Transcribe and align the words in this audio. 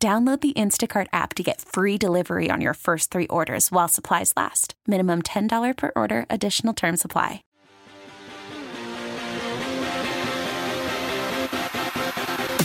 Download 0.00 0.40
the 0.40 0.52
Instacart 0.52 1.08
app 1.12 1.34
to 1.34 1.42
get 1.42 1.60
free 1.60 1.98
delivery 1.98 2.52
on 2.52 2.60
your 2.60 2.74
first 2.74 3.10
three 3.10 3.26
orders 3.26 3.72
while 3.72 3.88
supplies 3.88 4.32
last. 4.36 4.74
Minimum 4.86 5.22
$10 5.22 5.76
per 5.76 5.90
order, 5.96 6.24
additional 6.30 6.72
term 6.72 6.96
supply. 6.96 7.42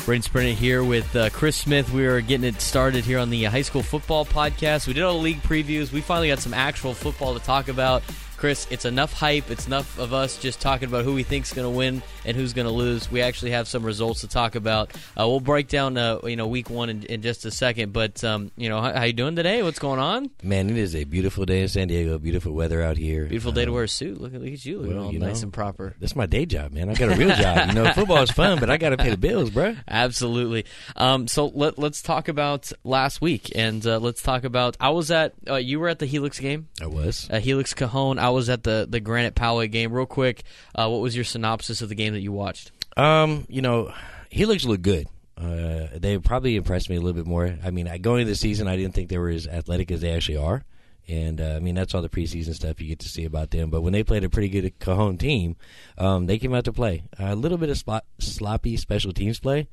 Braden 0.06 0.22
Sprinter 0.22 0.54
here 0.54 0.84
with 0.84 1.16
uh, 1.16 1.30
Chris 1.32 1.56
Smith. 1.56 1.92
We 1.92 2.06
are 2.06 2.22
getting 2.22 2.46
it 2.46 2.62
started 2.62 3.04
here 3.04 3.18
on 3.18 3.32
the 3.32 3.46
high 3.46 3.62
school 3.64 3.82
football 3.82 4.26
podcast. 4.26 4.86
We 4.86 4.94
did 4.94 5.02
all 5.02 5.14
the 5.14 5.24
league 5.24 5.42
previews. 5.42 5.92
We 5.92 6.02
finally 6.02 6.28
got 6.28 6.40
some 6.40 6.54
actual 6.54 6.94
football 6.94 7.34
to 7.34 7.40
talk 7.40 7.68
about. 7.68 8.04
Chris, 8.38 8.68
it's 8.70 8.86
enough 8.86 9.14
hype. 9.14 9.50
It's 9.50 9.66
enough 9.66 9.98
of 9.98 10.14
us 10.14 10.38
just 10.38 10.60
talking 10.60 10.90
about 10.90 11.04
who 11.04 11.14
we 11.16 11.24
think's 11.24 11.54
going 11.54 11.66
to 11.66 11.76
win 11.76 12.04
and 12.26 12.36
who's 12.36 12.54
going 12.54 12.68
to 12.68 12.74
lose. 12.74 13.12
We 13.12 13.22
actually 13.22 13.52
have 13.52 13.68
some 13.68 13.84
results 13.84 14.22
to 14.22 14.28
talk 14.28 14.56
about. 14.56 14.92
Uh, 15.20 15.28
we'll 15.28 15.40
break 15.40 15.68
down, 15.68 15.98
uh, 15.98 16.20
you 16.24 16.36
know, 16.36 16.48
week 16.48 16.70
one 16.70 16.90
in, 16.90 17.04
in, 17.04 17.22
just 17.22 17.46
a 17.46 17.52
second. 17.52 17.94
But 17.94 18.24
um, 18.24 18.52
you 18.58 18.70
know, 18.70 18.82
how, 18.82 18.94
how, 18.94 19.04
you 19.04 19.14
doing 19.14 19.36
today? 19.36 19.64
What's 19.64 19.80
going 19.80 20.00
on? 20.00 20.30
Man, 20.42 20.70
it 20.70 20.78
is 20.78 20.96
a 20.96 21.04
beautiful 21.04 21.46
day 21.46 21.62
in 21.62 21.68
San 21.68 21.88
Diego. 21.88 22.18
Beautiful 22.18 22.54
weather 22.54 22.82
out 22.82 22.98
here. 22.98 23.26
Beautiful 23.26 23.52
day 23.52 23.62
um, 23.62 23.68
to 23.68 23.74
wear 23.74 23.84
a 23.84 23.88
suit. 23.88 24.20
Look, 24.20 24.34
look 24.34 24.44
at 24.44 24.66
you, 24.66 24.80
looking 24.80 24.96
well, 24.96 25.06
all 25.06 25.14
you 25.14 25.20
nice 25.20 25.42
know, 25.42 25.48
and 25.48 25.54
proper. 25.54 25.96
That's 26.00 26.16
my 26.16 26.26
day 26.26 26.46
job, 26.46 26.72
man. 26.72 26.90
I 26.90 26.96
got 26.96 27.12
a 27.12 27.16
real 27.16 27.36
job. 27.36 27.70
You 27.70 27.74
know, 27.74 27.92
football 27.94 28.22
is 28.24 28.32
fun, 28.32 28.60
but 28.60 28.70
I 28.70 28.78
got 28.78 28.90
to 28.90 28.98
pay 28.98 29.10
the 29.10 29.18
bills, 29.18 29.50
bro. 29.50 29.76
Absolutely. 29.88 30.66
Um, 30.96 31.28
so 31.28 31.48
let, 31.48 31.78
us 31.78 32.02
talk 32.02 32.28
about 32.28 32.72
last 32.84 33.22
week, 33.22 33.52
and 33.56 33.86
uh, 33.86 34.00
let's 34.00 34.22
talk 34.22 34.44
about. 34.44 34.78
I 34.80 34.90
was 34.90 35.12
at. 35.12 35.34
Uh, 35.48 35.56
you 35.56 35.80
were 35.80 35.90
at 35.90 36.00
the 36.00 36.06
Helix 36.06 36.40
game. 36.40 36.68
I 36.82 36.88
was. 36.88 37.30
Helix 37.32 37.74
Cajon. 37.74 38.20
I 38.20 38.30
was 38.30 38.50
at 38.50 38.64
the 38.64 38.88
the. 38.90 39.04
Granite 39.04 39.36
Poway 39.36 39.70
game. 39.70 39.92
Real 39.92 40.06
quick, 40.06 40.44
uh, 40.74 40.88
what 40.88 41.02
was 41.02 41.16
your 41.16 41.26
synopsis 41.26 41.82
of 41.82 41.90
the 41.90 41.96
game 41.96 42.13
that 42.14 42.22
you 42.22 42.32
watched? 42.32 42.72
Um, 42.98 43.46
you 43.50 43.62
know, 43.62 43.94
Helix 44.30 44.66
looked 44.66 44.84
good. 44.84 45.08
Uh, 45.38 45.88
they 45.96 46.18
probably 46.20 46.56
impressed 46.56 46.90
me 46.90 46.96
a 46.96 47.02
little 47.02 47.14
bit 47.14 47.28
more. 47.28 47.58
I 47.64 47.72
mean, 47.72 47.90
going 48.02 48.22
into 48.22 48.32
the 48.32 48.38
season, 48.38 48.68
I 48.68 48.76
didn't 48.76 48.94
think 48.94 49.10
they 49.10 49.18
were 49.18 49.30
as 49.30 49.48
athletic 49.48 49.92
as 49.92 50.02
they 50.02 50.12
actually 50.12 50.38
are. 50.38 50.64
And 51.08 51.42
uh, 51.42 51.56
I 51.56 51.60
mean, 51.60 51.76
that's 51.76 51.94
all 51.94 52.02
the 52.02 52.10
preseason 52.10 52.54
stuff 52.54 52.80
you 52.80 52.88
get 52.88 53.00
to 53.00 53.10
see 53.10 53.26
about 53.26 53.52
them. 53.52 53.70
But 53.70 53.82
when 53.82 53.94
they 53.94 54.04
played 54.04 54.24
a 54.24 54.30
pretty 54.30 54.48
good 54.48 54.80
Cajon 54.80 55.18
team, 55.18 55.58
um, 55.98 56.28
they 56.28 56.38
came 56.38 56.54
out 56.54 56.66
to 56.66 56.74
play. 56.74 57.04
a 57.20 57.36
little 57.36 57.58
bit 57.58 57.70
of 57.70 57.78
spot, 57.78 58.06
sloppy 58.20 58.78
special 58.78 59.12
teams 59.12 59.40
play. 59.40 59.68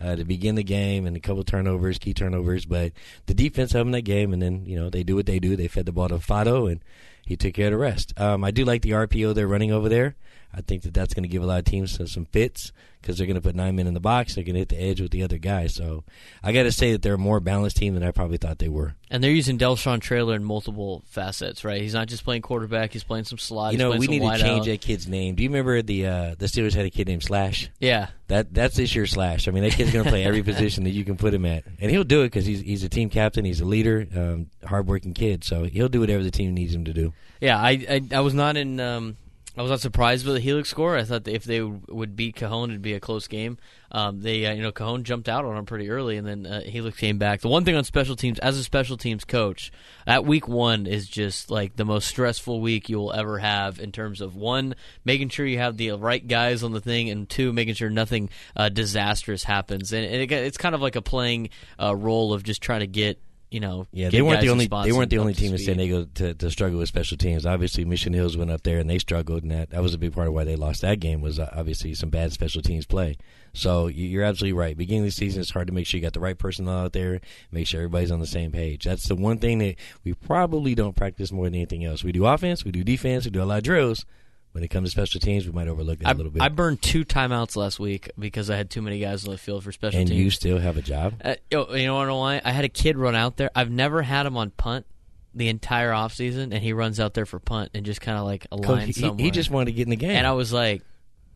Uh, 0.00 0.16
to 0.16 0.24
begin 0.24 0.56
the 0.56 0.64
game 0.64 1.06
and 1.06 1.16
a 1.16 1.20
couple 1.20 1.44
turnovers, 1.44 1.96
key 1.96 2.12
turnovers. 2.12 2.66
But 2.66 2.90
the 3.26 3.34
defense 3.34 3.70
held 3.70 3.86
them 3.86 3.92
that 3.92 4.02
game, 4.02 4.32
and 4.32 4.42
then 4.42 4.66
you 4.66 4.74
know 4.76 4.90
they 4.90 5.04
do 5.04 5.14
what 5.14 5.26
they 5.26 5.38
do. 5.38 5.54
They 5.54 5.68
fed 5.68 5.86
the 5.86 5.92
ball 5.92 6.08
to 6.08 6.16
Fado, 6.16 6.68
and 6.68 6.82
he 7.24 7.36
took 7.36 7.54
care 7.54 7.66
of 7.66 7.72
the 7.72 7.78
rest. 7.78 8.12
Um, 8.18 8.42
I 8.42 8.50
do 8.50 8.64
like 8.64 8.82
the 8.82 8.90
RPO 8.90 9.32
they're 9.32 9.46
running 9.46 9.70
over 9.70 9.88
there. 9.88 10.16
I 10.54 10.60
think 10.60 10.82
that 10.82 10.94
that's 10.94 11.14
going 11.14 11.24
to 11.24 11.28
give 11.28 11.42
a 11.42 11.46
lot 11.46 11.58
of 11.58 11.64
teams 11.64 11.98
some 12.10 12.26
fits 12.26 12.72
because 13.02 13.18
they're 13.18 13.26
going 13.26 13.34
to 13.34 13.42
put 13.42 13.56
nine 13.56 13.74
men 13.74 13.86
in 13.86 13.94
the 13.94 14.00
box. 14.00 14.34
They're 14.34 14.44
going 14.44 14.54
to 14.54 14.60
hit 14.60 14.68
the 14.68 14.80
edge 14.80 15.00
with 15.00 15.10
the 15.10 15.24
other 15.24 15.38
guy. 15.38 15.66
So 15.66 16.04
I 16.42 16.52
got 16.52 16.62
to 16.62 16.72
say 16.72 16.92
that 16.92 17.02
they're 17.02 17.14
a 17.14 17.18
more 17.18 17.40
balanced 17.40 17.76
team 17.76 17.94
than 17.94 18.02
I 18.02 18.12
probably 18.12 18.36
thought 18.36 18.58
they 18.58 18.68
were. 18.68 18.94
And 19.10 19.22
they're 19.22 19.32
using 19.32 19.58
Delshon 19.58 20.00
Trailer 20.00 20.36
in 20.36 20.44
multiple 20.44 21.02
facets, 21.06 21.64
right? 21.64 21.82
He's 21.82 21.94
not 21.94 22.06
just 22.06 22.24
playing 22.24 22.42
quarterback; 22.42 22.92
he's 22.92 23.04
playing 23.04 23.24
some 23.24 23.38
slot. 23.38 23.72
You 23.72 23.78
know, 23.78 23.90
we 23.90 24.06
need 24.06 24.20
to 24.20 24.38
change 24.38 24.60
out. 24.60 24.66
that 24.66 24.80
kid's 24.80 25.06
name. 25.06 25.34
Do 25.34 25.42
you 25.42 25.48
remember 25.48 25.82
the 25.82 26.06
uh, 26.06 26.34
the 26.38 26.46
Steelers 26.46 26.74
had 26.74 26.86
a 26.86 26.90
kid 26.90 27.08
named 27.08 27.22
Slash? 27.22 27.70
Yeah, 27.78 28.08
that 28.28 28.54
that's 28.54 28.76
this 28.76 28.94
year's 28.94 29.10
Slash. 29.10 29.48
I 29.48 29.50
mean, 29.50 29.64
that 29.64 29.72
kid's 29.72 29.92
going 29.92 30.04
to 30.04 30.10
play 30.10 30.24
every 30.24 30.42
position 30.44 30.84
that 30.84 30.90
you 30.90 31.04
can 31.04 31.16
put 31.16 31.34
him 31.34 31.44
at, 31.44 31.64
and 31.80 31.90
he'll 31.90 32.04
do 32.04 32.22
it 32.22 32.26
because 32.26 32.46
he's 32.46 32.60
he's 32.60 32.84
a 32.84 32.88
team 32.88 33.10
captain. 33.10 33.44
He's 33.44 33.60
a 33.60 33.66
leader, 33.66 34.06
um, 34.16 34.46
hardworking 34.64 35.12
kid. 35.12 35.44
So 35.44 35.64
he'll 35.64 35.90
do 35.90 36.00
whatever 36.00 36.22
the 36.22 36.30
team 36.30 36.54
needs 36.54 36.74
him 36.74 36.86
to 36.86 36.94
do. 36.94 37.12
Yeah, 37.40 37.58
I 37.58 37.70
I, 37.88 38.00
I 38.12 38.20
was 38.20 38.32
not 38.32 38.56
in. 38.56 38.80
Um, 38.80 39.16
I 39.54 39.60
was 39.60 39.70
not 39.70 39.80
surprised 39.80 40.24
with 40.24 40.36
the 40.36 40.40
Helix 40.40 40.70
score. 40.70 40.96
I 40.96 41.04
thought 41.04 41.28
if 41.28 41.44
they 41.44 41.60
would 41.60 42.16
beat 42.16 42.36
Cajon, 42.36 42.70
it'd 42.70 42.80
be 42.80 42.94
a 42.94 43.00
close 43.00 43.28
game. 43.28 43.58
Um, 43.90 44.22
they, 44.22 44.46
uh, 44.46 44.54
you 44.54 44.62
know, 44.62 44.72
Cajon 44.72 45.04
jumped 45.04 45.28
out 45.28 45.44
on 45.44 45.54
them 45.54 45.66
pretty 45.66 45.90
early, 45.90 46.16
and 46.16 46.26
then 46.26 46.46
uh, 46.46 46.62
Helix 46.62 46.96
came 46.96 47.18
back. 47.18 47.42
The 47.42 47.48
one 47.48 47.66
thing 47.66 47.76
on 47.76 47.84
special 47.84 48.16
teams, 48.16 48.38
as 48.38 48.56
a 48.56 48.64
special 48.64 48.96
teams 48.96 49.26
coach, 49.26 49.70
that 50.06 50.24
week 50.24 50.48
one 50.48 50.86
is 50.86 51.06
just 51.06 51.50
like 51.50 51.76
the 51.76 51.84
most 51.84 52.08
stressful 52.08 52.62
week 52.62 52.88
you 52.88 52.96
will 52.96 53.12
ever 53.12 53.38
have 53.38 53.78
in 53.78 53.92
terms 53.92 54.22
of 54.22 54.34
one, 54.34 54.74
making 55.04 55.28
sure 55.28 55.44
you 55.44 55.58
have 55.58 55.76
the 55.76 55.92
right 55.92 56.26
guys 56.26 56.62
on 56.62 56.72
the 56.72 56.80
thing, 56.80 57.10
and 57.10 57.28
two, 57.28 57.52
making 57.52 57.74
sure 57.74 57.90
nothing 57.90 58.30
uh, 58.56 58.70
disastrous 58.70 59.44
happens. 59.44 59.92
And, 59.92 60.06
and 60.06 60.22
it, 60.22 60.32
it's 60.32 60.56
kind 60.56 60.74
of 60.74 60.80
like 60.80 60.96
a 60.96 61.02
playing 61.02 61.50
uh, 61.78 61.94
role 61.94 62.32
of 62.32 62.42
just 62.42 62.62
trying 62.62 62.80
to 62.80 62.86
get 62.86 63.20
you 63.52 63.60
know, 63.60 63.86
yeah, 63.92 64.08
they 64.08 64.22
weren't 64.22 64.40
the 64.40 64.48
only 64.48 64.66
they 64.66 64.92
weren't 64.92 65.10
the 65.10 65.18
only 65.18 65.34
team 65.34 65.52
in 65.52 65.58
San 65.58 65.76
Diego 65.76 66.06
to, 66.14 66.32
to 66.32 66.50
struggle 66.50 66.78
with 66.78 66.88
special 66.88 67.18
teams. 67.18 67.44
Obviously, 67.44 67.84
Mission 67.84 68.14
Hills 68.14 68.34
went 68.34 68.50
up 68.50 68.62
there 68.62 68.78
and 68.78 68.88
they 68.88 68.98
struggled, 68.98 69.42
and 69.42 69.52
that 69.52 69.70
that 69.70 69.82
was 69.82 69.92
a 69.92 69.98
big 69.98 70.14
part 70.14 70.28
of 70.28 70.32
why 70.32 70.44
they 70.44 70.56
lost 70.56 70.80
that 70.80 71.00
game. 71.00 71.20
Was 71.20 71.38
uh, 71.38 71.52
obviously 71.54 71.92
some 71.94 72.08
bad 72.08 72.32
special 72.32 72.62
teams 72.62 72.86
play. 72.86 73.18
So 73.52 73.88
you're 73.88 74.24
absolutely 74.24 74.54
right. 74.54 74.74
Beginning 74.74 75.02
of 75.02 75.08
the 75.08 75.12
season, 75.12 75.42
it's 75.42 75.50
hard 75.50 75.66
to 75.66 75.74
make 75.74 75.86
sure 75.86 75.98
you 75.98 76.02
got 76.02 76.14
the 76.14 76.20
right 76.20 76.38
personnel 76.38 76.78
out 76.78 76.94
there, 76.94 77.20
make 77.50 77.66
sure 77.66 77.80
everybody's 77.80 78.10
on 78.10 78.20
the 78.20 78.26
same 78.26 78.52
page. 78.52 78.84
That's 78.84 79.06
the 79.06 79.16
one 79.16 79.36
thing 79.36 79.58
that 79.58 79.76
we 80.02 80.14
probably 80.14 80.74
don't 80.74 80.96
practice 80.96 81.30
more 81.30 81.44
than 81.44 81.56
anything 81.56 81.84
else. 81.84 82.02
We 82.02 82.12
do 82.12 82.24
offense, 82.24 82.64
we 82.64 82.70
do 82.70 82.82
defense, 82.82 83.26
we 83.26 83.30
do 83.30 83.42
a 83.42 83.44
lot 83.44 83.58
of 83.58 83.64
drills 83.64 84.06
when 84.52 84.62
it 84.62 84.68
comes 84.68 84.88
to 84.88 84.90
special 84.92 85.20
teams, 85.20 85.46
we 85.46 85.52
might 85.52 85.68
overlook 85.68 85.98
that 86.00 86.08
I, 86.08 86.12
a 86.12 86.14
little 86.14 86.30
bit. 86.30 86.42
I 86.42 86.48
burned 86.48 86.82
two 86.82 87.04
timeouts 87.04 87.56
last 87.56 87.80
week 87.80 88.10
because 88.18 88.50
I 88.50 88.56
had 88.56 88.70
too 88.70 88.82
many 88.82 88.98
guys 88.98 89.26
on 89.26 89.32
the 89.32 89.38
field 89.38 89.64
for 89.64 89.72
special 89.72 89.98
and 89.98 90.08
teams. 90.08 90.16
And 90.16 90.24
you 90.24 90.30
still 90.30 90.58
have 90.58 90.76
a 90.76 90.82
job? 90.82 91.14
Uh, 91.24 91.34
you 91.50 91.86
know 91.86 92.16
why? 92.16 92.40
I 92.44 92.52
had 92.52 92.64
a 92.64 92.68
kid 92.68 92.96
run 92.96 93.14
out 93.14 93.36
there. 93.36 93.50
I've 93.54 93.70
never 93.70 94.02
had 94.02 94.26
him 94.26 94.36
on 94.36 94.50
punt 94.50 94.86
the 95.34 95.48
entire 95.48 95.90
offseason, 95.90 96.52
and 96.52 96.58
he 96.58 96.74
runs 96.74 97.00
out 97.00 97.14
there 97.14 97.24
for 97.24 97.38
punt 97.38 97.70
and 97.74 97.86
just 97.86 98.02
kind 98.02 98.18
of 98.18 98.24
like 98.24 98.46
a 98.52 98.56
line 98.56 98.88
he. 98.88 99.10
He 99.18 99.30
just 99.30 99.50
wanted 99.50 99.66
to 99.66 99.72
get 99.72 99.82
in 99.84 99.90
the 99.90 99.96
game. 99.96 100.10
And 100.10 100.26
I 100.26 100.32
was 100.32 100.52
like, 100.52 100.82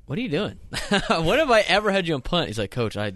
what 0.05 0.19
are 0.19 0.23
you 0.23 0.29
doing? 0.29 0.59
when 1.09 1.39
have 1.39 1.51
I 1.51 1.61
ever 1.61 1.91
had 1.91 2.07
you 2.07 2.15
on 2.15 2.23
punt? 2.23 2.49
He's 2.49 2.59
like, 2.59 2.71
Coach, 2.71 2.97
I 2.97 3.13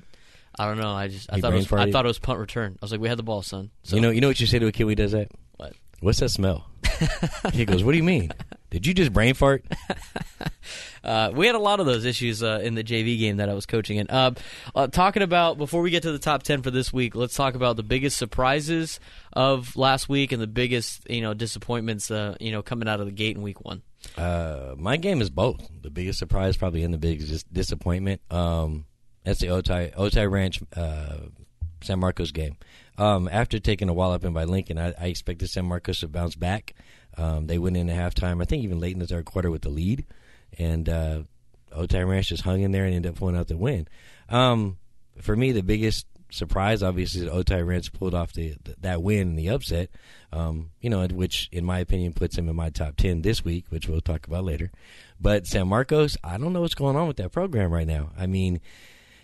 I 0.59 0.66
don't 0.66 0.78
know. 0.78 0.93
I 0.93 1.09
just 1.09 1.31
I 1.33 1.41
thought 1.41 1.53
it 1.53 1.56
was 1.56 1.72
I 1.72 1.91
thought 1.91 2.05
it 2.05 2.09
was 2.09 2.19
punt 2.19 2.39
return. 2.39 2.78
I 2.81 2.84
was 2.84 2.93
like, 2.93 3.00
we 3.00 3.09
had 3.09 3.19
the 3.19 3.22
ball, 3.22 3.43
son. 3.43 3.71
So, 3.83 3.97
you 3.97 4.03
know, 4.03 4.10
you 4.10 4.21
know 4.21 4.28
what 4.28 4.41
you 4.41 4.47
say 4.47 4.59
to 4.59 4.66
a 4.66 4.72
kid 4.72 4.84
who 4.84 4.94
does 4.94 5.12
that? 5.12 5.31
What? 5.56 5.75
What's 6.00 6.21
that 6.21 6.31
smell? 6.31 6.71
he 7.53 7.65
goes, 7.65 7.84
What 7.84 7.93
do 7.93 7.99
you 7.99 8.05
mean? 8.05 8.33
Did 8.71 8.87
you 8.87 8.95
just 8.95 9.13
brain 9.13 9.35
fart? 9.35 9.65
uh, 11.05 11.33
we 11.35 11.47
had 11.47 11.57
a 11.57 11.61
lot 11.61 11.81
of 11.81 11.87
those 11.87 12.05
issues 12.05 12.43
uh, 12.43 12.61
in 12.63 12.75
the 12.77 12.85
JV 12.85 13.19
game 13.19 13.39
that 13.39 13.49
I 13.49 13.55
was 13.55 13.67
coaching 13.67 13.99
in. 13.99 14.09
Uh, 14.09 14.33
uh, 14.75 14.87
talking 14.87 15.23
about 15.23 15.59
before 15.59 15.83
we 15.83 15.91
get 15.91 16.05
to 16.05 16.13
the 16.13 16.21
top 16.21 16.45
ten 16.45 16.63
for 16.63 16.71
this 16.71 16.93
week, 16.93 17.17
let's 17.17 17.35
talk 17.35 17.55
about 17.55 17.77
the 17.77 17.83
biggest 17.83 18.17
surprises 18.17 19.01
of 19.33 19.77
last 19.77 20.09
week 20.09 20.31
and 20.31 20.41
the 20.41 20.47
biggest 20.47 21.09
you 21.11 21.21
know 21.21 21.35
disappointments 21.35 22.11
uh, 22.11 22.37
you 22.39 22.53
know 22.53 22.63
coming 22.63 22.89
out 22.89 23.01
of 23.01 23.07
the 23.07 23.13
gate 23.13 23.37
in 23.37 23.43
week 23.43 23.65
one. 23.65 23.83
Uh, 24.17 24.75
my 24.79 24.97
game 24.97 25.21
is 25.21 25.31
both. 25.31 25.69
The 25.83 25.91
biggest 25.91 26.21
surprise, 26.21 26.57
probably, 26.57 26.85
and 26.85 26.95
the 26.95 26.99
biggest 26.99 27.53
disappointment. 27.53 28.21
Um, 28.31 28.87
that's 29.25 29.41
the 29.41 29.49
Otay 29.49 29.95
Otay 29.95 30.31
Ranch 30.31 30.63
San 31.83 31.99
Marcos 31.99 32.31
game. 32.31 32.57
Um, 32.99 33.29
after 33.33 33.59
taking 33.59 33.89
a 33.89 33.95
walloping 33.95 34.33
by 34.33 34.45
Lincoln, 34.45 34.79
I, 34.79 34.93
I 34.99 35.07
expected 35.07 35.49
San 35.49 35.65
Marcos 35.65 36.01
to 36.01 36.09
bounce 36.09 36.37
back. 36.37 36.75
Um, 37.16 37.47
they 37.47 37.59
went 37.59 37.76
into 37.76 37.93
halftime, 37.93 38.41
I 38.41 38.44
think 38.44 38.65
even 38.65 38.81
late 38.81 38.93
in 38.93 38.98
the 38.98 39.06
third 39.06 39.25
quarter 39.25 39.50
with 39.50 39.62
the 39.62 39.69
lead, 39.69 40.06
and 40.59 40.88
uh, 40.88 41.22
Otay 41.76 42.09
Ranch 42.09 42.28
just 42.28 42.43
hung 42.43 42.60
in 42.60 42.72
there 42.72 42.84
and 42.84 42.94
ended 42.94 43.12
up 43.12 43.19
pulling 43.19 43.37
out 43.37 43.48
the 43.48 43.56
win. 43.56 43.88
Um, 44.28 44.78
for 45.21 45.37
me, 45.37 45.53
the 45.53 45.62
biggest 45.62 46.06
surprise, 46.31 46.82
obviously, 46.82 47.26
is 47.26 47.32
Otay 47.32 47.66
Ranch 47.66 47.93
pulled 47.93 48.15
off 48.15 48.32
the, 48.32 48.54
the, 48.62 48.76
that 48.81 49.03
win 49.03 49.28
and 49.31 49.38
the 49.38 49.51
upset. 49.51 49.91
Um, 50.33 50.71
you 50.80 50.89
know, 50.89 51.07
which 51.09 51.48
in 51.51 51.65
my 51.65 51.80
opinion 51.80 52.12
puts 52.12 52.39
him 52.39 52.48
in 52.48 52.57
my 52.57 52.71
top 52.71 52.97
ten 52.97 53.22
this 53.22 53.45
week, 53.45 53.66
which 53.71 53.89
we'll 53.89 54.01
talk 54.01 54.27
about 54.27 54.45
later. 54.45 54.71
But 55.21 55.47
San 55.47 55.68
Marcos, 55.68 56.16
I 56.22 56.39
don't 56.39 56.53
know 56.53 56.60
what's 56.60 56.74
going 56.74 56.97
on 56.97 57.09
with 57.09 57.16
that 57.16 57.33
program 57.33 57.72
right 57.72 57.86
now. 57.86 58.10
I 58.16 58.27
mean, 58.27 58.60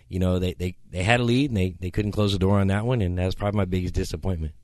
you 0.09 0.19
know, 0.19 0.39
they, 0.39 0.55
they, 0.55 0.77
they 0.91 1.03
had 1.03 1.21
a 1.21 1.25
lead 1.25 1.51
and 1.51 1.57
they, 1.57 1.71
they 1.79 1.91
couldn't 1.91 2.13
close 2.13 2.33
the 2.33 2.39
door 2.39 2.59
on 2.61 2.67
that 2.69 2.85
one, 2.85 3.01
and 3.01 3.17
that's 3.17 3.35
probably 3.35 3.59
my 3.59 3.65
biggest 3.65 3.95
disappointment. 3.95 4.55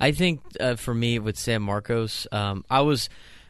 I 0.00 0.12
think 0.12 0.42
uh, 0.60 0.76
for 0.76 0.94
me 0.94 1.18
with 1.18 1.38
San 1.38 1.62
Marcos, 1.62 2.26
um, 2.32 2.64
I 2.70 2.82
was 2.82 3.08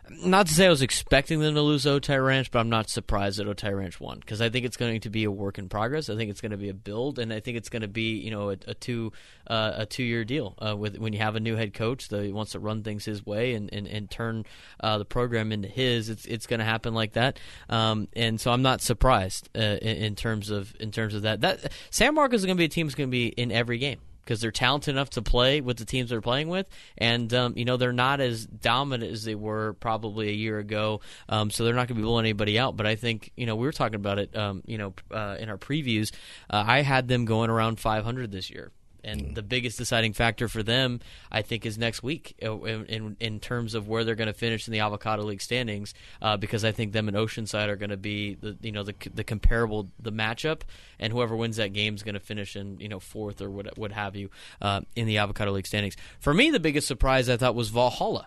not 0.08 0.46
to 0.46 0.54
say 0.54 0.66
I 0.66 0.68
was 0.68 0.82
expecting 0.82 1.40
them 1.40 1.54
to 1.54 1.62
lose 1.62 1.84
Otay 1.84 2.24
Ranch, 2.24 2.50
but 2.50 2.60
I'm 2.60 2.68
not 2.68 2.88
surprised 2.88 3.38
that 3.38 3.46
Otay 3.46 3.76
Ranch 3.76 4.00
won 4.00 4.20
because 4.20 4.40
I 4.40 4.48
think 4.48 4.64
it's 4.64 4.76
going 4.76 5.00
to 5.00 5.10
be 5.10 5.24
a 5.24 5.30
work 5.30 5.58
in 5.58 5.68
progress. 5.68 6.08
I 6.08 6.16
think 6.16 6.30
it's 6.30 6.40
going 6.40 6.52
to 6.52 6.56
be 6.56 6.68
a 6.68 6.74
build, 6.74 7.18
and 7.18 7.32
I 7.32 7.40
think 7.40 7.56
it's 7.56 7.68
going 7.68 7.82
to 7.82 7.88
be 7.88 8.16
you 8.18 8.30
know 8.30 8.50
a, 8.50 8.56
a 8.66 8.74
two 8.74 9.12
uh, 9.46 9.72
a 9.76 9.86
two 9.86 10.04
year 10.04 10.24
deal 10.24 10.54
uh, 10.64 10.76
with 10.76 10.96
when 10.98 11.12
you 11.12 11.18
have 11.18 11.34
a 11.34 11.40
new 11.40 11.56
head 11.56 11.74
coach 11.74 12.08
that 12.08 12.32
wants 12.32 12.52
to 12.52 12.60
run 12.60 12.82
things 12.82 13.04
his 13.04 13.24
way 13.26 13.54
and 13.54 13.72
and, 13.72 13.86
and 13.86 14.10
turn 14.10 14.44
uh, 14.80 14.98
the 14.98 15.04
program 15.04 15.50
into 15.52 15.68
his. 15.68 16.08
It's 16.08 16.24
it's 16.26 16.46
going 16.46 16.60
to 16.60 16.66
happen 16.66 16.94
like 16.94 17.14
that, 17.14 17.40
um, 17.68 18.08
and 18.14 18.40
so 18.40 18.52
I'm 18.52 18.62
not 18.62 18.80
surprised 18.80 19.48
uh, 19.56 19.60
in, 19.60 19.96
in, 19.96 20.14
terms 20.14 20.50
of 20.50 20.74
in 20.78 20.92
terms 20.92 21.14
of 21.14 21.22
that. 21.22 21.40
That 21.40 21.72
San 21.90 22.14
Marcos 22.14 22.40
is 22.40 22.46
going 22.46 22.56
to 22.56 22.60
be 22.60 22.66
a 22.66 22.68
team 22.68 22.86
that's 22.86 22.94
going 22.94 23.08
to 23.08 23.12
be 23.12 23.28
in 23.28 23.50
every 23.50 23.78
game 23.78 23.98
because 24.26 24.40
they're 24.40 24.50
talented 24.50 24.94
enough 24.94 25.10
to 25.10 25.22
play 25.22 25.60
with 25.60 25.76
the 25.76 25.84
teams 25.84 26.10
they're 26.10 26.20
playing 26.20 26.48
with, 26.48 26.68
and 26.98 27.32
um, 27.32 27.54
you 27.56 27.64
know 27.64 27.76
they're 27.76 27.92
not 27.92 28.20
as 28.20 28.44
dominant 28.44 29.12
as 29.12 29.24
they 29.24 29.36
were 29.36 29.74
probably 29.74 30.28
a 30.28 30.32
year 30.32 30.58
ago. 30.58 31.00
Um, 31.28 31.50
so 31.50 31.64
they're 31.64 31.74
not 31.74 31.88
going 31.88 31.96
to 31.96 32.02
be 32.02 32.02
blowing 32.02 32.24
anybody 32.24 32.58
out. 32.58 32.76
But 32.76 32.86
I 32.86 32.96
think 32.96 33.30
you 33.36 33.46
know 33.46 33.56
we 33.56 33.66
were 33.66 33.72
talking 33.72 33.94
about 33.94 34.18
it, 34.18 34.36
um, 34.36 34.62
you 34.66 34.78
know, 34.78 34.94
uh, 35.10 35.36
in 35.38 35.48
our 35.48 35.58
previews. 35.58 36.12
Uh, 36.50 36.64
I 36.66 36.82
had 36.82 37.08
them 37.08 37.24
going 37.24 37.50
around 37.50 37.78
500 37.78 38.32
this 38.32 38.50
year 38.50 38.72
and 39.06 39.34
the 39.34 39.42
biggest 39.42 39.78
deciding 39.78 40.12
factor 40.12 40.48
for 40.48 40.62
them, 40.62 41.00
I 41.30 41.42
think, 41.42 41.64
is 41.64 41.78
next 41.78 42.02
week 42.02 42.36
uh, 42.42 42.60
in 42.62 42.84
in, 42.86 43.16
in 43.20 43.40
terms 43.40 43.74
of 43.74 43.88
where 43.88 44.04
they're 44.04 44.14
going 44.14 44.26
to 44.26 44.34
finish 44.34 44.66
in 44.66 44.72
the 44.72 44.80
Avocado 44.80 45.22
League 45.22 45.40
standings. 45.40 45.94
Uh, 46.20 46.36
because 46.36 46.64
I 46.64 46.72
think 46.72 46.92
them 46.92 47.08
and 47.08 47.16
Oceanside 47.16 47.68
are 47.68 47.76
going 47.76 47.90
to 47.90 47.96
be 47.96 48.34
the 48.34 48.56
you 48.60 48.72
know 48.72 48.82
the 48.82 48.94
the 49.14 49.24
comparable 49.24 49.88
the 50.00 50.12
matchup, 50.12 50.62
and 50.98 51.12
whoever 51.12 51.36
wins 51.36 51.56
that 51.56 51.72
game 51.72 51.94
is 51.94 52.02
going 52.02 52.14
to 52.14 52.20
finish 52.20 52.56
in 52.56 52.80
you 52.80 52.88
know 52.88 53.00
fourth 53.00 53.40
or 53.40 53.50
what 53.50 53.78
what 53.78 53.92
have 53.92 54.16
you 54.16 54.30
uh, 54.60 54.80
in 54.94 55.06
the 55.06 55.18
Avocado 55.18 55.52
League 55.52 55.66
standings. 55.66 55.96
For 56.18 56.34
me, 56.34 56.50
the 56.50 56.60
biggest 56.60 56.86
surprise 56.86 57.28
I 57.28 57.36
thought 57.36 57.54
was 57.54 57.70
Valhalla. 57.70 58.26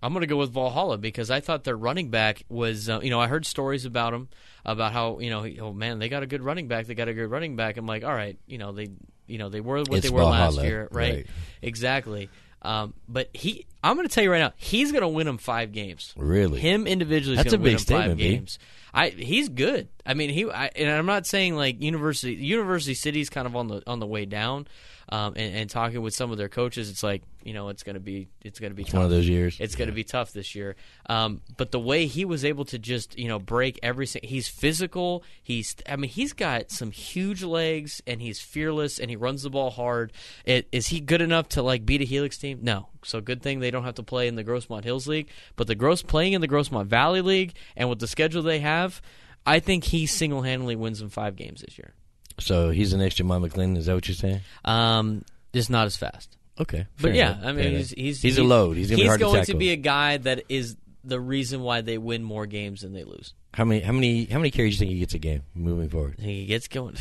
I'm 0.00 0.12
going 0.12 0.20
to 0.20 0.28
go 0.28 0.36
with 0.36 0.52
Valhalla 0.52 0.96
because 0.96 1.28
I 1.28 1.40
thought 1.40 1.64
their 1.64 1.76
running 1.76 2.10
back 2.10 2.44
was, 2.48 2.88
uh, 2.88 3.00
you 3.02 3.10
know, 3.10 3.20
I 3.20 3.26
heard 3.26 3.44
stories 3.44 3.84
about 3.84 4.14
him 4.14 4.28
about 4.64 4.92
how, 4.92 5.18
you 5.18 5.28
know, 5.28 5.44
oh 5.60 5.72
man, 5.72 5.98
they 5.98 6.08
got 6.08 6.22
a 6.22 6.26
good 6.26 6.40
running 6.40 6.68
back. 6.68 6.86
They 6.86 6.94
got 6.94 7.08
a 7.08 7.14
good 7.14 7.28
running 7.28 7.56
back. 7.56 7.76
I'm 7.76 7.86
like, 7.86 8.04
all 8.04 8.14
right, 8.14 8.38
you 8.46 8.58
know, 8.58 8.70
they 8.70 8.90
you 9.28 9.38
know 9.38 9.48
they 9.48 9.60
were 9.60 9.78
what 9.78 9.92
It's 9.98 10.08
they 10.08 10.14
were 10.14 10.24
last 10.24 10.60
year, 10.60 10.88
right? 10.90 11.14
right. 11.14 11.26
Exactly. 11.62 12.28
Um, 12.62 12.94
but 13.08 13.28
he, 13.32 13.66
I'm 13.82 13.96
going 13.96 14.08
to 14.08 14.14
tell 14.14 14.24
you 14.24 14.30
right 14.30 14.40
now, 14.40 14.52
he's 14.56 14.92
going 14.92 15.02
to 15.02 15.08
win 15.08 15.26
them 15.26 15.38
five 15.38 15.72
games. 15.72 16.12
Really? 16.16 16.60
Him 16.60 16.86
individually 16.86 17.38
is 17.38 17.44
That's 17.44 17.54
going 17.54 17.60
a 17.60 17.64
to 17.64 17.70
win 17.70 17.76
big 17.76 17.80
him 17.80 17.86
five 17.86 18.02
statement, 18.02 18.18
B. 18.18 18.28
games. 18.30 18.58
I 18.92 19.10
he's 19.10 19.48
good. 19.48 19.88
I 20.06 20.14
mean, 20.14 20.30
he 20.30 20.50
I, 20.50 20.70
and 20.74 20.90
I'm 20.90 21.06
not 21.06 21.26
saying 21.26 21.56
like 21.56 21.80
University 21.80 22.34
University 22.34 22.94
City's 22.94 23.30
kind 23.30 23.46
of 23.46 23.54
on 23.54 23.68
the 23.68 23.82
on 23.86 24.00
the 24.00 24.06
way 24.06 24.24
down. 24.24 24.66
Um, 25.10 25.32
and, 25.36 25.54
and 25.54 25.70
talking 25.70 26.02
with 26.02 26.12
some 26.12 26.32
of 26.32 26.36
their 26.36 26.50
coaches, 26.50 26.90
it's 26.90 27.02
like 27.02 27.22
you 27.42 27.54
know 27.54 27.70
it's 27.70 27.82
going 27.82 27.94
to 27.94 28.00
be 28.00 28.28
it's 28.44 28.60
going 28.60 28.72
to 28.72 28.74
be 28.74 28.82
It's 28.82 28.92
one 28.92 29.04
of 29.04 29.10
those 29.10 29.26
years. 29.26 29.56
It's 29.58 29.74
going 29.74 29.88
to 29.88 29.94
be 29.94 30.04
tough 30.04 30.32
this 30.32 30.54
year. 30.54 30.76
Um, 31.08 31.40
but 31.56 31.70
the 31.70 31.80
way 31.80 32.06
he 32.06 32.26
was 32.26 32.44
able 32.44 32.66
to 32.66 32.78
just 32.78 33.18
you 33.18 33.26
know 33.26 33.38
break 33.38 33.78
every 33.82 34.06
he's 34.06 34.48
physical. 34.48 35.22
He's 35.42 35.74
I 35.88 35.96
mean 35.96 36.10
he's 36.10 36.34
got 36.34 36.70
some 36.70 36.90
huge 36.90 37.42
legs 37.42 38.02
and 38.06 38.20
he's 38.20 38.38
fearless 38.40 38.98
and 38.98 39.08
he 39.08 39.16
runs 39.16 39.44
the 39.44 39.50
ball 39.50 39.70
hard. 39.70 40.12
It, 40.44 40.68
is 40.72 40.88
he 40.88 41.00
good 41.00 41.22
enough 41.22 41.48
to 41.50 41.62
like 41.62 41.86
beat 41.86 42.02
a 42.02 42.04
Helix 42.04 42.36
team? 42.36 42.58
No. 42.60 42.88
So 43.04 43.20
good 43.20 43.42
thing 43.42 43.60
they 43.60 43.70
don't 43.70 43.84
have 43.84 43.94
to 43.96 44.02
play 44.02 44.28
in 44.28 44.34
the 44.34 44.44
Grossmont 44.44 44.84
Hills 44.84 45.06
League. 45.06 45.28
But 45.56 45.66
the 45.66 45.74
Gross 45.74 46.02
playing 46.02 46.32
in 46.32 46.40
the 46.40 46.48
Grossmont 46.48 46.86
Valley 46.86 47.20
League 47.20 47.54
and 47.76 47.88
with 47.88 47.98
the 48.00 48.06
schedule 48.06 48.42
they 48.42 48.60
have, 48.60 49.00
I 49.46 49.60
think 49.60 49.84
he 49.84 50.06
single 50.06 50.42
handedly 50.42 50.76
wins 50.76 50.98
them 51.00 51.10
five 51.10 51.36
games 51.36 51.62
this 51.62 51.78
year. 51.78 51.94
So 52.38 52.70
he's 52.70 52.90
the 52.92 52.98
next 52.98 53.16
Jamal 53.16 53.40
McLean. 53.40 53.76
Is 53.76 53.86
that 53.86 53.94
what 53.94 54.06
you're 54.08 54.14
saying? 54.14 54.40
Um, 54.64 55.24
just 55.52 55.70
not 55.70 55.86
as 55.86 55.96
fast. 55.96 56.36
Okay, 56.60 56.86
But 57.00 57.14
yeah, 57.14 57.38
enough, 57.38 57.44
I 57.44 57.52
mean, 57.52 57.70
he's 57.76 57.90
he's 57.90 58.20
he's 58.20 58.38
a 58.38 58.42
load. 58.42 58.76
He's 58.76 58.90
gonna 58.90 59.02
be 59.02 59.06
hard 59.06 59.20
going 59.20 59.34
to 59.34 59.46
tackle. 59.46 59.58
be 59.60 59.70
a 59.70 59.76
guy 59.76 60.16
that 60.16 60.42
is 60.48 60.76
the 61.04 61.20
reason 61.20 61.62
why 61.62 61.82
they 61.82 61.98
win 61.98 62.24
more 62.24 62.46
games 62.46 62.80
than 62.82 62.92
they 62.92 63.04
lose. 63.04 63.32
how 63.54 63.64
many? 63.64 63.80
How 63.80 63.92
many? 63.92 64.24
How 64.24 64.38
many 64.38 64.50
carries 64.50 64.76
do 64.76 64.84
you 64.84 64.88
think 64.88 64.94
he 64.94 64.98
gets 64.98 65.14
a 65.14 65.20
game 65.20 65.42
moving 65.54 65.88
forward? 65.88 66.16
He 66.18 66.46
gets 66.46 66.66
going. 66.66 66.96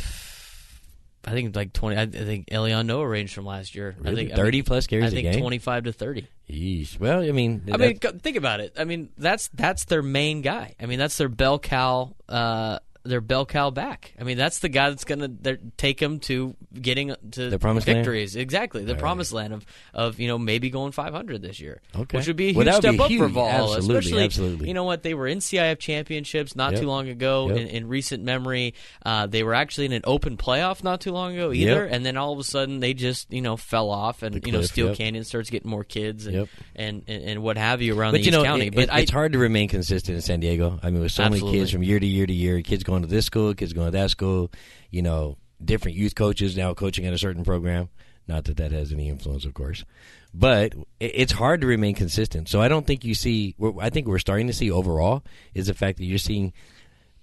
I 1.28 1.32
think 1.32 1.56
like 1.56 1.74
twenty. 1.74 1.98
I, 1.98 2.06
think 2.06 2.48
Elion 2.48 2.86
Noah 2.86 3.08
range 3.08 3.34
from 3.34 3.46
last 3.46 3.76
year. 3.76 3.96
I 4.04 4.16
think 4.16 4.32
30 4.32 4.40
I 4.40 4.52
mean, 4.52 4.64
plus 4.64 4.88
carries 4.88 5.06
I 5.06 5.10
think 5.10 5.38
twenty-five 5.38 5.84
to 5.84 5.92
thirty. 5.92 6.28
Yeesh. 6.50 6.98
Well, 6.98 7.22
I 7.22 7.32
mean, 7.32 7.64
I 7.72 7.76
mean, 7.76 7.98
think 7.98 8.38
about 8.38 8.62
it. 8.62 8.76
I 8.78 8.86
mean, 8.86 9.10
that's 9.18 9.50
that's 9.50 9.86
their 9.86 10.02
main 10.02 10.42
guy. 10.42 10.76
I 10.80 10.86
mean, 10.86 11.00
that's 11.00 11.18
their 11.18 11.28
bell 11.28 11.60
cow. 11.60 12.16
Uh, 12.30 12.80
their 13.08 13.22
bell 13.22 13.46
cow 13.46 13.70
back. 13.70 14.14
I 14.20 14.24
mean, 14.24 14.38
that's 14.38 14.60
the 14.60 14.70
guy 14.70 14.90
that's 14.90 15.04
going 15.04 15.38
to 15.44 15.58
take 15.78 16.00
them 16.00 16.20
to 16.22 16.56
getting 16.80 17.16
to 17.32 17.50
The 17.50 17.60
promised 17.60 17.88
land? 17.88 18.00
victories. 18.00 18.36
Exactly, 18.36 18.84
the 18.84 18.96
promised 18.96 19.34
land 19.34 19.54
of 19.54 19.66
of 19.94 20.20
you 20.20 20.28
know 20.28 20.38
maybe 20.38 20.70
going 20.70 20.92
500 20.92 21.42
this 21.42 21.60
year. 21.60 21.82
Okay. 21.96 22.18
which 22.18 22.28
would 22.28 22.36
be 22.36 22.46
a 22.46 22.48
huge 22.50 22.58
would 22.58 22.74
step 22.76 22.94
up 23.00 23.08
for 23.08 23.14
huge. 23.14 23.32
Valhalla. 23.32 23.78
Absolutely, 23.78 23.98
Especially, 24.00 24.24
absolutely. 24.26 24.68
you 24.68 24.74
know 24.74 24.84
what? 24.84 25.04
They 25.04 25.14
were 25.14 25.28
in 25.28 25.40
CIF 25.40 25.80
championships 25.80 26.56
not 26.56 26.74
Yep. 26.74 26.82
too 26.82 26.88
long 26.88 27.10
ago. 27.10 27.48
Yep. 27.50 27.58
In, 27.58 27.68
in 27.68 27.88
recent 27.88 28.24
memory, 28.24 28.74
uh, 29.06 29.28
they 29.28 29.44
were 29.44 29.54
actually 29.54 29.86
in 29.88 29.94
an 29.94 30.02
open 30.06 30.38
playoff 30.38 30.84
not 30.84 31.02
too 31.02 31.12
long 31.12 31.34
ago 31.34 31.52
either. 31.52 31.84
Yep. 31.86 31.94
And 31.94 32.06
then 32.06 32.18
all 32.18 32.34
of 32.34 32.40
a 32.40 32.44
sudden, 32.44 32.80
they 32.80 32.94
just 32.94 33.32
you 33.34 33.42
know 33.42 33.58
fell 33.58 33.90
off, 33.90 34.24
and 34.24 34.36
The 34.36 34.46
you 34.46 34.52
know 34.52 34.62
Steel. 34.62 34.96
Canyon 34.96 35.24
starts 35.24 35.50
getting 35.50 35.70
more 35.70 35.84
kids 35.84 36.26
and 36.28 36.48
and, 36.76 37.04
and, 37.08 37.24
and 37.24 37.44
what 37.44 37.58
have 37.58 37.82
you 37.82 37.98
around 37.98 38.12
but 38.12 38.18
the 38.18 38.24
you 38.24 38.30
East 38.30 38.38
know, 38.38 38.44
County. 38.44 38.68
it- 38.68 38.76
but 38.76 38.84
it- 38.86 38.90
I, 38.94 39.00
it's 39.02 39.12
hard 39.12 39.34
to 39.34 39.40
remain 39.40 39.68
consistent 39.70 40.16
in 40.16 40.22
San 40.22 40.40
Diego. 40.40 40.80
I 40.84 40.90
mean, 40.90 41.02
with 41.02 41.12
so 41.12 41.24
Absolutely. 41.24 41.50
many 41.50 41.60
kids 41.60 41.72
from 41.72 41.84
year 41.84 42.00
to 42.00 42.06
year 42.06 42.26
to 42.26 42.34
year, 42.34 42.62
kids 42.62 42.84
going 42.84 42.97
to 43.02 43.08
this 43.08 43.26
school, 43.26 43.54
kids 43.54 43.74
going 43.74 43.88
to 43.88 43.98
that 43.98 44.12
school. 44.12 44.52
You 44.92 45.02
know, 45.02 45.38
different 45.64 45.98
youth 45.98 46.16
coaches 46.16 46.56
now 46.58 46.74
coaching 46.74 47.06
at 47.06 47.14
a 47.14 47.18
certain 47.18 47.44
program. 47.44 47.90
Not 48.28 48.46
that 48.46 48.58
that 48.58 48.72
has 48.72 48.92
any 48.92 49.08
influence, 49.08 49.46
of 49.46 49.54
course, 49.54 49.86
but 50.34 50.74
it's 51.00 51.32
hard 51.32 51.62
to 51.62 51.68
remain 51.68 51.96
consistent. 51.96 52.50
So 52.50 52.62
I 52.62 52.68
don't 52.68 52.86
think 52.86 53.06
you 53.06 53.16
see. 53.16 53.56
I 53.80 53.90
think 53.90 54.08
we're 54.08 54.20
starting 54.20 54.48
to 54.48 54.54
see 54.54 54.70
overall 54.70 55.24
is 55.54 55.68
the 55.68 55.74
fact 55.74 55.98
that 56.00 56.06
you're 56.06 56.18
seeing 56.18 56.52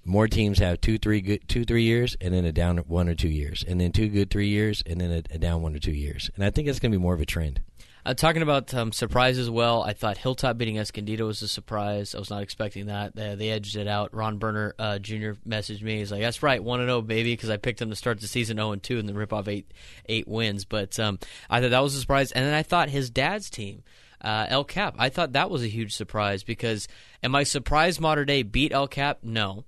more 0.05 0.29
teams 0.29 0.59
have 0.59 0.81
two, 0.81 0.99
three 0.99 1.21
good, 1.21 1.49
two, 1.49 1.65
three 1.65 1.83
years, 1.83 2.17
and 2.21 2.33
then 2.33 2.45
a 2.45 2.53
down 2.53 2.79
one 2.79 3.09
or 3.09 3.15
two 3.15 3.29
years, 3.29 3.65
and 3.67 3.81
then 3.81 3.93
two 3.93 4.09
good 4.09 4.31
three 4.31 4.49
years, 4.49 4.83
and 4.87 5.01
then 5.01 5.11
a, 5.11 5.35
a 5.35 5.39
down 5.39 5.63
one 5.63 5.75
or 5.75 5.79
two 5.79 5.93
years. 5.93 6.31
And 6.35 6.45
I 6.45 6.51
think 6.51 6.67
that's 6.67 6.79
going 6.79 6.93
to 6.93 6.99
be 6.99 7.03
more 7.03 7.15
of 7.15 7.21
a 7.21 7.27
trend. 7.27 7.61
Uh, 8.07 8.13
talking 8.13 8.43
about 8.43 8.75
um, 8.75 8.93
surprise 8.93 9.39
as 9.39 9.49
well, 9.49 9.83
I 9.83 9.95
thought 9.95 10.19
Hilltop 10.19 10.59
beating 10.59 10.77
Escondido 10.77 11.27
was 11.27 11.41
a 11.41 11.49
surprise. 11.49 12.15
I 12.15 12.19
was 12.19 12.29
not 12.29 12.43
expecting 12.43 12.87
that. 12.87 13.19
Uh, 13.19 13.35
they 13.35 13.49
edged 13.51 13.77
it 13.77 13.89
out. 13.89 14.15
Ron 14.15 14.37
Berner 14.37 14.75
uh, 14.79 14.99
Jr. 14.99 15.33
messaged 15.49 15.81
me. 15.81 15.99
He's 15.99 16.13
like, 16.13 16.21
"That's 16.21 16.43
right, 16.43 16.63
one 16.63 16.81
and 16.81 16.89
zero, 16.89 17.01
baby," 17.01 17.33
because 17.33 17.49
I 17.49 17.57
picked 17.57 17.79
them 17.79 17.89
to 17.89 17.97
start 17.97 18.21
the 18.21 18.27
season 18.27 18.59
zero 18.59 18.73
and 18.73 18.83
two, 18.83 18.99
and 18.99 19.09
then 19.09 19.17
rip 19.17 19.33
off 19.33 19.49
eight 19.49 19.73
eight 20.07 20.29
wins. 20.29 20.67
But 20.67 20.99
um, 21.01 21.19
I 21.49 21.61
thought 21.61 21.71
that 21.71 21.83
was 21.83 21.95
a 21.95 22.01
surprise. 22.01 22.31
And 22.33 22.45
then 22.45 22.53
I 22.55 22.63
thought 22.63 22.91
his 22.91 23.09
dad's 23.11 23.49
team. 23.49 23.83
Uh, 24.21 24.47
El 24.49 24.65
Cap. 24.65 24.95
I 24.99 25.11
thought 25.11 25.33
that 25.33 25.51
was 25.51 25.63
a 25.63 25.69
huge 25.69 25.95
surprise 25.95 26.45
because 26.45 26.89
am 27.23 27.35
I 27.35 27.43
surprised 27.43 28.01
Mater 28.01 28.25
Dei 28.25 28.43
beat 28.43 28.73
El 28.73 28.89
Cap? 28.89 29.19
No. 29.23 29.65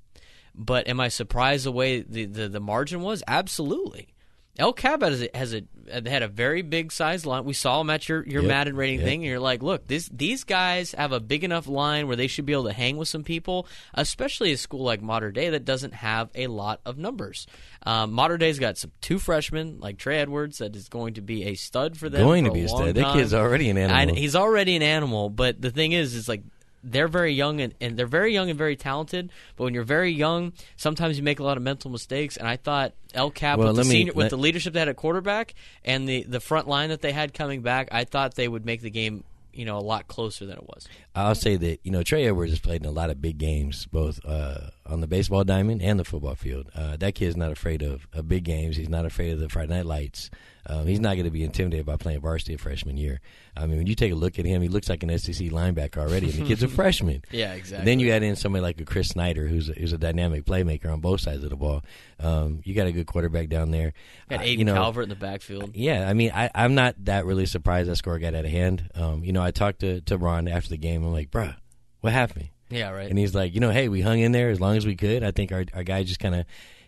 But 0.54 0.88
am 0.88 0.98
I 0.98 1.08
surprised 1.08 1.66
the 1.66 1.72
way 1.72 2.00
the, 2.00 2.24
the, 2.24 2.48
the 2.48 2.60
margin 2.60 3.02
was? 3.02 3.22
Absolutely. 3.28 4.14
El 4.58 4.72
Cap 4.72 5.02
has 5.02 5.22
a, 5.22 5.28
has 5.34 5.54
a 5.54 5.62
had 5.88 6.22
a 6.22 6.28
very 6.28 6.62
big 6.62 6.90
size 6.90 7.24
line. 7.24 7.44
We 7.44 7.52
saw 7.52 7.80
him 7.80 7.90
at 7.90 8.08
your, 8.08 8.26
your 8.26 8.42
Yep, 8.42 8.48
Madden 8.48 8.76
rating 8.76 8.98
yep. 9.00 9.06
thing, 9.06 9.20
and 9.20 9.28
you're 9.30 9.40
like, 9.40 9.62
look, 9.62 9.86
this 9.86 10.08
these 10.12 10.44
guys 10.44 10.92
have 10.92 11.12
a 11.12 11.20
big 11.20 11.44
enough 11.44 11.68
line 11.68 12.06
where 12.06 12.16
they 12.16 12.26
should 12.26 12.46
be 12.46 12.52
able 12.52 12.64
to 12.64 12.72
hang 12.72 12.96
with 12.96 13.08
some 13.08 13.22
people, 13.22 13.66
especially 13.94 14.52
a 14.52 14.56
school 14.56 14.82
like 14.82 15.02
Mater 15.02 15.30
Dei 15.30 15.50
that 15.50 15.64
doesn't 15.64 15.94
have 15.94 16.30
a 16.34 16.46
lot 16.48 16.80
of 16.84 16.98
numbers. 16.98 17.46
Um, 17.84 18.12
Mater 18.12 18.36
Dei's 18.38 18.58
got 18.58 18.78
some 18.78 18.92
two 19.00 19.18
freshmen 19.18 19.78
like 19.80 19.98
Trey 19.98 20.18
Edwards 20.18 20.58
that 20.58 20.74
is 20.74 20.88
going 20.88 21.14
to 21.14 21.20
be 21.20 21.44
a 21.44 21.54
stud 21.54 21.96
for 21.96 22.08
them. 22.08 22.22
Going 22.22 22.44
for 22.44 22.50
to 22.50 22.54
be 22.54 22.62
a 22.62 22.68
stud. 22.68 22.94
That 22.94 23.14
kid's 23.14 23.34
already 23.34 23.70
an 23.70 23.78
animal. 23.78 24.16
I- 24.16 24.18
he's 24.18 24.34
already 24.36 24.76
an 24.76 24.82
animal, 24.82 25.30
but 25.30 25.60
the 25.60 25.70
thing 25.70 25.92
is, 25.92 26.14
is 26.14 26.28
like 26.28 26.42
they're 26.84 27.08
very 27.08 27.32
young 27.32 27.60
and, 27.60 27.74
and 27.80 27.96
they're 27.96 28.06
very 28.06 28.32
young 28.32 28.48
and 28.50 28.58
very 28.58 28.76
talented. 28.76 29.30
But 29.56 29.64
when 29.64 29.74
you're 29.74 29.82
very 29.84 30.12
young, 30.12 30.52
sometimes 30.76 31.16
you 31.16 31.22
make 31.22 31.40
a 31.40 31.44
lot 31.44 31.56
of 31.56 31.62
mental 31.62 31.90
mistakes. 31.90 32.36
And 32.36 32.46
I 32.46 32.56
thought 32.56 32.92
El 33.14 33.30
Cap 33.30 33.58
Well, 33.58 33.68
with, 33.68 33.76
the, 33.76 33.82
let 33.82 34.06
me- 34.06 34.10
with 34.12 34.30
the 34.30 34.36
leadership 34.38 34.72
they 34.72 34.78
had 34.80 34.88
at 34.88 34.96
quarterback 34.96 35.54
and 35.84 36.08
the 36.08 36.22
the 36.24 36.40
front 36.40 36.68
line 36.68 36.90
that 36.90 37.00
they 37.00 37.12
had 37.12 37.34
coming 37.34 37.62
back, 37.62 37.88
I 37.92 38.04
thought 38.04 38.34
they 38.34 38.48
would 38.48 38.64
make 38.64 38.82
the 38.82 38.90
game 38.90 39.24
you 39.52 39.64
know 39.64 39.78
a 39.78 39.80
lot 39.80 40.06
closer 40.06 40.44
than 40.44 40.58
it 40.58 40.64
was. 40.68 40.86
I'll 41.14 41.34
say 41.34 41.56
that 41.56 41.80
you 41.82 41.90
know 41.90 42.02
Trey 42.02 42.26
Edwards 42.26 42.52
has 42.52 42.60
played 42.60 42.82
in 42.82 42.86
a 42.86 42.92
lot 42.92 43.10
of 43.10 43.20
big 43.22 43.38
games, 43.38 43.86
both 43.86 44.20
uh, 44.24 44.68
on 44.84 45.00
the 45.00 45.06
baseball 45.06 45.44
diamond 45.44 45.82
and 45.82 45.98
the 45.98 46.04
football 46.04 46.34
field. 46.34 46.70
Uh, 46.74 46.96
that 46.98 47.14
kid's 47.14 47.36
not 47.36 47.50
afraid 47.52 47.82
of, 47.82 48.06
of 48.12 48.28
big 48.28 48.44
games. 48.44 48.76
He's 48.76 48.88
not 48.90 49.06
afraid 49.06 49.32
of 49.32 49.40
the 49.40 49.48
Friday 49.48 49.74
night 49.74 49.86
lights. 49.86 50.30
Um, 50.68 50.86
he's 50.86 51.00
not 51.00 51.14
going 51.14 51.24
to 51.24 51.30
be 51.30 51.44
intimidated 51.44 51.86
by 51.86 51.96
playing 51.96 52.20
varsity 52.20 52.56
freshman 52.56 52.96
year. 52.96 53.20
I 53.56 53.66
mean, 53.66 53.78
when 53.78 53.86
you 53.86 53.94
take 53.94 54.12
a 54.12 54.16
look 54.16 54.38
at 54.38 54.44
him, 54.44 54.62
he 54.62 54.68
looks 54.68 54.88
like 54.88 55.02
an 55.02 55.16
SEC 55.18 55.48
linebacker 55.48 55.98
already, 55.98 56.30
and 56.30 56.40
the 56.40 56.44
kid's 56.46 56.62
a 56.62 56.68
freshman. 56.68 57.22
Yeah, 57.30 57.54
exactly. 57.54 57.84
Then 57.84 58.00
you 58.00 58.10
add 58.12 58.22
in 58.22 58.36
somebody 58.36 58.62
like 58.62 58.80
a 58.80 58.84
Chris 58.84 59.08
Snyder, 59.08 59.46
who's 59.46 59.68
a, 59.68 59.72
who's 59.72 59.92
a 59.92 59.98
dynamic 59.98 60.44
playmaker 60.44 60.92
on 60.92 61.00
both 61.00 61.20
sides 61.20 61.44
of 61.44 61.50
the 61.50 61.56
ball. 61.56 61.82
Um, 62.18 62.60
you 62.64 62.74
got 62.74 62.86
a 62.86 62.92
good 62.92 63.06
quarterback 63.06 63.48
down 63.48 63.70
there. 63.70 63.92
got 64.28 64.40
Aiden 64.40 64.58
you 64.58 64.64
know, 64.64 64.74
Calvert 64.74 65.04
in 65.04 65.08
the 65.08 65.14
backfield. 65.14 65.74
yeah, 65.74 66.08
I 66.08 66.14
mean, 66.14 66.32
I, 66.34 66.50
I'm 66.54 66.74
not 66.74 66.96
that 67.04 67.26
really 67.26 67.46
surprised 67.46 67.88
that 67.88 67.96
score 67.96 68.18
got 68.18 68.34
out 68.34 68.44
of 68.44 68.50
hand. 68.50 68.90
Um, 68.94 69.24
you 69.24 69.32
know, 69.32 69.42
I 69.42 69.52
talked 69.52 69.80
to, 69.80 70.00
to 70.02 70.18
Ron 70.18 70.48
after 70.48 70.70
the 70.70 70.78
game. 70.78 71.04
I'm 71.04 71.12
like, 71.12 71.30
bruh, 71.30 71.54
what 72.00 72.12
happened? 72.12 72.48
Yeah, 72.70 72.90
right. 72.90 73.08
And 73.08 73.18
he's 73.18 73.34
like, 73.34 73.54
you 73.54 73.60
know, 73.60 73.70
hey, 73.70 73.88
we 73.88 74.00
hung 74.00 74.18
in 74.18 74.32
there 74.32 74.50
as 74.50 74.60
long 74.60 74.76
as 74.76 74.84
we 74.84 74.96
could. 74.96 75.22
I 75.22 75.30
think 75.30 75.52
our 75.52 75.64
our 75.72 75.84
guy 75.84 76.02
just 76.02 76.18
kind 76.20 76.34
of. 76.34 76.46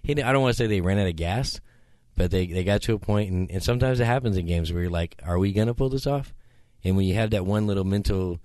I 0.09 0.15
don't 0.15 0.41
want 0.41 0.57
to 0.57 0.57
say 0.57 0.67
they 0.67 0.81
ran 0.81 0.99
out 0.99 1.07
of 1.07 1.17
gas, 1.17 1.61
but 2.19 2.33
they 2.33 2.47
they 2.47 2.65
got 2.65 2.83
to 2.83 2.95
a 2.95 2.99
point, 2.99 3.31
and, 3.31 3.51
and 3.51 3.63
sometimes 3.63 4.01
it 4.01 4.05
happens 4.05 4.37
in 4.37 4.45
games 4.45 4.73
where 4.73 4.83
you're 4.83 4.91
like, 4.91 5.19
are 5.25 5.39
we 5.39 5.53
gonna 5.53 5.73
pull 5.73 5.89
this 5.89 6.07
off? 6.07 6.35
And 6.85 6.97
when 6.97 7.07
you 7.07 7.15
have 7.15 7.31
that 7.31 7.47
one 7.47 7.67
little 7.67 7.85
mental, 7.85 8.41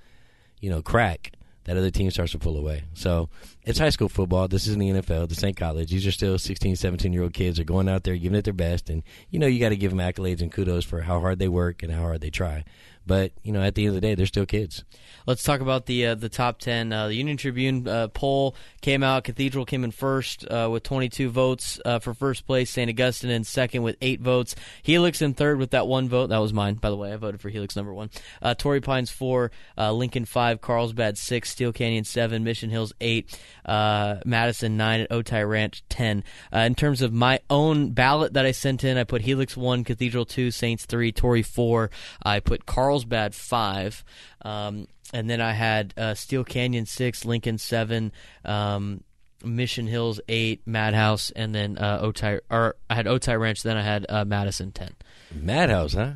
you 0.62 0.70
know, 0.70 0.82
crack, 0.82 1.34
that 1.66 1.78
other 1.78 1.90
team 1.90 2.12
starts 2.12 2.34
to 2.34 2.40
pull 2.40 2.58
away. 2.58 2.84
So 2.94 3.30
it's 3.64 3.80
high 3.80 3.90
school 3.90 4.10
football. 4.10 4.48
This 4.48 4.68
isn't 4.68 4.80
the 4.80 4.90
NFL. 4.90 5.30
This 5.30 5.44
ain't 5.44 5.58
college. 5.58 5.90
These 5.90 6.06
are 6.06 6.12
still 6.12 6.38
16, 6.38 6.76
17 6.76 7.14
year 7.14 7.24
old 7.24 7.34
kids. 7.34 7.58
They're 7.58 7.66
going 7.66 7.90
out 7.90 8.04
there 8.04 8.16
giving 8.16 8.38
it 8.38 8.44
their 8.44 8.54
best. 8.54 8.90
And, 8.90 9.04
you 9.30 9.40
know, 9.40 9.48
you 9.48 9.60
got 9.60 9.70
to 9.70 9.78
give 9.78 9.92
them 9.92 10.00
accolades 10.00 10.42
and 10.42 10.52
kudos 10.52 10.84
for 10.84 11.02
how 11.02 11.20
hard 11.20 11.40
they 11.40 11.48
work 11.48 11.84
and 11.84 11.92
how 11.92 12.02
hard 12.02 12.22
they 12.22 12.30
try. 12.30 12.64
But 13.06 13.32
you 13.44 13.52
know, 13.52 13.62
at 13.62 13.76
the 13.76 13.84
end 13.84 13.90
of 13.90 13.96
the 13.96 14.02
day, 14.02 14.16
they're 14.16 14.26
still 14.26 14.46
kids. 14.46 14.84
Let's 15.26 15.44
talk 15.44 15.62
about 15.62 15.86
the 15.86 16.08
uh, 16.08 16.16
the 16.16 16.30
top 16.30 16.60
ten. 16.60 16.92
Uh, 16.92 17.08
the 17.08 17.16
Union 17.16 17.38
Tribune 17.38 17.88
uh, 17.88 18.08
poll 18.10 18.56
came 18.82 19.04
out. 19.04 19.24
Cathedral 19.24 19.66
came 19.66 19.84
in 19.84 19.92
first 19.92 20.46
uh, 20.50 20.70
with 20.72 20.84
22 20.84 21.30
votes 21.30 21.80
uh, 21.86 22.00
for 22.00 22.14
first 22.14 22.46
place. 22.46 22.70
St. 22.70 22.90
Augustine 22.90 23.30
in 23.30 23.44
second 23.44 23.84
with 23.84 23.96
eight 24.02 24.20
votes. 24.20 24.56
Helix 24.82 25.22
in 25.22 25.34
third 25.34 25.60
with 25.60 25.72
that 25.72 25.88
one 25.88 26.10
vote. 26.10 26.28
That 26.28 26.40
was 26.40 26.52
mine, 26.52 26.76
by 26.76 26.90
the 26.90 26.98
way. 26.98 27.14
I 27.14 27.16
voted 27.16 27.40
for 27.40 27.50
Helix 27.50 27.76
number 27.76 27.94
one. 27.94 28.10
Uh, 28.42 28.54
Torrey 28.54 28.82
Pines 28.82 29.12
four, 29.12 29.52
Lincoln 29.78 30.26
five, 30.26 30.60
Carlsbad 30.60 31.18
six, 31.18 31.52
Steele 31.52 31.72
Canyon 31.72 32.04
seven, 32.04 32.44
Mission 32.44 32.70
Hills 32.70 32.94
eight, 33.00 33.38
Madison 33.66 34.76
nine, 34.76 35.02
and 35.02 35.10
Otay 35.10 35.48
Ranch 35.48 35.84
ten. 35.88 36.24
in 36.52 36.76
terms 36.76 37.02
of 37.02 37.14
my 37.14 37.40
own 37.50 37.92
ballot 37.92 38.34
that 38.34 38.46
I 38.46 38.52
sent 38.52 38.84
in, 38.84 38.98
I 38.98 39.04
put 39.04 39.22
Helix 39.22 39.56
one, 39.56 39.84
Cathedral 39.84 40.26
two, 40.26 40.52
Saints 40.52 40.86
three, 40.86 41.12
Torrey 41.12 41.44
four. 41.44 41.92
I 42.24 42.40
put 42.40 42.66
Carlsbad 42.94 43.34
five. 43.34 44.04
Um, 44.44 44.88
and 45.14 45.30
then 45.30 45.42
I 45.42 45.54
had 45.54 45.94
uh, 45.98 46.14
Steele 46.14 46.44
Canyon 46.44 46.86
six, 46.86 47.26
Lincoln 47.26 47.58
seven, 47.58 48.12
um, 48.46 49.04
Mission 49.44 49.88
Hills 49.88 50.20
eight, 50.30 50.62
Madhouse, 50.66 51.32
and 51.32 51.54
then 51.56 51.78
uh, 51.78 52.04
Otay. 52.04 52.40
Or 52.52 52.76
I 52.90 52.96
had 52.96 53.08
Otay 53.08 53.40
Ranch. 53.40 53.64
Then 53.64 53.78
I 53.78 53.82
had 53.82 54.06
uh, 54.10 54.26
Madison 54.26 54.72
ten. 54.72 54.92
Madhouse, 55.34 55.94
huh? 55.94 56.12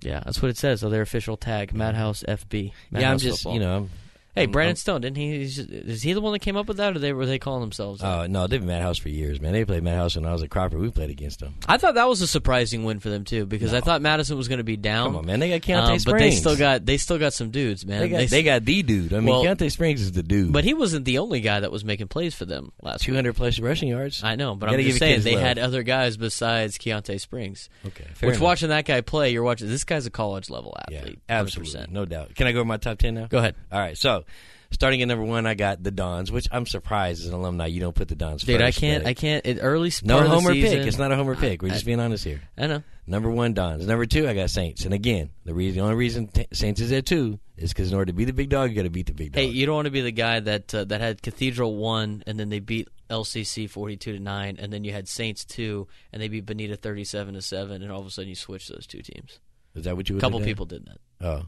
Yeah, 0.00 0.20
that's 0.24 0.40
what 0.40 0.50
it 0.50 0.56
says. 0.56 0.80
So 0.80 0.88
their 0.88 1.02
official 1.02 1.36
tag, 1.36 1.74
Madhouse 1.74 2.24
FB. 2.26 2.72
Madhouse 2.90 3.02
yeah, 3.02 3.10
I'm 3.10 3.18
just 3.18 3.42
football. 3.42 3.54
you 3.54 3.60
know 3.60 3.76
I'm 3.76 3.90
Hey, 4.34 4.46
Brandon 4.46 4.74
Stone, 4.74 5.02
didn't 5.02 5.16
he? 5.16 5.42
Is 5.42 6.02
he 6.02 6.12
the 6.12 6.20
one 6.20 6.32
that 6.32 6.40
came 6.40 6.56
up 6.56 6.66
with 6.66 6.78
that, 6.78 6.96
or 6.96 6.98
they 6.98 7.12
were 7.12 7.24
they 7.24 7.38
calling 7.38 7.60
themselves? 7.60 8.02
Oh 8.02 8.20
uh, 8.20 8.26
no, 8.26 8.48
they've 8.48 8.58
been 8.58 8.66
Madhouse 8.66 8.98
for 8.98 9.08
years, 9.08 9.40
man. 9.40 9.52
They 9.52 9.64
played 9.64 9.84
Madhouse 9.84 10.16
when 10.16 10.26
I 10.26 10.32
was 10.32 10.42
at 10.42 10.50
Cropper. 10.50 10.76
We 10.76 10.90
played 10.90 11.10
against 11.10 11.38
them. 11.38 11.54
I 11.68 11.78
thought 11.78 11.94
that 11.94 12.08
was 12.08 12.20
a 12.20 12.26
surprising 12.26 12.82
win 12.82 12.98
for 12.98 13.10
them 13.10 13.22
too, 13.22 13.46
because 13.46 13.70
no. 13.70 13.78
I 13.78 13.80
thought 13.80 14.02
Madison 14.02 14.36
was 14.36 14.48
going 14.48 14.58
to 14.58 14.64
be 14.64 14.76
down. 14.76 15.08
Come 15.08 15.16
on, 15.16 15.26
man, 15.26 15.38
they 15.38 15.56
got 15.56 15.60
Keontae 15.60 15.92
um, 15.92 15.98
Springs, 16.00 16.04
but 16.04 16.18
they 16.18 16.30
still 16.32 16.56
got 16.56 16.84
they 16.84 16.96
still 16.96 17.18
got 17.18 17.32
some 17.32 17.50
dudes, 17.50 17.86
man. 17.86 18.00
They 18.00 18.08
got, 18.08 18.18
they, 18.18 18.26
they 18.26 18.42
got 18.42 18.64
the 18.64 18.82
dude. 18.82 19.12
I 19.12 19.20
mean, 19.20 19.26
well, 19.26 19.44
Keontae 19.44 19.70
Springs 19.70 20.00
is 20.00 20.10
the 20.10 20.24
dude. 20.24 20.52
But 20.52 20.64
he 20.64 20.74
wasn't 20.74 21.04
the 21.04 21.18
only 21.18 21.40
guy 21.40 21.60
that 21.60 21.70
was 21.70 21.84
making 21.84 22.08
plays 22.08 22.34
for 22.34 22.44
them 22.44 22.72
last. 22.82 23.02
Two 23.04 23.14
hundred 23.14 23.36
plus 23.36 23.60
rushing 23.60 23.88
yards. 23.88 24.24
I 24.24 24.34
know, 24.34 24.56
but 24.56 24.68
I'm 24.68 24.80
just 24.80 24.98
saying 24.98 25.22
they 25.22 25.34
love. 25.34 25.42
had 25.42 25.58
other 25.60 25.84
guys 25.84 26.16
besides 26.16 26.76
Keontae 26.76 27.20
Springs. 27.20 27.68
Okay, 27.86 28.04
which 28.18 28.30
enough. 28.30 28.40
watching 28.40 28.70
that 28.70 28.84
guy 28.84 29.00
play, 29.00 29.30
you're 29.30 29.44
watching. 29.44 29.68
This 29.68 29.84
guy's 29.84 30.06
a 30.06 30.10
college 30.10 30.50
level 30.50 30.76
athlete. 30.80 31.20
Yeah, 31.28 31.38
absolutely, 31.40 31.80
100%. 31.82 31.90
no 31.90 32.04
doubt. 32.04 32.34
Can 32.34 32.48
I 32.48 32.52
go 32.52 32.58
to 32.58 32.64
my 32.64 32.78
top 32.78 32.98
ten 32.98 33.14
now? 33.14 33.26
Go 33.26 33.38
ahead. 33.38 33.54
All 33.70 33.78
right, 33.78 33.96
so 33.96 34.23
Starting 34.70 35.02
at 35.02 35.08
number 35.08 35.24
one, 35.24 35.46
I 35.46 35.54
got 35.54 35.82
the 35.82 35.92
Dons, 35.92 36.32
which 36.32 36.48
I'm 36.50 36.66
surprised 36.66 37.22
as 37.22 37.28
an 37.28 37.34
alumni 37.34 37.66
you 37.66 37.80
don't 37.80 37.94
put 37.94 38.08
the 38.08 38.16
Dons. 38.16 38.42
Dude, 38.42 38.60
first, 38.60 38.76
I 38.76 38.80
can't. 38.80 39.06
I 39.06 39.14
can't. 39.14 39.46
It, 39.46 39.58
early 39.60 39.92
no 40.02 40.26
homer 40.26 40.52
season, 40.52 40.78
pick. 40.78 40.88
It's 40.88 40.98
not 40.98 41.12
a 41.12 41.16
homer 41.16 41.36
pick. 41.36 41.62
We're 41.62 41.68
I, 41.68 41.74
just 41.74 41.86
being 41.86 42.00
honest 42.00 42.24
here. 42.24 42.42
I 42.58 42.66
know. 42.66 42.82
Number 43.06 43.30
one, 43.30 43.54
Dons. 43.54 43.86
Number 43.86 44.06
two, 44.06 44.28
I 44.28 44.34
got 44.34 44.50
Saints. 44.50 44.84
And 44.84 44.92
again, 44.92 45.30
the 45.44 45.54
reason, 45.54 45.78
the 45.78 45.84
only 45.84 45.94
reason 45.94 46.26
t- 46.26 46.46
Saints 46.52 46.80
is 46.80 46.90
at 46.90 47.06
two 47.06 47.38
is 47.56 47.72
because 47.72 47.90
in 47.90 47.94
order 47.94 48.06
to 48.06 48.12
be 48.12 48.24
the 48.24 48.32
big 48.32 48.48
dog, 48.48 48.70
you 48.70 48.76
got 48.76 48.82
to 48.82 48.90
beat 48.90 49.06
the 49.06 49.12
big 49.12 49.32
dog. 49.32 49.42
Hey, 49.42 49.48
you 49.48 49.64
don't 49.66 49.76
want 49.76 49.86
to 49.86 49.92
be 49.92 50.00
the 50.00 50.10
guy 50.10 50.40
that 50.40 50.74
uh, 50.74 50.84
that 50.84 51.00
had 51.00 51.22
Cathedral 51.22 51.76
one, 51.76 52.24
and 52.26 52.38
then 52.38 52.48
they 52.48 52.60
beat 52.60 52.88
LCC 53.10 53.70
forty 53.70 53.96
two 53.96 54.12
to 54.12 54.18
nine, 54.18 54.56
and 54.58 54.72
then 54.72 54.82
you 54.82 54.92
had 54.92 55.06
Saints 55.06 55.44
two, 55.44 55.86
and 56.12 56.20
they 56.20 56.28
beat 56.28 56.46
Benita 56.46 56.76
thirty 56.76 57.04
seven 57.04 57.34
to 57.34 57.42
seven, 57.42 57.82
and 57.82 57.92
all 57.92 58.00
of 58.00 58.06
a 58.06 58.10
sudden 58.10 58.28
you 58.28 58.34
switch 58.34 58.68
those 58.68 58.86
two 58.86 59.02
teams. 59.02 59.38
Is 59.74 59.84
that 59.84 59.96
what 59.96 60.08
you? 60.08 60.16
A 60.16 60.20
couple 60.20 60.40
people 60.40 60.66
did 60.66 60.86
that. 60.86 60.98
Oh, 61.24 61.46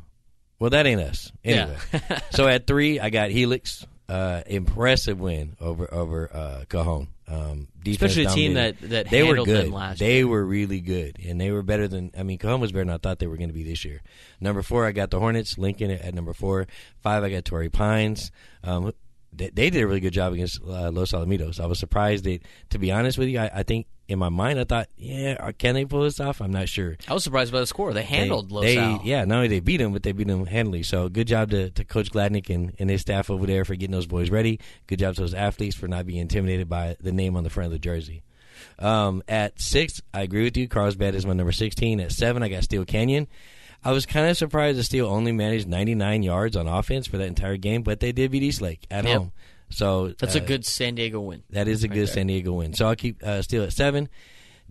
well, 0.59 0.71
that 0.71 0.87
ain't 0.87 1.01
us. 1.01 1.33
Anyway, 1.45 1.77
yeah. 1.93 2.21
so 2.31 2.49
at 2.49 2.67
three, 2.67 3.01
I 3.01 3.11
got 3.11 3.31
Helix 3.31 3.87
uh, 4.09 4.43
impressive 4.47 5.19
win 5.19 5.57
over 5.61 5.93
over 5.93 6.31
uh, 6.35 6.65
Cajon. 6.69 7.09
Um, 7.29 7.67
Especially 7.85 8.25
a 8.25 8.31
team 8.31 8.55
that 8.55 8.81
that 8.83 9.11
they 9.11 9.25
were 9.25 9.45
good. 9.45 9.71
last 9.71 9.99
they 9.99 10.19
year. 10.19 10.29
were 10.29 10.45
really 10.45 10.81
good, 10.81 11.19
and 11.25 11.41
they 11.41 11.51
were 11.51 11.63
better 11.63 11.89
than. 11.89 12.13
I 12.17 12.23
mean, 12.23 12.39
Cajon 12.39 12.61
was 12.61 12.71
better 12.71 12.85
than 12.85 12.95
I 12.95 12.99
thought 12.99 13.19
they 13.19 13.27
were 13.27 13.37
going 13.37 13.49
to 13.49 13.55
be 13.55 13.65
this 13.65 13.85
year. 13.85 14.03
Number 14.41 14.63
four, 14.63 14.87
I 14.87 14.93
got 14.93 15.11
the 15.11 15.19
Hornets. 15.19 15.59
Lincoln 15.59 15.91
at 15.91 16.15
number 16.15 16.33
four. 16.33 16.69
Five, 17.03 17.25
I 17.25 17.31
got 17.31 17.45
Torrey 17.45 17.69
Pines. 17.69 18.31
Um, 18.63 18.93
they, 19.33 19.51
they, 19.51 19.71
did 19.71 19.83
a 19.83 19.87
really 19.87 20.01
good 20.01 20.13
job 20.13 20.33
against 20.33 20.61
uh, 20.63 20.91
Los 20.91 21.13
Alamitos. 21.13 21.61
I 21.61 21.67
was 21.67 21.79
surprised 21.79 22.25
that, 22.25 22.41
to 22.71 22.79
be 22.79 22.93
honest 22.93 23.19
with 23.19 23.29
you, 23.29 23.41
I, 23.41 23.51
I 23.57 23.63
think 23.65 23.87
in 24.09 24.19
my 24.19 24.29
mind, 24.29 24.61
I 24.61 24.65
thought, 24.65 24.89
yeah, 24.97 25.37
uh, 25.41 25.53
can 25.57 25.75
they 25.75 25.85
pull 25.85 26.03
this 26.03 26.21
off? 26.21 26.41
I'm 26.41 26.53
not 26.53 26.69
sure. 26.69 26.97
I 27.09 27.15
was 27.15 27.25
surprised 27.25 27.53
by 27.53 27.61
the 27.61 27.67
score. 27.67 27.93
They 27.93 28.03
handled 28.03 28.51
they, 28.51 28.77
they 28.77 28.99
Yeah, 29.05 29.25
not 29.25 29.37
only 29.37 29.49
they 29.49 29.61
beat 29.61 29.79
them, 29.79 29.93
but 29.93 30.03
they 30.03 30.13
beat 30.13 30.29
them 30.29 30.47
handily. 30.47 30.83
So 30.83 31.09
good 31.09 31.27
job 31.27 31.51
to, 31.51 31.71
to 31.71 31.85
Coach 31.85 32.13
Gladnick 32.13 32.55
and, 32.55 32.75
and 32.79 32.89
his 32.89 33.01
staff 33.01 33.31
over 33.31 33.47
there 33.47 33.65
for 33.65 33.75
getting 33.75 33.93
those 33.93 34.07
boys 34.07 34.31
ready. 34.31 34.61
Good 34.87 35.01
job 35.01 35.17
to 35.17 35.23
those 35.23 35.35
athletes 35.35 35.77
for 35.77 35.89
not 35.89 36.07
being 36.07 36.21
intimidated 36.21 36.69
by 36.69 36.97
the 37.01 37.13
name 37.13 37.37
on 37.37 37.45
the 37.45 37.51
front 37.51 37.67
of 37.67 37.73
the 37.73 37.79
jersey. 37.79 38.23
Um, 38.79 39.23
at 39.29 39.61
six, 39.61 40.01
I 40.15 40.23
agree 40.23 40.45
with 40.45 40.57
you. 40.57 40.69
Carlsbad 40.69 41.15
is 41.15 41.27
my 41.27 41.33
number 41.33 41.53
16. 41.53 42.01
At 42.01 42.13
seven, 42.13 42.43
I 42.43 42.49
got 42.49 42.65
Steele 42.65 42.85
Canyon. 42.85 43.27
I 43.85 43.93
was 43.93 44.07
kind 44.07 44.29
of 44.29 44.37
surprised 44.37 44.79
that 44.79 44.85
Steele 44.85 45.07
only 45.07 45.33
managed 45.33 45.69
99 45.69 46.23
yards 46.23 46.57
on 46.57 46.67
offense 46.67 47.07
for 47.07 47.19
that 47.19 47.27
entire 47.27 47.57
game, 47.57 47.83
but 47.83 48.01
they 48.01 48.13
did 48.13 48.31
beat 48.31 48.43
Eastlake 48.43 48.87
at 48.91 49.05
yep. 49.05 49.19
home. 49.19 49.33
So 49.71 50.09
that's 50.19 50.37
uh, 50.37 50.41
a 50.41 50.43
good 50.43 50.65
San 50.65 50.95
Diego 50.95 51.21
win. 51.21 51.43
That 51.51 51.69
is 51.69 51.85
a 51.85 51.89
right 51.89 51.95
good 51.95 52.07
there. 52.09 52.15
San 52.15 52.27
Diego 52.29 52.53
win. 52.53 52.73
So 52.75 52.87
I'll 52.87 52.97
keep 52.97 53.23
uh, 53.23 53.43
Steele 53.43 53.65
at 53.65 53.73
seven. 53.73 54.09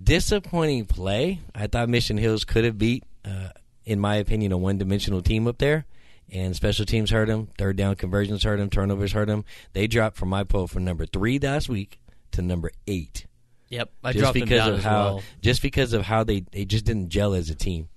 Disappointing 0.02 0.86
play. 0.86 1.42
I 1.54 1.68
thought 1.68 1.90
Mission 1.90 2.18
Hills 2.18 2.44
could 2.44 2.66
have 2.66 2.78
beat, 2.78 3.04
uh, 3.24 3.50
in 3.86 4.00
my 4.00 4.16
opinion, 4.16 4.52
a 4.52 4.58
one-dimensional 4.58 5.22
team 5.22 5.48
up 5.48 5.58
there. 5.58 5.86
And 6.32 6.56
special 6.56 6.86
teams 6.86 7.12
hurt 7.12 7.28
them. 7.28 7.50
Third 7.58 7.78
down 7.78 7.96
conversions 7.96 8.44
hurt 8.44 8.58
them. 8.58 8.70
Turnovers 8.70 9.12
hurt 9.12 9.28
them. 9.28 9.46
They 9.74 9.88
dropped 9.88 10.18
from 10.18 10.30
my 10.30 10.44
poll 10.44 10.68
from 10.68 10.84
number 10.84 11.06
three 11.06 11.38
last 11.40 11.70
week 11.70 12.00
to 12.32 12.42
number 12.42 12.72
eight. 12.88 13.28
Yep, 13.70 13.92
I 14.04 14.12
just 14.12 14.22
dropped 14.22 14.34
because 14.34 14.50
them 14.50 14.58
down 14.58 14.70
of 14.74 14.78
as 14.80 14.84
how 14.84 15.04
well. 15.04 15.24
just 15.42 15.62
because 15.62 15.94
of 15.94 16.04
how 16.04 16.24
they 16.24 16.42
they 16.52 16.66
just 16.66 16.86
didn't 16.86 17.10
gel 17.10 17.34
as 17.34 17.50
a 17.50 17.56
team. 17.56 17.90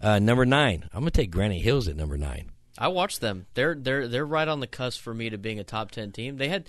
Uh, 0.00 0.18
number 0.18 0.46
nine, 0.46 0.88
I'm 0.92 1.00
gonna 1.00 1.10
take 1.10 1.30
Granite 1.30 1.60
Hills 1.60 1.88
at 1.88 1.96
number 1.96 2.16
nine. 2.16 2.50
I 2.80 2.88
watched 2.88 3.20
them. 3.20 3.46
They're 3.52 3.74
they're 3.74 4.08
they're 4.08 4.26
right 4.26 4.48
on 4.48 4.60
the 4.60 4.66
cusp 4.66 5.02
for 5.02 5.12
me 5.12 5.28
to 5.28 5.36
being 5.36 5.60
a 5.60 5.64
top 5.64 5.90
ten 5.90 6.12
team. 6.12 6.38
They 6.38 6.48
had 6.48 6.66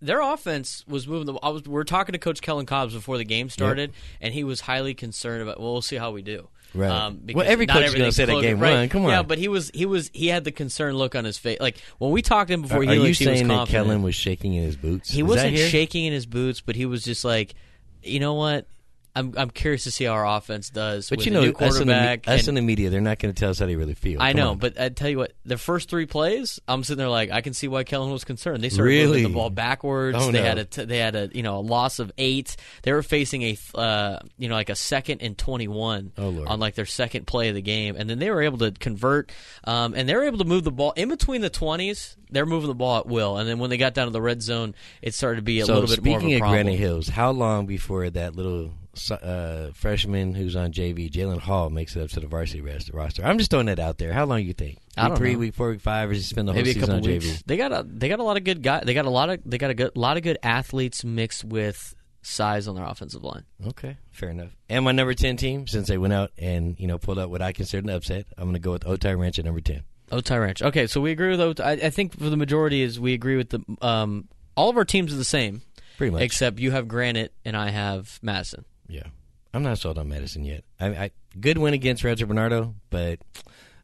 their 0.00 0.22
offense 0.22 0.84
was 0.88 1.06
moving. 1.06 1.26
The, 1.26 1.34
I 1.42 1.50
was 1.50 1.64
we 1.64 1.78
are 1.78 1.84
talking 1.84 2.14
to 2.14 2.18
Coach 2.18 2.40
Kellen 2.40 2.64
Cobbs 2.64 2.94
before 2.94 3.18
the 3.18 3.24
game 3.24 3.50
started, 3.50 3.90
yep. 3.90 3.98
and 4.22 4.34
he 4.34 4.42
was 4.42 4.62
highly 4.62 4.94
concerned 4.94 5.42
about. 5.42 5.60
Well, 5.60 5.72
we'll 5.72 5.82
see 5.82 5.96
how 5.96 6.12
we 6.12 6.22
do. 6.22 6.48
Right. 6.72 6.90
Um, 6.90 7.22
well, 7.34 7.46
every 7.46 7.66
coach 7.66 7.84
is 7.84 7.94
going 7.94 8.08
to 8.08 8.12
say 8.12 8.24
that 8.24 8.40
game 8.40 8.58
right. 8.58 8.72
one. 8.72 8.88
Come 8.88 9.04
on. 9.04 9.10
Yeah, 9.10 9.22
but 9.22 9.38
he 9.38 9.48
was 9.48 9.70
he 9.74 9.84
was 9.84 10.10
he 10.14 10.28
had 10.28 10.44
the 10.44 10.52
concerned 10.52 10.96
look 10.96 11.14
on 11.14 11.24
his 11.24 11.36
face. 11.36 11.60
Like 11.60 11.78
when 11.98 12.10
we 12.10 12.22
talked 12.22 12.48
to 12.48 12.54
him 12.54 12.62
before, 12.62 12.78
are, 12.78 12.82
he 12.82 12.88
are 12.90 12.94
looked, 12.94 13.08
you 13.08 13.26
saying 13.26 13.48
that 13.48 13.68
Kellen 13.68 14.02
was 14.02 14.14
shaking 14.14 14.54
in 14.54 14.62
his 14.62 14.76
boots? 14.76 15.10
He 15.10 15.20
is 15.20 15.26
wasn't 15.26 15.58
shaking 15.58 16.06
in 16.06 16.12
his 16.12 16.26
boots, 16.26 16.62
but 16.62 16.74
he 16.74 16.86
was 16.86 17.04
just 17.04 17.24
like, 17.24 17.54
you 18.02 18.20
know 18.20 18.34
what? 18.34 18.66
I'm 19.14 19.34
I'm 19.36 19.50
curious 19.50 19.84
to 19.84 19.90
see 19.90 20.04
how 20.04 20.12
our 20.12 20.26
offense 20.26 20.70
does. 20.70 21.08
But 21.10 21.24
you 21.26 21.32
know, 21.32 21.42
us 21.42 21.80
in, 21.80 21.88
the, 21.88 22.20
us 22.26 22.46
in 22.46 22.54
the 22.54 22.62
media, 22.62 22.90
they're 22.90 23.00
not 23.00 23.18
going 23.18 23.34
to 23.34 23.38
tell 23.38 23.50
us 23.50 23.58
how 23.58 23.66
they 23.66 23.74
really 23.74 23.94
feel. 23.94 24.22
I 24.22 24.32
Come 24.32 24.40
know, 24.40 24.50
on. 24.50 24.58
but 24.58 24.80
I 24.80 24.88
tell 24.88 25.08
you 25.08 25.18
what, 25.18 25.32
the 25.44 25.58
first 25.58 25.90
three 25.90 26.06
plays, 26.06 26.60
I'm 26.68 26.84
sitting 26.84 26.98
there 26.98 27.08
like 27.08 27.30
I 27.30 27.40
can 27.40 27.52
see 27.52 27.66
why 27.66 27.82
Kellen 27.82 28.12
was 28.12 28.24
concerned. 28.24 28.62
They 28.62 28.68
started 28.68 28.88
really? 28.88 29.06
moving 29.06 29.22
the 29.24 29.34
ball 29.34 29.50
backwards. 29.50 30.16
Oh, 30.20 30.30
they 30.30 30.40
no. 30.40 30.44
had 30.44 30.58
a 30.58 30.64
t- 30.64 30.84
they 30.84 30.98
had 30.98 31.16
a 31.16 31.28
you 31.32 31.42
know 31.42 31.58
a 31.58 31.60
loss 31.60 31.98
of 31.98 32.12
eight. 32.18 32.56
They 32.82 32.92
were 32.92 33.02
facing 33.02 33.42
a 33.42 33.58
uh, 33.74 34.20
you 34.38 34.48
know 34.48 34.54
like 34.54 34.70
a 34.70 34.76
second 34.76 35.22
and 35.22 35.36
21 35.36 36.12
oh, 36.16 36.44
on 36.46 36.60
like 36.60 36.76
their 36.76 36.86
second 36.86 37.26
play 37.26 37.48
of 37.48 37.56
the 37.56 37.62
game, 37.62 37.96
and 37.96 38.08
then 38.08 38.20
they 38.20 38.30
were 38.30 38.42
able 38.42 38.58
to 38.58 38.70
convert, 38.70 39.32
um, 39.64 39.94
and 39.94 40.08
they 40.08 40.14
were 40.14 40.24
able 40.24 40.38
to 40.38 40.44
move 40.44 40.62
the 40.62 40.72
ball 40.72 40.92
in 40.92 41.08
between 41.08 41.40
the 41.40 41.50
20s. 41.50 42.16
They're 42.30 42.46
moving 42.46 42.68
the 42.68 42.74
ball 42.74 42.98
at 42.98 43.06
will, 43.06 43.38
and 43.38 43.48
then 43.48 43.58
when 43.58 43.70
they 43.70 43.76
got 43.76 43.92
down 43.92 44.06
to 44.06 44.12
the 44.12 44.22
red 44.22 44.40
zone, 44.40 44.76
it 45.02 45.14
started 45.14 45.36
to 45.36 45.42
be 45.42 45.58
a 45.60 45.66
so 45.66 45.74
little 45.74 45.88
bit 45.88 46.04
more 46.04 46.18
of 46.18 46.22
a 46.22 46.26
Speaking 46.26 46.42
of. 46.42 46.48
Granite 46.48 46.76
Hills, 46.76 47.08
how 47.08 47.32
long 47.32 47.66
before 47.66 48.08
that 48.08 48.36
little 48.36 48.70
uh, 49.10 49.70
freshman 49.72 50.34
who's 50.34 50.56
on 50.56 50.72
JV, 50.72 51.10
Jalen 51.10 51.38
Hall, 51.38 51.70
makes 51.70 51.96
it 51.96 52.02
up 52.02 52.10
to 52.10 52.20
the 52.20 52.26
varsity 52.26 52.60
roster. 52.60 53.24
I'm 53.24 53.38
just 53.38 53.50
throwing 53.50 53.66
that 53.66 53.78
out 53.78 53.98
there. 53.98 54.12
How 54.12 54.24
long 54.24 54.42
you 54.42 54.52
think? 54.52 54.78
I 54.96 55.08
don't 55.08 55.16
three, 55.16 55.34
know. 55.34 55.38
week 55.38 55.54
four, 55.54 55.70
week 55.70 55.80
five, 55.80 56.10
or 56.10 56.14
just 56.14 56.28
spend 56.28 56.48
the 56.48 56.52
whole 56.52 56.62
Maybe 56.62 56.74
season 56.74 56.90
on 56.90 57.02
weeks. 57.02 57.26
JV? 57.26 57.42
They 57.46 57.56
got 57.56 57.72
a 57.72 57.86
they 57.86 58.08
got 58.08 58.18
a 58.20 58.24
lot 58.24 58.36
of 58.36 58.44
good 58.44 58.62
guys. 58.62 58.82
They 58.84 58.94
got 58.94 59.06
a 59.06 59.10
lot 59.10 59.30
of 59.30 59.40
they 59.44 59.58
got 59.58 59.70
a 59.70 59.74
good, 59.74 59.96
lot 59.96 60.16
of 60.16 60.22
good 60.22 60.38
athletes 60.42 61.04
mixed 61.04 61.44
with 61.44 61.94
size 62.22 62.68
on 62.68 62.74
their 62.74 62.84
offensive 62.84 63.24
line. 63.24 63.44
Okay, 63.68 63.96
fair 64.10 64.30
enough. 64.30 64.56
And 64.68 64.84
my 64.84 64.92
number 64.92 65.14
ten 65.14 65.36
team, 65.36 65.66
since 65.66 65.88
they 65.88 65.98
went 65.98 66.12
out 66.12 66.32
and 66.38 66.78
you 66.78 66.86
know 66.86 66.98
pulled 66.98 67.18
out 67.18 67.30
what 67.30 67.42
I 67.42 67.52
consider 67.52 67.88
an 67.88 67.94
upset, 67.94 68.26
I'm 68.36 68.44
going 68.44 68.54
to 68.54 68.60
go 68.60 68.72
with 68.72 68.84
Otay 68.84 69.18
Ranch 69.18 69.38
at 69.38 69.44
number 69.44 69.60
ten. 69.60 69.82
Otay 70.10 70.40
Ranch. 70.40 70.62
Okay, 70.62 70.86
so 70.86 71.00
we 71.00 71.12
agree 71.12 71.30
with 71.30 71.40
Otay. 71.40 71.64
I, 71.64 71.72
I 71.86 71.90
think 71.90 72.18
for 72.18 72.28
the 72.28 72.36
majority 72.36 72.82
is 72.82 72.98
we 72.98 73.14
agree 73.14 73.36
with 73.36 73.50
the 73.50 73.62
um, 73.80 74.28
all 74.56 74.68
of 74.68 74.76
our 74.76 74.84
teams 74.84 75.12
are 75.12 75.16
the 75.16 75.24
same, 75.24 75.62
pretty 75.96 76.10
much, 76.10 76.22
except 76.22 76.58
you 76.58 76.72
have 76.72 76.88
Granite 76.88 77.32
and 77.44 77.56
I 77.56 77.70
have 77.70 78.18
Madison. 78.22 78.64
Yeah. 78.90 79.04
I'm 79.52 79.62
not 79.62 79.78
sold 79.78 79.98
on 79.98 80.08
Madison 80.08 80.44
yet. 80.44 80.64
I, 80.78 80.86
I 80.88 81.10
good 81.38 81.58
win 81.58 81.74
against 81.74 82.04
Rancho 82.04 82.26
Bernardo, 82.26 82.74
but 82.90 83.20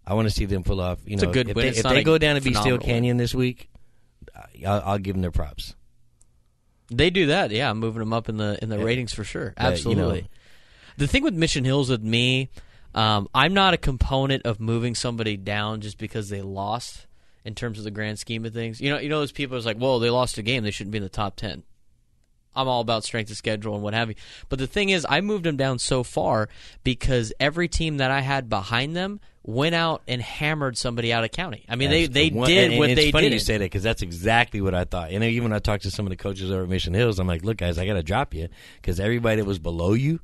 I 0.06 0.14
want 0.14 0.28
to 0.28 0.34
see 0.34 0.44
them 0.44 0.62
pull 0.62 0.80
off. 0.80 0.98
You 1.04 1.14
it's 1.14 1.22
know, 1.22 1.30
a 1.30 1.32
good 1.32 1.48
if 1.48 1.56
win. 1.56 1.72
they, 1.72 1.78
if 1.78 1.84
they 1.84 2.04
go 2.04 2.18
down 2.18 2.36
to 2.36 2.40
be 2.40 2.54
Steele 2.54 2.78
Canyon 2.78 3.16
this 3.16 3.34
week, 3.34 3.68
I'll, 4.64 4.82
I'll, 4.84 4.98
give 4.98 5.14
them 5.14 5.22
their 5.22 5.32
props. 5.32 5.74
They 6.88 7.10
do 7.10 7.26
that, 7.26 7.50
yeah. 7.50 7.70
I'm 7.70 7.78
moving 7.78 8.00
them 8.00 8.12
up 8.12 8.28
in 8.28 8.36
the 8.36 8.58
in 8.62 8.68
the 8.68 8.78
yeah. 8.78 8.84
ratings 8.84 9.12
for 9.12 9.24
sure. 9.24 9.54
Absolutely. 9.56 10.16
you 10.16 10.22
know, 10.22 10.28
the 10.98 11.06
thing 11.08 11.24
with 11.24 11.34
Mission 11.34 11.64
Hills 11.64 11.90
with 11.90 12.02
me, 12.02 12.50
um, 12.94 13.28
I'm 13.34 13.54
not 13.54 13.74
a 13.74 13.76
component 13.76 14.46
of 14.46 14.60
moving 14.60 14.94
somebody 14.94 15.36
down 15.36 15.80
just 15.80 15.98
because 15.98 16.28
they 16.28 16.42
lost. 16.42 17.06
In 17.44 17.54
terms 17.54 17.78
of 17.78 17.84
the 17.84 17.92
grand 17.92 18.18
scheme 18.18 18.44
of 18.44 18.52
things, 18.52 18.80
you 18.80 18.90
know, 18.90 18.98
you 18.98 19.08
know, 19.08 19.20
those 19.20 19.30
people 19.30 19.56
are 19.56 19.60
like, 19.60 19.76
"Whoa, 19.76 20.00
they 20.00 20.10
lost 20.10 20.36
a 20.36 20.42
game; 20.42 20.64
they 20.64 20.72
shouldn't 20.72 20.90
be 20.90 20.98
in 20.98 21.04
the 21.04 21.08
top 21.08 21.36
10. 21.36 21.62
I'm 22.56 22.68
all 22.68 22.80
about 22.80 23.04
strength 23.04 23.30
of 23.30 23.36
schedule 23.36 23.74
and 23.74 23.82
what 23.82 23.94
have 23.94 24.08
you. 24.08 24.14
But 24.48 24.58
the 24.58 24.66
thing 24.66 24.88
is, 24.90 25.06
I 25.08 25.20
moved 25.20 25.44
them 25.44 25.56
down 25.56 25.78
so 25.78 26.02
far 26.02 26.48
because 26.84 27.32
every 27.38 27.68
team 27.68 27.98
that 27.98 28.10
I 28.10 28.20
had 28.20 28.48
behind 28.48 28.96
them 28.96 29.20
went 29.44 29.74
out 29.76 30.02
and 30.08 30.20
hammered 30.20 30.76
somebody 30.76 31.12
out 31.12 31.22
of 31.22 31.30
county. 31.30 31.64
I 31.68 31.76
mean, 31.76 31.90
That's 31.90 32.08
they 32.08 32.24
they 32.24 32.30
the 32.30 32.36
one- 32.36 32.48
did 32.48 32.64
and- 32.64 32.72
and 32.72 32.78
what 32.80 32.90
it's 32.90 33.00
they 33.00 33.12
funny 33.12 33.28
did. 33.28 33.34
you 33.34 33.38
say 33.38 33.58
that 33.58 33.64
because 33.64 33.82
that's 33.84 34.02
exactly 34.02 34.60
what 34.60 34.74
I 34.74 34.84
thought. 34.84 35.12
And 35.12 35.22
even 35.22 35.44
when 35.50 35.52
I 35.52 35.60
talked 35.60 35.84
to 35.84 35.90
some 35.90 36.04
of 36.04 36.10
the 36.10 36.16
coaches 36.16 36.50
over 36.50 36.64
at 36.64 36.68
Mission 36.68 36.94
Hills, 36.94 37.20
I'm 37.20 37.28
like, 37.28 37.44
look, 37.44 37.58
guys, 37.58 37.78
I 37.78 37.86
got 37.86 37.94
to 37.94 38.02
drop 38.02 38.34
you 38.34 38.48
because 38.80 38.98
everybody 38.98 39.36
that 39.40 39.44
was 39.46 39.60
below 39.60 39.92
you 39.92 40.18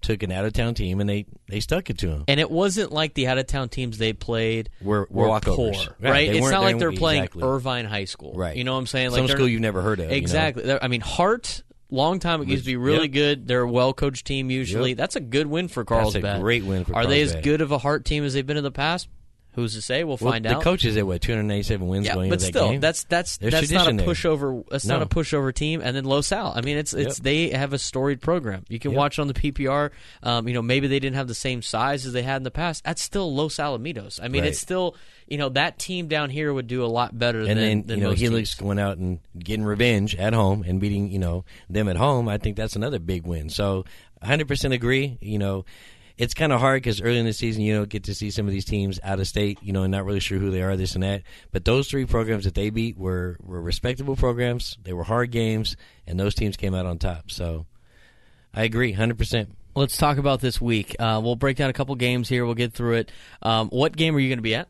took 0.00 0.22
an 0.22 0.30
out 0.30 0.44
of 0.44 0.52
town 0.52 0.74
team 0.74 1.00
and 1.00 1.10
they 1.10 1.26
they 1.48 1.58
stuck 1.58 1.90
it 1.90 1.98
to 1.98 2.06
them. 2.06 2.22
and 2.28 2.38
it 2.38 2.48
wasn't 2.48 2.92
like 2.92 3.14
the 3.14 3.26
out 3.26 3.36
of 3.36 3.48
town 3.48 3.68
teams 3.68 3.98
they 3.98 4.12
played 4.12 4.70
Were- 4.80 5.08
were 5.10 5.26
poor, 5.40 5.72
walkovers. 5.72 5.88
Right, 5.98 6.10
right? 6.12 6.28
It's 6.36 6.48
they 6.48 6.56
like 6.56 6.78
they're 6.78 6.92
playing 6.92 7.24
exactly. 7.24 7.42
Irvine 7.42 7.84
High 7.84 8.04
School, 8.04 8.32
Right. 8.36 8.56
You 8.56 8.62
know 8.62 8.74
what 8.74 8.78
I'm 8.78 8.86
saying? 8.86 9.10
Like 9.10 9.18
Some 9.18 9.26
school 9.28 9.48
you've 9.48 9.60
never 9.60 9.82
heard 9.82 9.98
of. 9.98 10.04
you 10.04 10.10
know? 10.12 10.16
Exactly. 10.16 10.78
I 10.80 10.86
mean, 10.86 11.00
Hart. 11.00 11.64
Long 11.90 12.18
time 12.18 12.42
it 12.42 12.48
used 12.48 12.64
to 12.64 12.70
be 12.70 12.76
really 12.76 13.04
Yep. 13.04 13.12
good. 13.12 13.48
They're 13.48 13.62
a 13.62 13.70
well 13.70 13.92
coached 13.94 14.26
team 14.26 14.50
usually. 14.50 14.90
Yep. 14.90 14.98
That's 14.98 15.16
a 15.16 15.20
good 15.20 15.46
win 15.46 15.68
for 15.68 15.84
That's 15.84 16.14
a 16.14 16.38
great 16.40 16.64
win 16.64 16.84
for 16.84 16.94
Are 16.94 17.06
they 17.06 17.22
as 17.22 17.34
good 17.36 17.60
of 17.62 17.72
a 17.72 17.78
Hart 17.78 18.04
team 18.04 18.24
as 18.24 18.34
they've 18.34 18.46
been 18.46 18.58
in 18.58 18.64
the 18.64 18.70
past? 18.70 19.08
Who's 19.54 19.74
to 19.74 19.82
say? 19.82 20.04
We'll 20.04 20.18
Well, 20.20 20.32
find 20.32 20.44
the 20.44 20.50
out. 20.54 20.58
The 20.60 20.64
coaches 20.64 20.96
at 20.96 21.04
what 21.04 21.20
297 21.20 21.88
wins 21.88 22.06
yeah, 22.06 22.14
going 22.14 22.28
but 22.28 22.34
into 22.34 22.44
that 22.44 22.52
still, 22.58 22.68
game. 22.70 22.80
that's 22.80 23.02
that's 23.04 23.38
There's 23.38 23.52
that's 23.54 23.72
not 23.72 23.88
a 23.92 23.96
there. 23.96 24.06
pushover. 24.06 24.62
That's 24.68 24.86
not 24.86 25.02
a 25.02 25.06
pushover 25.06 25.52
team. 25.52 25.80
And 25.82 25.96
then 25.96 26.04
Los 26.04 26.30
Al. 26.30 26.52
I 26.54 26.60
mean, 26.60 26.76
it's 26.76 26.92
it's 26.94 27.18
Yep. 27.18 27.24
they 27.24 27.48
have 27.50 27.72
a 27.72 27.78
storied 27.78 28.20
program. 28.20 28.64
You 28.68 28.78
can 28.78 28.92
Yep. 28.92 28.98
watch 28.98 29.18
on 29.18 29.26
the 29.26 29.34
PPR. 29.34 29.90
Um, 30.22 30.46
you 30.46 30.54
know, 30.54 30.62
maybe 30.62 30.86
they 30.86 31.00
didn't 31.00 31.16
have 31.16 31.26
the 31.26 31.34
same 31.34 31.62
size 31.62 32.06
as 32.06 32.12
they 32.12 32.22
had 32.22 32.36
in 32.36 32.42
the 32.44 32.52
past. 32.52 32.84
That's 32.84 33.02
still 33.02 33.34
Los 33.34 33.56
Alamitos. 33.56 34.20
I 34.22 34.28
mean, 34.28 34.42
Right. 34.42 34.50
it's 34.50 34.60
still 34.60 34.94
you 35.28 35.36
know 35.38 35.50
that 35.50 35.78
team 35.78 36.08
down 36.08 36.30
here 36.30 36.52
would 36.52 36.66
do 36.66 36.84
a 36.84 36.86
lot 36.86 37.16
better 37.16 37.40
and 37.40 37.48
than 37.48 37.56
then 37.56 37.82
than 37.86 37.98
you 37.98 38.04
know 38.04 38.12
Helix 38.12 38.50
teams. 38.50 38.60
going 38.60 38.78
out 38.78 38.98
and 38.98 39.20
getting 39.38 39.64
revenge 39.64 40.16
at 40.16 40.32
home 40.32 40.64
and 40.66 40.80
beating 40.80 41.10
you 41.10 41.18
know 41.18 41.44
them 41.68 41.88
at 41.88 41.96
home. 41.96 42.28
I 42.28 42.38
think 42.38 42.56
that's 42.56 42.76
another 42.76 42.98
big 42.98 43.26
win. 43.26 43.50
So 43.50 43.84
100 44.20 44.48
percent 44.48 44.74
agree. 44.74 45.18
You 45.20 45.38
know, 45.38 45.64
it's 46.16 46.34
kind 46.34 46.52
of 46.52 46.60
hard 46.60 46.82
because 46.82 47.02
early 47.02 47.18
in 47.18 47.26
the 47.26 47.32
season 47.32 47.62
you 47.62 47.74
don't 47.74 47.88
get 47.88 48.04
to 48.04 48.14
see 48.14 48.30
some 48.30 48.46
of 48.46 48.52
these 48.52 48.64
teams 48.64 48.98
out 49.02 49.20
of 49.20 49.28
state. 49.28 49.58
You 49.62 49.72
know, 49.72 49.82
and 49.82 49.92
not 49.92 50.04
really 50.04 50.20
sure 50.20 50.38
who 50.38 50.50
they 50.50 50.62
are, 50.62 50.76
this 50.76 50.94
and 50.94 51.02
that. 51.02 51.22
But 51.52 51.64
those 51.64 51.88
three 51.88 52.06
programs 52.06 52.44
that 52.44 52.54
they 52.54 52.70
beat 52.70 52.96
were 52.96 53.36
were 53.42 53.60
respectable 53.60 54.16
programs. 54.16 54.78
They 54.82 54.94
were 54.94 55.04
hard 55.04 55.30
games, 55.30 55.76
and 56.06 56.18
those 56.18 56.34
teams 56.34 56.56
came 56.56 56.74
out 56.74 56.86
on 56.86 56.98
top. 56.98 57.30
So 57.30 57.66
I 58.54 58.64
agree, 58.64 58.92
100 58.92 59.18
percent. 59.18 59.54
Let's 59.74 59.96
talk 59.96 60.16
about 60.16 60.40
this 60.40 60.60
week. 60.60 60.96
Uh, 60.98 61.20
we'll 61.22 61.36
break 61.36 61.56
down 61.56 61.70
a 61.70 61.74
couple 61.74 61.94
games 61.94 62.28
here. 62.28 62.44
We'll 62.44 62.54
get 62.54 62.72
through 62.72 62.94
it. 62.94 63.12
Um, 63.42 63.68
what 63.68 63.94
game 63.94 64.16
are 64.16 64.18
you 64.18 64.28
going 64.28 64.38
to 64.38 64.42
be 64.42 64.54
at? 64.56 64.68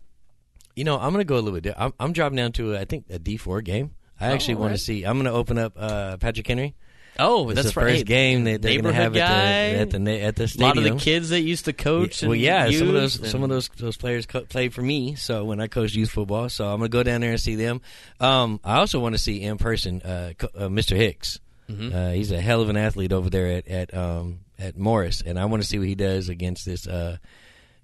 You 0.78 0.84
know, 0.84 0.96
I'm 0.98 1.12
going 1.12 1.20
to 1.20 1.28
go 1.28 1.34
a 1.36 1.42
little 1.42 1.58
bit. 1.60 1.64
di- 1.64 1.74
I'm, 1.84 1.92
I'm 2.00 2.12
dropping 2.12 2.36
down 2.36 2.52
to 2.52 2.76
I 2.76 2.84
think 2.84 3.06
a 3.10 3.18
D4 3.18 3.62
game. 3.64 3.90
I 4.20 4.28
actually 4.32 4.54
Oh, 4.54 4.58
want 4.58 4.68
alright. 4.70 4.78
to 4.78 4.84
see. 4.84 5.04
I'm 5.04 5.14
going 5.16 5.26
to 5.26 5.32
open 5.32 5.58
up 5.58 5.74
uh, 5.76 6.16
Patrick 6.16 6.46
Henry. 6.46 6.74
Oh, 7.20 7.48
It's 7.50 7.56
that's 7.62 7.74
the 7.74 7.80
right. 7.80 7.94
first 7.94 8.06
game 8.06 8.44
that 8.44 8.62
they're 8.62 8.80
going 8.80 8.84
to 8.84 8.92
have 8.92 9.12
Neighborhood 9.12 9.28
at 9.30 9.90
the, 9.90 9.98
guy. 9.98 10.02
at 10.04 10.04
the 10.04 10.22
at 10.22 10.36
the 10.36 10.56
A 10.58 10.62
lot 10.62 10.78
of 10.78 10.84
the 10.84 10.94
kids 10.96 11.30
that 11.30 11.40
used 11.40 11.64
to 11.64 11.72
coach. 11.72 12.22
well, 12.22 12.34
yeah, 12.34 12.70
some 12.70 12.86
of 12.88 12.94
those 12.94 13.30
some 13.30 13.42
of 13.42 13.48
those 13.48 13.68
those 13.76 13.96
players 13.96 14.24
co- 14.26 14.42
played 14.44 14.72
for 14.72 14.82
me. 14.82 15.16
So 15.16 15.44
when 15.44 15.60
I 15.60 15.66
coached 15.66 15.96
youth 15.96 16.10
football, 16.10 16.48
so 16.48 16.66
I'm 16.68 16.78
gonna 16.78 16.88
go 16.90 17.02
down 17.02 17.20
there 17.20 17.32
and 17.32 17.40
see 17.40 17.56
them. 17.56 17.80
Um, 18.20 18.60
I 18.62 18.76
also 18.76 19.00
want 19.00 19.16
to 19.16 19.18
see 19.18 19.42
in 19.42 19.58
person 19.58 20.00
uh, 20.02 20.32
co- 20.38 20.50
uh, 20.56 20.68
Mr. 20.68 20.96
Hicks. 20.96 21.40
Mm-hmm. 21.68 21.92
Uh, 21.96 22.10
he's 22.12 22.30
a 22.30 22.40
hell 22.40 22.60
of 22.62 22.68
an 22.68 22.76
athlete 22.76 23.12
over 23.12 23.28
there 23.30 23.48
at 23.48 23.66
at 23.68 23.94
um, 23.96 24.38
at 24.56 24.78
Morris, 24.78 25.20
and 25.20 25.40
I 25.40 25.46
want 25.46 25.60
to 25.62 25.68
see 25.68 25.78
what 25.80 25.88
he 25.88 25.96
does 25.96 26.28
against 26.28 26.66
this. 26.66 26.86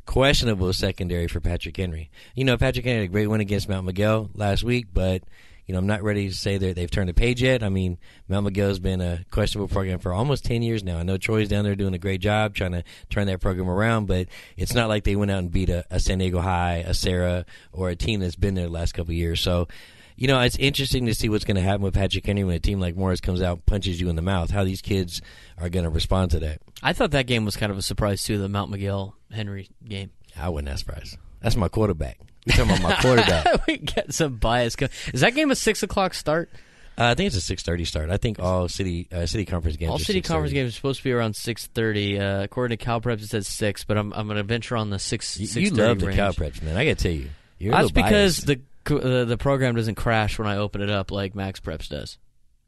Questionable 0.07 0.73
secondary 0.73 1.29
for 1.29 1.41
Patrick 1.41 1.77
Henry. 1.77 2.11
You 2.35 2.45
know, 2.45 2.57
Patrick 2.57 2.85
Henry 2.85 3.03
had 3.03 3.11
a 3.11 3.13
great 3.13 3.27
win 3.27 3.41
against 3.41 3.69
Mount 3.69 3.87
Miguel 3.87 4.31
last 4.35 4.63
week, 4.63 4.89
but 4.93 5.23
you 5.67 5.73
know, 5.73 5.79
I'm 5.79 5.87
not 5.87 6.03
ready 6.03 6.29
to 6.29 6.35
say 6.35 6.59
that 6.59 6.77
they've 6.77 6.91
turned 6.91 7.09
the 7.09 7.15
page 7.15 7.43
yet. 7.43 7.63
I 7.63 7.71
mean, 7.71 7.97
Mount 8.29 8.45
Miguel's 8.45 8.79
been 8.79 9.01
a 9.01 9.25
questionable 9.31 9.69
program 9.69 9.99
for 9.99 10.13
almost 10.13 10.45
10 10.45 10.63
years 10.63 10.85
now. 10.85 10.99
I 10.99 11.05
know 11.05 11.17
Troy's 11.17 11.49
down 11.49 11.65
there 11.65 11.75
doing 11.75 11.95
a 11.95 11.99
great 11.99 12.21
job 12.21 12.55
trying 12.55 12.73
to 12.73 12.85
turn 13.09 13.27
that 13.29 13.41
program 13.41 13.71
around, 13.71 14.07
but 14.07 14.29
it's 14.59 14.75
not 14.75 14.89
like 14.89 15.05
they 15.05 15.17
went 15.17 15.31
out 15.31 15.39
and 15.39 15.51
beat 15.51 15.71
a, 15.71 15.87
a 15.91 16.01
San 16.01 16.19
Diego 16.19 16.41
High, 16.41 16.85
a 16.87 16.93
Serra, 16.93 17.47
or 17.73 17.89
a 17.89 17.97
team 17.97 18.21
that's 18.21 18.37
been 18.37 18.55
there 18.55 18.67
the 18.67 18.73
last 18.73 18.93
couple 18.93 19.15
years. 19.15 19.41
So, 19.41 19.69
you 20.17 20.29
know, 20.29 20.39
it's 20.41 20.57
interesting 20.59 21.07
to 21.07 21.15
see 21.15 21.31
what's 21.31 21.45
going 21.45 21.57
to 21.57 21.63
happen 21.63 21.83
with 21.83 21.95
Patrick 21.95 22.27
Henry 22.27 22.45
when 22.45 22.57
a 22.57 22.61
team 22.61 22.79
like 22.79 22.95
Morris 22.95 23.21
comes 23.21 23.41
out, 23.41 23.65
punches 23.65 24.01
you 24.01 24.11
in 24.11 24.17
the 24.17 24.23
mouth, 24.23 24.51
how 24.51 24.65
these 24.65 24.83
kids 24.83 25.23
are 25.57 25.71
going 25.71 25.85
to 25.85 25.91
respond 25.91 26.31
to 26.33 26.41
that. 26.41 26.61
I 26.83 26.93
thought 26.93 27.13
that 27.13 27.27
game 27.27 27.45
was 27.45 27.57
kind 27.57 27.73
of 27.73 27.79
a 27.79 27.83
surprise 27.83 28.23
too. 28.23 28.39
The 28.39 28.49
Mount 28.49 28.71
Miguel 28.71 29.17
Henry 29.31 29.69
game. 29.85 30.11
I 30.39 30.49
wasn't 30.49 30.69
that 30.69 30.79
surprised. 30.79 31.17
That's 31.41 31.57
my 31.57 31.69
quarterback. 31.69 32.19
You're 32.45 32.57
talking 32.57 32.73
about 32.73 32.83
my 32.83 32.95
quarterback. 33.01 33.67
we 33.67 33.79
get 33.79 34.13
some 34.13 34.37
bias. 34.37 34.77
Is 35.13 35.21
that 35.21 35.35
game 35.35 35.51
a 35.51 35.57
six 35.57 35.83
o'clock 35.83 36.15
start? 36.15 36.51
Uh, 36.97 37.07
I 37.07 37.15
think 37.15 37.27
it's 37.29 37.37
a 37.37 37.41
six 37.41 37.63
thirty 37.63 37.85
start. 37.85 38.11
I 38.11 38.19
think 38.19 38.39
all 38.39 38.69
city 38.69 39.09
uh, 39.13 39.27
city 39.27 39.45
conference 39.45 39.77
games. 39.77 39.91
All 39.91 39.97
are 39.97 40.01
city 40.01 40.21
6:30. 40.21 40.25
conference 40.29 40.53
games 40.53 40.69
are 40.71 40.77
supposed 40.77 40.99
to 41.01 41.05
be 41.05 41.13
around 41.13 41.35
six 41.35 41.67
thirty. 41.67 42.21
Uh, 42.21 42.43
according 42.43 42.79
to 42.79 42.85
Cal 42.85 43.01
Preps, 43.01 43.23
it 43.23 43.29
says 43.29 43.49
six, 43.49 43.85
but 43.85 43.99
I'm 43.99 44.13
I'm 44.13 44.27
going 44.27 44.37
to 44.37 44.45
venture 44.45 44.77
on 44.77 44.91
the 44.91 44.99
six. 44.99 45.39
You, 45.39 45.49
6:30 45.49 45.61
you 45.61 45.71
love 45.71 45.99
the 45.99 46.07
range. 46.07 46.17
Cal 46.17 46.33
Preps, 46.33 46.63
man. 46.63 46.77
I 46.77 46.85
got 46.85 46.99
to 46.99 47.03
tell 47.03 47.13
you, 47.13 47.31
you're 47.59 47.73
That's 47.73 47.91
because 47.91 48.45
biased. 48.45 48.47
the 48.47 48.61
uh, 48.97 49.25
the 49.25 49.37
program 49.37 49.75
doesn't 49.75 49.97
crash 49.97 50.39
when 50.39 50.47
I 50.47 50.59
open 50.59 50.83
it 50.83 50.91
up 50.91 51.11
like 51.11 51.35
Max 51.35 51.59
Preps 51.59 51.89
does. 51.89 52.19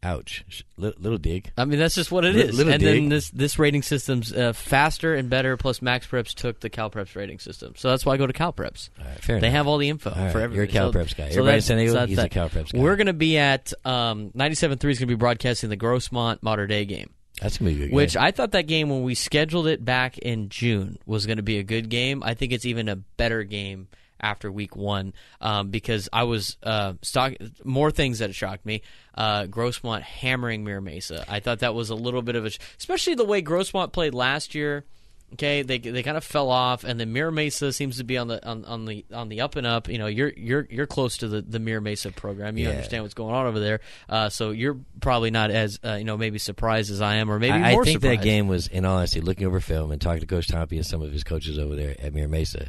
Ouch, 0.07 0.45
little, 0.77 1.19
dig. 1.19 1.51
I 1.59 1.64
mean, 1.64 1.79
that's 1.81 1.95
just 1.97 2.12
what 2.12 2.25
it 2.25 2.35
Li- 2.35 2.42
is. 2.42 2.57
little 2.57 2.73
and 2.73 2.81
then 2.83 3.09
this 3.09 3.29
this 3.31 3.59
rating 3.59 3.83
system's 3.83 4.33
uh, 4.33 4.53
faster 4.53 5.14
and 5.14 5.29
better. 5.29 5.57
Plus, 5.57 5.83
Max 5.83 6.07
Preps 6.07 6.33
took 6.33 6.61
the 6.61 6.71
Cal 6.71 6.90
Preps 6.90 7.16
rating 7.16 7.38
system, 7.40 7.75
so 7.77 7.90
that's 7.90 8.07
why 8.07 8.14
I 8.14 8.16
go 8.16 8.27
to 8.27 8.33
Cal 8.33 8.53
Preps. 8.53 8.90
All 9.01 9.05
right, 9.07 9.19
fair 9.23 9.40
They 9.40 9.49
enough. 9.49 9.57
have 9.57 9.66
all 9.66 9.79
the 9.79 9.88
info 9.88 10.11
All 10.11 10.16
right, 10.16 10.31
for 10.31 10.38
you're 10.38 10.42
a 10.42 10.45
everybody. 10.45 10.73
Cal 10.73 10.92
So- 10.92 10.99
Preps 10.99 11.16
guy. 11.16 11.25
so 11.31 11.38
Everybody 11.40 11.57
in 11.57 11.62
San 11.62 11.77
Diego, 11.79 11.92
so 11.92 11.99
that's 11.99 12.09
he's 12.11 12.19
a 12.19 12.23
that. 12.23 12.31
Cal 12.31 12.49
Preps 12.49 12.73
guy. 12.73 12.79
We're 12.81 12.97
going 12.97 13.09
to 13.09 13.12
be 13.12 13.37
at 13.38 13.73
um, 13.85 14.31
97.3 14.37 14.73
is 14.73 14.81
going 14.81 14.95
to 14.97 15.07
be 15.07 15.14
broadcasting 15.14 15.71
the 15.71 15.77
Grossmont 15.77 16.38
Mater 16.42 16.66
Dei 16.69 16.85
game. 16.85 17.11
That's 17.42 17.59
gonna 17.59 17.71
be 17.71 17.75
a 17.75 17.79
good. 17.81 17.87
Game. 17.88 17.95
Which 17.97 18.14
game. 18.14 18.23
I 18.23 18.31
thought 18.31 18.53
that 18.53 18.66
game 18.66 18.88
when 18.88 19.03
we 19.03 19.14
scheduled 19.14 19.66
it 19.66 19.85
back 19.85 20.16
in 20.19 20.49
June 20.49 20.99
was 21.05 21.27
going 21.27 21.37
to 21.37 21.42
be 21.42 21.59
a 21.59 21.62
good 21.62 21.88
game. 21.90 22.23
I 22.23 22.35
think 22.35 22.53
it's 22.53 22.64
even 22.64 22.88
a 22.88 22.97
better 22.97 23.42
game 23.42 23.88
after 24.20 24.50
week 24.50 24.76
one 24.76 25.12
um, 25.40 25.70
because 25.70 26.09
I 26.12 26.24
was 26.24 26.57
uh, 26.62 26.94
stock 27.02 27.35
more 27.64 27.90
things 27.90 28.20
that 28.20 28.35
shocked 28.35 28.66
me. 28.66 28.83
Uh, 29.14 29.44
Grossmont 29.44 30.02
hammering 30.02 30.64
Mira 30.64 30.83
Mesa. 30.83 31.24
I 31.29 31.40
thought 31.40 31.61
that 31.61 31.74
was 31.74 31.90
a 31.90 31.94
little 31.94 32.22
bit 32.22 32.37
of 32.37 32.44
a, 32.44 32.50
especially 32.79 33.14
the 33.14 33.24
way 33.24 33.42
Grossmont 33.42 33.92
played 33.92 34.14
last 34.14 34.55
year. 34.55 34.85
Okay, 35.33 35.62
they 35.62 35.79
they 35.79 36.05
kind 36.05 36.17
of 36.17 36.23
fell 36.25 36.51
off, 36.51 36.85
and 36.85 37.01
then 37.01 37.12
Mira 37.12 37.33
Mesa 37.33 37.73
seems 37.73 37.97
to 37.99 38.05
be 38.05 38.17
on 38.17 38.29
the 38.29 38.47
on, 38.47 38.65
on 38.65 38.85
the 38.85 39.05
on 39.12 39.29
the 39.29 39.41
up 39.41 39.57
and 39.57 39.67
up. 39.67 39.89
You 39.89 39.99
know, 39.99 40.07
you're 40.07 40.33
you're 40.37 40.67
you're 40.71 40.87
close 40.87 41.17
to 41.19 41.29
the 41.29 41.43
the 41.43 41.59
Mira 41.59 41.81
Mesa 41.81 42.12
program. 42.12 42.57
You 42.57 42.65
Yeah. 42.67 42.71
understand 42.71 43.03
what's 43.03 43.15
going 43.15 43.35
on 43.35 43.47
over 43.47 43.59
there, 43.59 43.81
uh, 44.09 44.29
so 44.29 44.51
you're 44.53 44.79
probably 45.01 45.33
not 45.33 45.51
as 45.51 45.81
uh, 45.85 45.95
you 45.95 46.05
know 46.05 46.17
maybe 46.17 46.39
surprised 46.39 46.93
as 46.93 47.01
I 47.01 47.17
am, 47.17 47.29
or 47.29 47.41
maybe 47.41 47.53
I, 47.55 47.71
I 47.71 47.75
think 47.75 48.01
surprised. 48.01 48.21
that 48.21 48.25
game 48.25 48.47
was, 48.47 48.69
in 48.69 48.85
all 48.85 48.99
honesty, 48.99 49.21
looking 49.21 49.47
over 49.49 49.59
film 49.59 49.91
and 49.91 50.01
talking 50.01 50.21
to 50.21 50.27
Coach 50.27 50.47
Tompy 50.47 50.77
and 50.77 50.87
some 50.87 51.03
of 51.03 51.11
his 51.12 51.25
coaches 51.25 51.59
over 51.59 51.75
there 51.75 51.97
at 51.99 52.15
Mira 52.15 52.29
Mesa. 52.29 52.69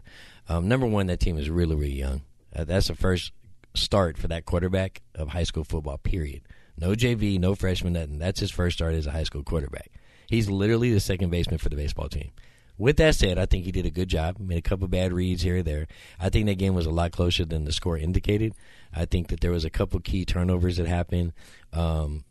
Um, 0.50 0.68
number 0.68 0.88
one, 0.88 1.06
that 1.08 1.20
team 1.20 1.38
is 1.38 1.50
really, 1.52 1.76
really 1.76 1.94
young. 1.94 2.22
Uh, 2.56 2.64
that's 2.64 2.88
the 2.88 2.96
first 2.96 3.34
start 3.76 4.18
for 4.18 4.28
that 4.30 4.46
quarterback 4.46 5.02
of 5.14 5.30
high 5.30 5.44
school 5.44 5.64
football. 5.64 6.00
Period. 6.00 6.42
No 6.80 6.90
JV, 6.96 7.40
no 7.40 7.54
freshman, 7.54 7.94
nothing. 7.94 8.18
That's 8.18 8.40
his 8.40 8.50
first 8.50 8.78
start 8.78 8.96
as 8.96 9.06
a 9.06 9.12
high 9.12 9.24
school 9.24 9.44
quarterback. 9.44 9.92
He's 10.28 10.50
literally 10.50 10.92
the 10.92 11.00
second 11.00 11.30
baseman 11.30 11.58
for 11.60 11.70
the 11.70 11.76
baseball 11.76 12.10
team. 12.10 12.32
With 12.78 12.98
that 12.98 13.16
said, 13.16 13.40
I 13.40 13.46
think 13.46 13.66
he 13.66 13.72
did 13.72 13.86
a 13.86 13.92
good 13.92 14.08
job. 14.08 14.38
Made 14.40 14.60
a 14.60 14.62
couple 14.62 14.88
bad 14.88 15.12
reads 15.12 15.42
here 15.42 15.58
or 15.58 15.64
there. 15.64 15.88
I 16.20 16.30
think 16.30 16.46
that 16.46 16.60
game 16.60 16.76
was 16.76 16.86
a 16.86 16.92
lot 16.92 17.12
closer 17.12 17.44
than 17.44 17.66
the 17.66 17.72
score 17.72 17.98
indicated. 17.98 18.54
I 18.94 19.06
think 19.06 19.30
that 19.30 19.42
there 19.42 19.52
was 19.52 19.66
a 19.66 19.70
couple 19.70 20.00
key 20.00 20.26
turnovers 20.26 20.78
that 20.78 20.88
happened. 20.88 21.34
Um, 21.74 22.24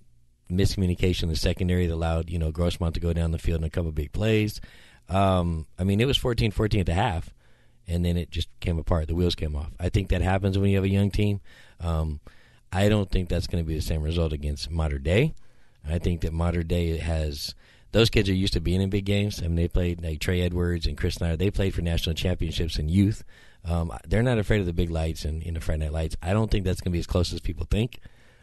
miscommunication 0.50 1.24
in 1.24 1.28
the 1.30 1.36
secondary 1.36 1.86
that 1.86 1.94
allowed 1.94 2.30
you 2.30 2.38
know 2.38 2.52
Grossmont 2.52 2.94
to 2.94 3.00
go 3.00 3.12
down 3.12 3.32
the 3.32 3.38
field 3.38 3.60
in 3.60 3.66
a 3.66 3.70
couple 3.70 3.90
big 3.92 4.12
plays. 4.12 4.60
Um, 5.08 5.66
I 5.78 5.84
mean, 5.84 6.00
it 6.00 6.06
was 6.06 6.18
14-14 6.18 6.80
at 6.80 6.86
the 6.86 6.94
half, 6.94 7.32
and 7.86 8.04
then 8.04 8.16
it 8.16 8.30
just 8.30 8.48
came 8.60 8.78
apart. 8.78 9.06
The 9.08 9.14
wheels 9.14 9.36
came 9.36 9.54
off. 9.54 9.70
I 9.78 9.88
think 9.88 10.08
that 10.08 10.22
happens 10.22 10.58
when 10.58 10.70
you 10.70 10.76
have 10.76 10.84
a 10.84 10.88
young 10.88 11.10
team. 11.10 11.40
Um, 11.80 12.20
I 12.72 12.88
don't 12.88 13.10
think 13.10 13.28
that's 13.28 13.46
going 13.46 13.62
to 13.62 13.68
be 13.68 13.76
the 13.76 13.82
same 13.82 14.02
result 14.02 14.32
against 14.32 14.70
Mater 14.70 14.98
Dei. 14.98 15.34
I 15.88 15.98
think 15.98 16.22
that 16.22 16.32
Mater 16.32 16.64
Dei 16.64 16.98
has 16.98 17.54
those 17.96 18.10
kids 18.10 18.28
are 18.28 18.34
used 18.34 18.52
to 18.52 18.60
being 18.60 18.82
in 18.82 18.90
big 18.90 19.06
games. 19.06 19.40
I 19.40 19.44
mean, 19.46 19.56
they 19.56 19.68
played 19.68 20.04
like 20.04 20.20
Trey 20.20 20.42
Edwards 20.42 20.86
and 20.86 20.98
Chris 20.98 21.14
Snyder. 21.14 21.34
They 21.34 21.50
played 21.50 21.72
for 21.72 21.80
national 21.80 22.14
championships 22.14 22.78
in 22.78 22.90
youth. 22.90 23.24
Um, 23.64 23.90
they're 24.06 24.22
not 24.22 24.36
afraid 24.36 24.60
of 24.60 24.66
the 24.66 24.74
big 24.74 24.90
lights 24.90 25.24
and 25.24 25.42
in 25.42 25.54
the 25.54 25.62
Friday 25.62 25.84
Night 25.84 25.94
Lights. 25.94 26.14
I 26.22 26.34
don't 26.34 26.50
think 26.50 26.66
that's 26.66 26.82
going 26.82 26.92
to 26.92 26.94
be 26.94 26.98
as 26.98 27.06
close 27.06 27.32
as 27.32 27.40
people 27.40 27.66
think. 27.70 28.00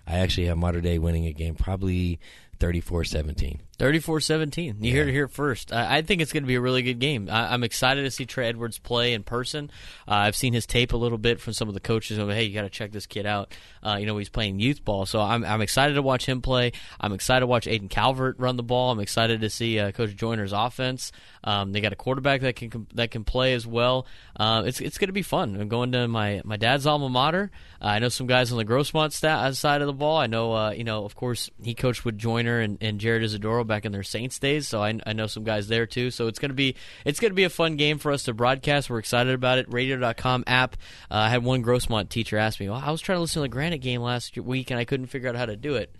I 0.08 0.18
actually 0.18 0.48
have 0.48 0.58
Mater 0.58 0.82
Dei 0.82 0.98
winning 0.98 1.28
a 1.28 1.34
game 1.34 1.54
probably 1.54 2.20
34-17. 2.60 3.60
34-17. 3.80 4.76
You 4.84 4.96
heard 4.96 5.10
it 5.10 5.12
here 5.12 5.28
first. 5.28 5.74
I, 5.74 5.98
I 5.98 6.02
think 6.04 6.22
it's 6.22 6.32
going 6.32 6.44
to 6.44 6.48
be 6.48 6.56
a 6.56 6.62
really 6.62 6.84
good 6.84 7.00
game. 7.00 7.28
I, 7.30 7.54
I'm 7.54 7.64
excited 7.64 8.04
to 8.04 8.12
see 8.12 8.26
Trey 8.26 8.48
Edwards 8.48 8.80
play 8.80 9.14
in 9.14 9.24
person. 9.24 9.72
Uh, 10.08 10.14
I've 10.14 10.36
seen 10.36 10.54
his 10.54 10.66
tape 10.66 10.94
a 10.94 10.98
little 10.98 11.18
bit 11.18 11.42
from 11.42 11.54
some 11.54 11.68
of 11.68 11.74
the 11.74 11.80
coaches. 11.80 12.18
Of, 12.18 12.30
hey, 12.30 12.44
you 12.44 12.54
got 12.54 12.62
to 12.62 12.70
check 12.70 12.92
this 12.92 13.06
kid 13.06 13.26
out. 13.26 13.54
Uh, 13.82 13.98
you 14.00 14.06
know, 14.06 14.18
he's 14.18 14.30
playing 14.30 14.60
youth 14.60 14.86
ball, 14.86 15.06
so 15.06 15.20
I'm, 15.20 15.44
I'm 15.44 15.62
excited 15.62 15.96
to 15.96 16.02
watch 16.02 16.26
him 16.26 16.42
play. 16.42 16.72
I'm 17.02 17.14
excited 17.14 17.42
to 17.42 17.48
watch 17.48 17.66
Aiden 17.66 17.90
Calvert 17.90 18.40
run 18.40 18.56
the 18.56 18.64
ball. 18.64 18.92
I'm 18.92 19.00
excited 19.00 19.42
to 19.42 19.50
see 19.50 19.80
uh, 19.80 19.92
Coach 19.92 20.16
Joyner's 20.16 20.54
offense. 20.54 21.12
Um, 21.44 21.72
they 21.72 21.82
got 21.82 21.94
a 21.94 21.98
quarterback 21.98 22.42
that 22.42 22.56
can 22.56 22.88
that 22.94 23.12
can 23.12 23.24
play 23.24 23.54
as 23.54 23.68
well. 23.68 24.06
Uh, 24.36 24.64
it's 24.66 24.80
it's 24.80 24.98
going 24.98 25.10
to 25.10 25.14
be 25.14 25.22
fun. 25.22 25.60
I'm 25.60 25.68
going 25.68 25.92
to 25.92 26.08
my, 26.08 26.42
my 26.44 26.58
dad's 26.58 26.86
alma 26.88 27.10
mater. 27.10 27.52
Uh, 27.82 27.86
I 27.86 28.00
know 28.00 28.10
some 28.10 28.28
guys 28.28 28.52
on 28.52 28.58
the 28.58 28.66
Grossmont 28.66 29.12
sta- 29.12 29.52
side 29.52 29.82
of 29.82 29.88
the 29.88 29.94
ball. 29.94 30.18
I 30.18 30.28
know 30.28 30.54
uh, 30.54 30.72
you 30.72 30.84
know 30.84 31.06
of 31.06 31.16
course 31.16 31.50
he 31.62 31.74
coached 31.74 32.06
with 32.06 32.18
Joyner 32.18 32.60
and, 32.60 32.78
and 32.82 33.00
Jared 33.00 33.24
Isidoro 33.24 33.64
back 33.64 33.86
in 33.86 33.92
their 33.92 34.04
Saints 34.04 34.40
days, 34.40 34.68
so 34.68 34.82
I, 34.82 35.00
I 35.06 35.14
know 35.14 35.28
some 35.28 35.44
guys 35.44 35.68
there 35.68 35.86
too. 35.86 36.12
So 36.12 36.28
it's 36.28 36.40
going 36.40 36.52
to 36.52 36.56
be 36.56 36.76
it's 37.06 37.20
going 37.20 37.32
to 37.32 37.36
be 37.36 37.44
a 37.44 37.50
fun 37.50 37.76
game 37.76 37.98
for 37.98 38.12
us 38.12 38.24
to 38.24 38.34
broadcast. 38.34 38.90
We're 38.90 39.00
excited 39.00 39.34
about 39.34 39.58
it. 39.58 39.72
Radio.com 39.72 40.44
app. 40.48 40.78
Uh, 41.12 41.16
I 41.16 41.30
had 41.30 41.44
one 41.44 41.64
Grossmont 41.64 42.10
teacher 42.10 42.38
ask 42.38 42.60
me, 42.60 42.70
"Well, 42.70 42.82
I 42.84 42.92
was 42.92 43.02
trying 43.02 43.18
to 43.18 43.22
listen 43.22 43.42
to 43.42 43.46
the 43.46 43.50
Granite 43.50 43.80
game 43.80 44.02
last 44.02 44.38
week 44.38 44.72
and 44.72 44.80
I 44.80 44.86
couldn't 44.86 45.08
figure 45.08 45.30
out 45.30 45.36
how 45.36 45.46
to 45.46 45.56
do 45.56 45.76
it." 45.76 45.94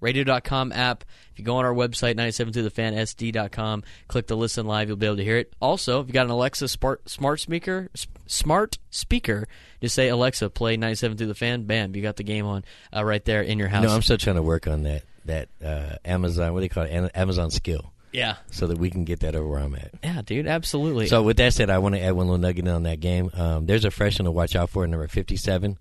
radio.com 0.00 0.72
app. 0.72 1.04
If 1.32 1.38
you 1.38 1.44
go 1.44 1.56
on 1.56 1.64
our 1.64 1.74
website, 1.74 2.16
972thefansd.com, 2.16 3.84
click 4.08 4.26
the 4.26 4.36
listen 4.36 4.66
live, 4.66 4.88
you'll 4.88 4.96
be 4.96 5.06
able 5.06 5.16
to 5.16 5.24
hear 5.24 5.36
it. 5.36 5.52
Also, 5.60 6.00
if 6.00 6.08
you 6.08 6.12
got 6.12 6.26
an 6.26 6.30
Alexa 6.30 6.68
smart, 6.68 7.08
smart 7.08 7.40
speaker, 7.40 7.88
smart 8.26 8.78
speaker, 8.90 9.46
just 9.80 9.94
say 9.94 10.08
Alexa, 10.08 10.50
play 10.50 10.76
97 10.76 11.28
the 11.28 11.34
fan. 11.34 11.64
Bam, 11.64 11.94
you 11.94 12.02
got 12.02 12.16
the 12.16 12.24
game 12.24 12.46
on 12.46 12.64
uh, 12.94 13.04
right 13.04 13.24
there 13.24 13.42
in 13.42 13.58
your 13.58 13.68
house. 13.68 13.84
No, 13.84 13.90
I'm 13.90 14.02
still 14.02 14.18
trying 14.18 14.36
to 14.36 14.42
work 14.42 14.66
on 14.66 14.82
that 14.84 15.02
that 15.26 15.48
uh, 15.64 15.96
Amazon. 16.04 16.52
What 16.52 16.60
do 16.60 16.64
they 16.64 16.68
call 16.68 16.84
it? 16.84 17.10
Amazon 17.14 17.50
skill. 17.50 17.92
Yeah. 18.12 18.36
So 18.50 18.66
that 18.66 18.78
we 18.78 18.90
can 18.90 19.04
get 19.04 19.20
that 19.20 19.34
over 19.36 19.46
where 19.46 19.60
I'm 19.60 19.74
at. 19.74 19.92
Yeah, 20.02 20.22
dude, 20.22 20.46
absolutely. 20.46 21.06
So 21.06 21.22
with 21.22 21.36
that 21.36 21.54
said, 21.54 21.70
I 21.70 21.78
want 21.78 21.94
to 21.94 22.00
add 22.00 22.12
one 22.12 22.26
little 22.26 22.38
nugget 22.38 22.66
on 22.66 22.82
that 22.82 23.00
game. 23.00 23.30
Um, 23.34 23.66
there's 23.66 23.84
a 23.84 23.90
freshman 23.90 24.24
to 24.24 24.32
watch 24.32 24.56
out 24.56 24.70
for, 24.70 24.86
number 24.86 25.06
57. 25.06 25.78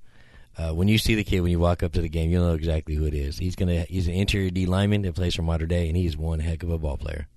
Uh, 0.57 0.73
when 0.73 0.87
you 0.87 0.97
see 0.97 1.15
the 1.15 1.23
kid 1.23 1.39
when 1.39 1.51
you 1.51 1.59
walk 1.59 1.83
up 1.83 1.93
to 1.93 2.01
the 2.01 2.09
game, 2.09 2.29
you'll 2.29 2.45
know 2.45 2.53
exactly 2.53 2.95
who 2.95 3.05
it 3.05 3.13
is. 3.13 3.37
He's 3.37 3.55
gonna 3.55 3.81
he's 3.81 4.07
an 4.07 4.13
interior 4.13 4.49
D 4.49 4.65
lineman 4.65 5.03
that 5.03 5.15
plays 5.15 5.35
for 5.35 5.41
Mater 5.41 5.65
Dei, 5.65 5.87
and 5.87 5.95
he's 5.95 6.17
one 6.17 6.39
heck 6.39 6.63
of 6.63 6.69
a 6.69 6.77
ball 6.77 6.97
player. 6.97 7.27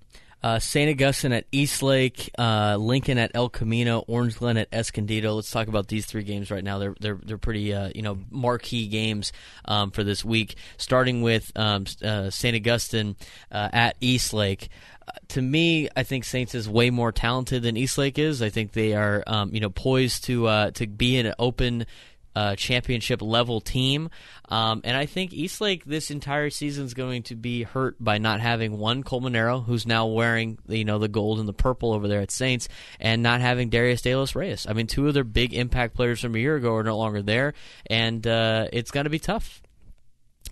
Uh, 0.43 0.59
St. 0.59 0.89
Augustine 0.89 1.31
at 1.31 1.45
Eastlake, 1.53 2.29
uh, 2.37 2.75
Lincoln 2.75 3.17
at 3.17 3.31
El 3.33 3.47
Camino, 3.47 4.03
Orange 4.07 4.37
Glen 4.37 4.57
at 4.57 4.67
Escondido. 4.73 5.35
Let's 5.35 5.49
talk 5.49 5.69
about 5.69 5.87
these 5.87 6.05
three 6.05 6.23
games 6.23 6.51
right 6.51 6.63
now. 6.63 6.79
They're 6.79 6.95
they're 6.99 7.19
they're 7.23 7.37
pretty 7.37 7.73
uh, 7.73 7.91
you 7.95 8.01
know 8.01 8.19
marquee 8.29 8.87
games 8.87 9.31
um, 9.63 9.91
for 9.91 10.03
this 10.03 10.25
week. 10.25 10.57
Starting 10.75 11.21
with 11.21 11.49
um, 11.55 11.85
uh, 12.03 12.29
St. 12.29 12.57
Augustine 12.57 13.15
uh, 13.53 13.69
at 13.71 13.95
Eastlake. 14.01 14.67
Uh, 15.07 15.11
to 15.29 15.41
me, 15.41 15.87
I 15.95 16.03
think 16.03 16.25
Saints 16.25 16.53
is 16.55 16.67
way 16.67 16.89
more 16.89 17.13
talented 17.13 17.63
than 17.63 17.77
Eastlake 17.77 18.19
is. 18.19 18.41
I 18.41 18.49
think 18.49 18.73
they 18.73 18.95
are 18.95 19.23
um, 19.25 19.53
you 19.53 19.61
know 19.61 19.69
poised 19.69 20.25
to 20.25 20.71
to 20.71 20.87
be 20.87 21.15
in 21.15 21.25
an 21.25 21.35
open 21.39 21.85
uh, 22.35 22.55
championship 22.55 23.21
level 23.21 23.61
team. 23.61 24.09
Um, 24.49 24.81
and 24.83 24.95
I 24.95 25.05
think 25.05 25.33
Eastlake 25.33 25.85
this 25.85 26.11
entire 26.11 26.49
season 26.49 26.85
is 26.85 26.93
going 26.93 27.23
to 27.23 27.35
be 27.35 27.63
hurt 27.63 27.95
by 28.03 28.17
not 28.17 28.39
having 28.39 28.77
one 28.77 29.03
Colmenero, 29.03 29.63
who's 29.63 29.85
now 29.85 30.07
wearing 30.07 30.57
you 30.67 30.85
know 30.85 30.99
the 30.99 31.07
gold 31.07 31.39
and 31.39 31.47
the 31.47 31.53
purple 31.53 31.93
over 31.93 32.07
there 32.07 32.21
at 32.21 32.31
Saints, 32.31 32.67
and 32.99 33.23
not 33.23 33.41
having 33.41 33.69
Darius 33.69 34.01
De 34.01 34.15
Los 34.15 34.35
Reyes. 34.35 34.65
I 34.67 34.73
mean, 34.73 34.87
two 34.87 35.07
of 35.07 35.13
their 35.13 35.23
big 35.23 35.53
impact 35.53 35.95
players 35.95 36.21
from 36.21 36.35
a 36.35 36.39
year 36.39 36.55
ago 36.55 36.75
are 36.75 36.83
no 36.83 36.97
longer 36.97 37.21
there, 37.21 37.53
and 37.87 38.25
uh, 38.27 38.67
it's 38.71 38.91
going 38.91 39.05
to 39.05 39.09
be 39.09 39.19
tough. 39.19 39.61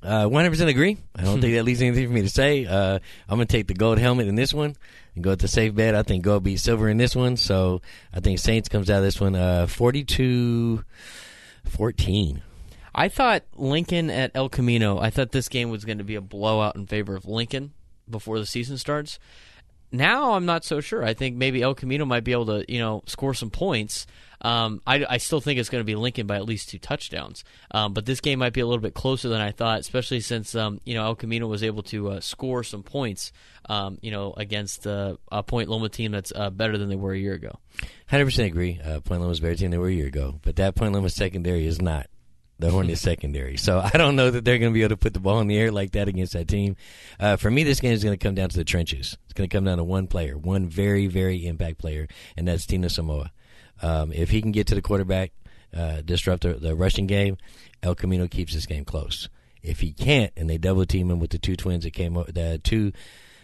Uh, 0.04 0.26
100% 0.26 0.68
agree. 0.68 0.98
I 1.16 1.24
don't 1.24 1.42
think 1.42 1.54
that 1.54 1.64
leaves 1.64 1.82
anything 1.82 2.08
for 2.08 2.14
me 2.14 2.24
to 2.24 2.30
say. 2.30 2.66
Uh, 2.66 2.98
I'm 3.30 3.38
going 3.38 3.48
to 3.48 3.52
take 3.52 3.68
the 3.68 3.76
gold 3.76 4.00
helmet 4.00 4.28
in 4.28 4.34
this 4.34 4.52
one 4.52 4.76
and 5.14 5.24
go 5.24 5.32
with 5.32 5.42
the 5.42 5.48
safe 5.48 5.76
bet. 5.76 5.94
I 5.94 6.02
think 6.02 6.24
gold 6.24 6.44
beat 6.44 6.60
silver 6.60 6.90
in 6.90 6.98
this 6.98 7.16
one. 7.16 7.38
So 7.38 7.82
I 8.12 8.20
think 8.20 8.40
Saints 8.40 8.68
comes 8.68 8.90
out 8.90 8.98
of 8.98 9.04
this 9.04 9.22
one 9.22 9.36
uh, 9.36 9.68
42 9.68 10.84
14. 11.66 12.42
I 12.94 13.08
thought 13.08 13.44
Lincoln 13.56 14.10
at 14.10 14.32
El 14.36 14.50
Camino, 14.50 15.00
I 15.00 15.10
thought 15.10 15.32
this 15.32 15.48
game 15.48 15.70
was 15.70 15.86
going 15.86 15.98
to 15.98 16.04
be 16.04 16.16
a 16.16 16.22
blowout 16.22 16.76
in 16.76 16.88
favor 16.88 17.16
of 17.16 17.26
Lincoln 17.26 17.74
before 18.10 18.38
the 18.40 18.46
season 18.46 18.78
starts. 18.78 19.18
Now 19.92 20.34
I'm 20.34 20.46
not 20.46 20.64
so 20.64 20.80
sure. 20.80 21.04
I 21.04 21.14
think 21.14 21.36
maybe 21.36 21.62
El 21.62 21.76
Camino 21.76 22.06
might 22.06 22.24
be 22.24 22.32
able 22.32 22.46
to, 22.48 22.72
you 22.72 22.80
know, 22.80 23.04
score 23.08 23.34
some 23.34 23.50
points. 23.50 24.08
Um, 24.42 24.82
I, 24.88 25.06
I, 25.08 25.18
still 25.18 25.40
think 25.40 25.60
it's 25.60 25.70
going 25.70 25.82
to 25.82 25.86
be 25.86 25.94
Lincoln 25.94 26.26
by 26.26 26.38
at 26.38 26.46
least 26.46 26.70
two 26.70 26.80
touchdowns. 26.80 27.44
Um, 27.70 27.94
but 27.94 28.08
this 28.08 28.22
game 28.22 28.40
might 28.40 28.54
be 28.54 28.62
a 28.62 28.66
little 28.66 28.82
bit 28.82 28.96
closer 28.96 29.30
than 29.30 29.40
I 29.40 29.52
thought, 29.52 29.80
especially 29.82 30.20
since 30.22 30.56
um, 30.56 30.82
you 30.84 30.96
know 30.96 31.04
El 31.04 31.16
Camino 31.16 31.46
was 31.46 31.62
able 31.62 31.84
to 31.84 32.10
uh, 32.10 32.20
score 32.22 32.64
some 32.64 32.82
points, 32.82 33.32
um, 33.70 34.00
you 34.02 34.10
know, 34.10 34.34
against 34.36 34.88
uh, 34.88 35.18
a 35.32 35.44
Point 35.44 35.70
Loma 35.70 35.90
team 35.90 36.12
that's 36.12 36.34
uh, 36.36 36.50
better 36.50 36.80
than 36.80 36.90
they 36.90 36.96
were 36.96 37.14
a 37.14 37.20
year 37.20 37.34
ago. 37.34 37.60
Hundred 38.08 38.26
percent 38.26 38.48
agree. 38.48 38.80
Uh, 38.84 39.00
Point 39.02 39.22
Loma's 39.22 39.40
better 39.40 39.56
team 39.56 39.66
than 39.66 39.72
they 39.72 39.78
were 39.78 39.90
a 39.90 39.94
year 39.94 40.08
ago, 40.08 40.40
but 40.42 40.56
that 40.56 40.74
Point 40.74 40.94
Loma 40.94 41.10
secondary 41.10 41.68
is 41.68 41.80
not 41.80 42.08
the 42.62 42.72
Hornets 42.72 43.02
secondary. 43.02 43.58
So 43.58 43.80
I 43.94 43.98
don't 43.98 44.16
know 44.16 44.32
that 44.32 44.46
they're 44.46 44.60
going 44.60 44.72
to 44.72 44.74
be 44.74 44.82
able 44.82 44.90
to 44.90 44.98
put 44.98 45.14
the 45.14 45.20
ball 45.20 45.40
in 45.42 45.48
the 45.48 45.58
air 45.58 45.72
like 45.72 45.92
that 45.92 46.08
against 46.08 46.34
that 46.34 46.48
team. 46.48 46.78
Uh, 47.20 47.36
for 47.36 47.52
me, 47.52 47.64
this 47.64 47.80
game 47.80 47.92
is 47.92 48.04
going 48.04 48.18
to 48.18 48.24
come 48.24 48.36
down 48.36 48.50
to 48.50 48.58
the 48.58 48.64
trenches. 48.64 49.18
It's 49.26 49.34
going 49.34 49.50
to 49.50 49.56
come 49.56 49.66
down 49.66 49.78
to 49.78 49.84
one 49.84 50.08
player, 50.08 50.38
one 50.38 50.70
very, 50.70 51.08
very 51.08 51.46
impact 51.46 51.80
player, 51.80 52.08
and 52.38 52.48
that's 52.48 52.66
Tina 52.66 52.90
Samoa. 52.90 53.32
Um, 53.82 54.14
if 54.14 54.30
he 54.30 54.42
can 54.42 54.52
get 54.52 54.68
to 54.68 54.76
the 54.76 54.82
quarterback, 54.82 55.32
uh, 55.76 56.02
disrupt 56.02 56.44
the, 56.44 56.54
the, 56.54 56.76
rushing 56.76 57.08
game, 57.08 57.38
El 57.82 57.96
Camino 57.96 58.28
keeps 58.28 58.54
this 58.54 58.66
game 58.66 58.86
close. 58.86 59.30
If 59.64 59.80
he 59.80 59.92
can't, 59.94 60.32
and 60.38 60.50
they 60.50 60.58
double 60.58 60.86
team 60.86 61.10
him 61.10 61.20
with 61.20 61.32
the 61.32 61.40
two 61.40 61.56
twins 61.56 61.84
that 61.84 61.92
came, 61.92 62.14
the 62.14 62.60
two 62.64 62.92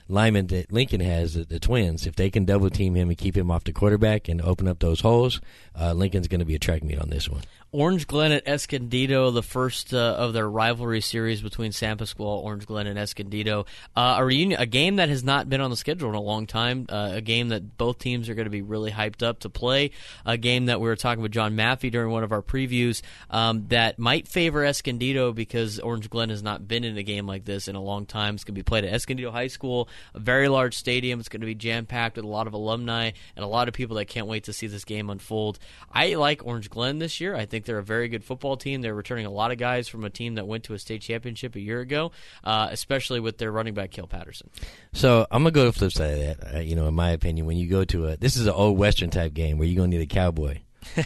linemen 0.09 0.47
that 0.47 0.71
Lincoln 0.71 1.01
has, 1.01 1.33
the, 1.33 1.43
the, 1.43 1.59
twins, 1.59 2.05
if 2.05 2.15
they 2.15 2.29
can 2.29 2.45
double 2.45 2.69
team 2.69 2.95
him 2.95 3.09
and 3.09 3.17
keep 3.17 3.35
him 3.35 3.51
off 3.51 3.63
the 3.63 3.73
quarterback 3.73 4.27
and 4.27 4.41
open 4.41 4.67
up 4.67 4.79
those 4.79 5.01
holes, 5.01 5.41
uh, 5.79 5.93
Lincoln's 5.93 6.27
going 6.27 6.39
to 6.39 6.45
be 6.45 6.55
a 6.55 6.59
track 6.59 6.83
meet 6.83 6.99
on 6.99 7.09
this 7.09 7.29
one. 7.29 7.41
Orange 7.73 8.07
Glen 8.07 8.31
at 8.31 8.47
Escondido, 8.47 9.29
the 9.29 9.43
first 9.43 9.93
uh, 9.93 9.97
of 9.97 10.31
their 10.31 10.49
rivalry 10.49 11.01
series 11.01 11.41
between 11.41 11.73
San 11.73 11.97
Pasqual, 11.97 12.41
Orange 12.43 12.65
Glen, 12.65 12.87
and 12.87 12.97
Escondido. 12.97 13.65
Uh, 13.93 14.15
a 14.19 14.25
reunion, 14.25 14.59
a 14.59 14.65
game 14.65 14.95
that 14.95 15.09
has 15.09 15.21
not 15.21 15.49
been 15.49 15.59
on 15.59 15.69
the 15.69 15.75
schedule 15.75 16.07
in 16.07 16.15
a 16.15 16.21
long 16.21 16.47
time. 16.47 16.85
Uh, 16.87 17.11
a 17.15 17.21
game 17.21 17.49
that 17.49 17.77
both 17.77 17.99
teams 17.99 18.29
are 18.29 18.35
going 18.35 18.45
to 18.45 18.49
be 18.49 18.61
really 18.61 18.89
hyped 18.89 19.21
up 19.21 19.39
to 19.39 19.49
play. 19.49 19.91
A 20.25 20.37
game 20.37 20.67
that 20.67 20.79
we 20.79 20.87
were 20.87 20.95
talking 20.95 21.21
with 21.21 21.33
John 21.33 21.57
Maffei 21.57 21.91
during 21.91 22.09
one 22.09 22.23
of 22.23 22.31
our 22.31 22.41
previews 22.41 23.01
um, 23.29 23.67
that 23.67 23.99
might 23.99 24.29
favor 24.29 24.63
Escondido 24.63 25.33
because 25.33 25.77
Orange 25.79 26.09
Glen 26.09 26.29
has 26.29 26.41
not 26.41 26.69
been 26.69 26.85
in 26.85 26.97
a 26.97 27.03
game 27.03 27.27
like 27.27 27.43
this 27.43 27.67
in 27.67 27.75
a 27.75 27.81
long 27.81 28.05
time. 28.05 28.35
It's 28.35 28.45
going 28.45 28.55
to 28.55 28.59
be 28.59 28.63
played 28.63 28.85
at 28.85 28.93
Escondido 28.93 29.29
High 29.29 29.47
School, 29.47 29.89
a 30.15 30.19
very 30.19 30.47
large 30.47 30.77
stadium. 30.77 31.19
It's 31.19 31.27
going 31.27 31.41
to 31.41 31.47
be 31.47 31.55
jam 31.55 31.85
packed 31.85 32.15
with 32.15 32.23
a 32.23 32.29
lot 32.29 32.47
of 32.47 32.53
alumni 32.53 33.11
and 33.35 33.43
a 33.43 33.47
lot 33.47 33.67
of 33.67 33.73
people 33.73 33.97
that 33.97 34.05
can't 34.05 34.27
wait 34.27 34.45
to 34.45 34.53
see 34.53 34.67
this 34.67 34.85
game 34.85 35.09
unfold. 35.09 35.59
I 35.91 36.13
like 36.13 36.45
Orange 36.45 36.69
Glen 36.69 36.99
this 36.99 37.19
year. 37.19 37.35
I 37.35 37.45
think 37.45 37.56
they're 37.65 37.77
a 37.77 37.83
very 37.83 38.07
good 38.07 38.23
football 38.23 38.57
team. 38.57 38.81
They're 38.81 38.93
returning 38.93 39.25
a 39.25 39.31
lot 39.31 39.51
of 39.51 39.57
guys 39.57 39.87
from 39.87 40.03
a 40.03 40.09
team 40.09 40.35
that 40.35 40.47
went 40.47 40.65
to 40.65 40.73
a 40.73 40.79
state 40.79 41.01
championship 41.01 41.55
a 41.55 41.59
year 41.59 41.79
ago, 41.79 42.11
uh, 42.43 42.69
especially 42.71 43.19
with 43.19 43.37
their 43.37 43.51
running 43.51 43.73
back, 43.73 43.91
Cale 43.91 44.07
Patterson. 44.07 44.49
So 44.93 45.27
I'm 45.31 45.43
gonna 45.43 45.51
go 45.51 45.65
to 45.65 45.71
the 45.71 45.77
flip 45.77 45.91
side 45.91 46.13
of 46.13 46.19
that. 46.19 46.55
Uh, 46.55 46.59
you 46.59 46.75
know, 46.75 46.87
in 46.87 46.93
my 46.93 47.11
opinion, 47.11 47.45
when 47.45 47.57
you 47.57 47.67
go 47.67 47.83
to 47.85 48.07
a 48.07 48.17
this 48.17 48.35
is 48.35 48.47
an 48.47 48.53
old 48.53 48.77
Western 48.77 49.09
type 49.09 49.33
game 49.33 49.57
where 49.57 49.67
you're 49.67 49.77
gonna 49.77 49.89
need 49.89 50.01
a 50.01 50.05
cowboy. 50.05 50.59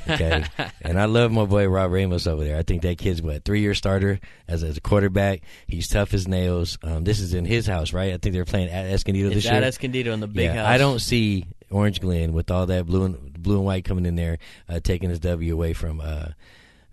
okay, 0.10 0.44
and 0.82 1.00
I 1.00 1.06
love 1.06 1.32
my 1.32 1.46
boy 1.46 1.68
Rob 1.68 1.92
Ramos 1.92 2.28
over 2.28 2.44
there. 2.44 2.58
I 2.58 2.64
think 2.64 2.84
that 2.84 2.98
kid's 2.98 3.22
what 3.22 3.44
three 3.44 3.62
year 3.62 3.74
starter 3.74 4.20
as, 4.48 4.64
as 4.64 4.78
a 4.78 4.82
quarterback. 4.82 5.42
He's 5.68 5.88
tough 5.88 6.14
as 6.14 6.28
nails. 6.28 6.78
Um, 6.84 7.04
this 7.04 7.20
is 7.20 7.34
in 7.34 7.46
his 7.46 7.66
house, 7.66 7.94
right? 7.94 8.14
I 8.14 8.18
think 8.18 8.34
they're 8.34 8.46
playing 8.46 8.70
at 8.70 8.86
Escondido 8.86 9.28
it's 9.28 9.36
this 9.36 9.46
at 9.48 9.54
year. 9.54 9.62
At 9.62 9.68
Escondido 9.68 10.14
in 10.14 10.20
the 10.20 10.28
big 10.28 10.46
yeah, 10.46 10.56
house. 10.56 10.68
I 10.68 10.78
don't 10.78 11.00
see 11.00 11.46
Orange 11.72 12.02
Glen 12.02 12.34
with 12.34 12.52
all 12.52 12.66
that 12.66 12.86
blue 12.86 13.04
and 13.04 13.42
blue 13.42 13.58
and 13.58 13.66
white 13.66 13.86
coming 13.86 14.06
in 14.06 14.16
there, 14.16 14.38
uh, 14.70 14.80
taking 14.80 15.10
his 15.10 15.20
W 15.20 15.54
away 15.54 15.74
from 15.74 16.02
uh, 16.02 16.30